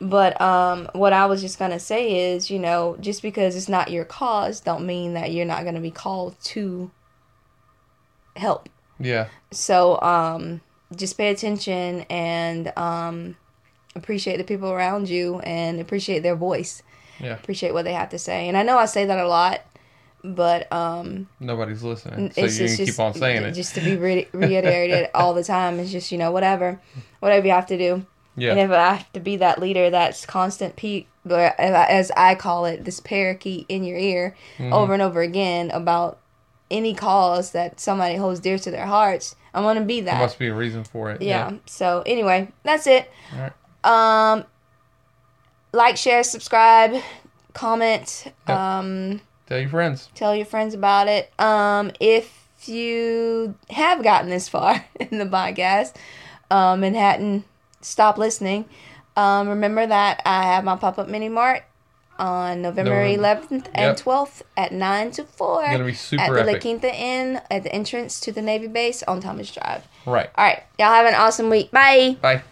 But 0.00 0.38
um, 0.42 0.88
what 0.92 1.12
I 1.14 1.24
was 1.26 1.40
just 1.40 1.58
gonna 1.60 1.78
say 1.78 2.32
is, 2.34 2.50
you 2.50 2.58
know, 2.58 2.96
just 3.00 3.22
because 3.22 3.54
it's 3.56 3.68
not 3.68 3.90
your 3.92 4.04
cause, 4.04 4.58
don't 4.60 4.84
mean 4.84 5.14
that 5.14 5.30
you're 5.30 5.46
not 5.46 5.64
gonna 5.64 5.80
be 5.80 5.92
called 5.92 6.34
to 6.46 6.90
help. 8.34 8.68
Yeah. 8.98 9.28
So 9.52 10.00
um, 10.02 10.60
just 10.94 11.16
pay 11.16 11.30
attention 11.30 12.02
and 12.10 12.72
um, 12.78 13.36
appreciate 13.94 14.36
the 14.36 14.44
people 14.44 14.70
around 14.70 15.08
you 15.08 15.40
and 15.40 15.80
appreciate 15.80 16.20
their 16.20 16.36
voice. 16.36 16.82
Yeah. 17.20 17.32
Appreciate 17.34 17.72
what 17.72 17.84
they 17.84 17.94
have 17.94 18.10
to 18.10 18.18
say. 18.18 18.46
And 18.48 18.56
I 18.56 18.62
know 18.62 18.76
I 18.78 18.84
say 18.84 19.06
that 19.06 19.18
a 19.18 19.26
lot, 19.26 19.62
but 20.22 20.70
um, 20.72 21.28
Nobody's 21.40 21.82
listening, 21.82 22.30
so 22.32 22.44
it's 22.44 22.58
you 22.58 22.66
just, 22.66 22.76
can 22.76 22.86
keep 22.86 22.98
on 23.00 23.14
saying 23.14 23.42
it. 23.42 23.52
Just 23.52 23.74
to 23.76 23.80
be 23.80 23.96
re- 23.96 24.28
reiterated 24.32 25.08
all 25.14 25.32
the 25.34 25.44
time. 25.44 25.78
It's 25.80 25.90
just 25.90 26.12
you 26.12 26.18
know 26.18 26.30
whatever, 26.30 26.80
whatever 27.20 27.46
you 27.46 27.52
have 27.52 27.66
to 27.68 27.78
do. 27.78 28.04
yeah. 28.36 28.50
And 28.50 28.60
if 28.60 28.70
I 28.70 28.94
have 28.94 29.12
to 29.14 29.20
be 29.20 29.36
that 29.36 29.60
leader, 29.60 29.88
that's 29.90 30.26
constant 30.26 30.76
pe 30.76 31.06
as 31.28 32.10
I 32.16 32.34
call 32.36 32.66
it, 32.66 32.84
this 32.84 33.00
parakeet 33.00 33.66
in 33.68 33.82
your 33.82 33.98
ear 33.98 34.36
Mm-hmm. 34.58 34.72
over 34.72 34.92
and 34.92 35.02
over 35.02 35.22
again 35.22 35.70
about 35.72 36.18
any 36.70 36.94
cause 36.94 37.52
that 37.52 37.78
somebody 37.80 38.16
holds 38.16 38.40
dear 38.40 38.58
to 38.58 38.70
their 38.70 38.86
hearts, 38.86 39.36
I'm 39.54 39.62
gonna 39.62 39.80
be 39.82 40.00
There 40.00 40.14
that. 40.14 40.20
must 40.20 40.38
be 40.38 40.48
a 40.48 40.54
reason 40.54 40.84
for 40.84 41.10
it. 41.10 41.22
yeah. 41.22 41.52
So 41.66 42.02
anyway, 42.06 42.48
that's 42.62 42.86
it. 42.86 43.10
All 43.34 43.40
right. 43.40 43.52
Um, 44.32 44.44
like, 45.72 45.96
share, 45.96 46.22
subscribe, 46.22 47.00
comment. 47.52 48.32
Yep. 48.48 48.56
Um, 48.58 49.20
Tell 49.46 49.60
your 49.60 49.68
friends. 49.68 50.08
tell 50.14 50.34
your 50.34 50.46
friends 50.46 50.74
about 50.74 51.06
it. 51.08 51.32
Um, 51.38 51.92
if 52.00 52.48
you 52.64 53.54
have 53.70 54.02
gotten 54.02 54.28
this 54.28 54.48
far 54.48 54.84
in 55.00 55.18
the 55.18 55.26
podcast 55.26 55.94
um, 56.50 56.82
and 56.82 56.96
hadn't 56.96 57.44
stopped 57.80 58.18
listening, 58.18 58.64
um, 59.16 59.48
remember 59.48 59.86
that 59.86 60.20
I 60.26 60.42
have 60.42 60.64
my 60.64 60.74
pop 60.76 60.98
up 60.98 61.08
mini 61.08 61.28
mart 61.28 61.62
on 62.18 62.62
November 62.62 62.90
November. 63.06 63.16
11th 63.16 63.66
and 63.74 63.96
Yep. 63.96 63.96
12th 63.98 64.42
at 64.56 64.72
9 64.72 65.10
to 65.12 65.24
4 65.24 65.62
Gonna 65.62 65.84
be 65.84 65.92
at 65.92 66.32
the 66.46 66.52
La. 66.52 66.58
Quinta 66.58 66.94
Inn 66.94 67.40
at 67.50 67.62
the 67.62 67.72
entrance 67.72 68.20
to 68.20 68.32
the 68.32 68.42
Navy 68.42 68.66
base 68.66 69.02
on 69.04 69.20
Thomas 69.20 69.50
Drive. 69.50 69.82
Right. 70.06 70.30
All 70.36 70.44
right, 70.44 70.62
y'all 70.78 70.92
have 70.92 71.06
an 71.06 71.14
awesome 71.14 71.50
week. 71.50 71.70
Bye. 71.70 72.16
Bye. 72.20 72.42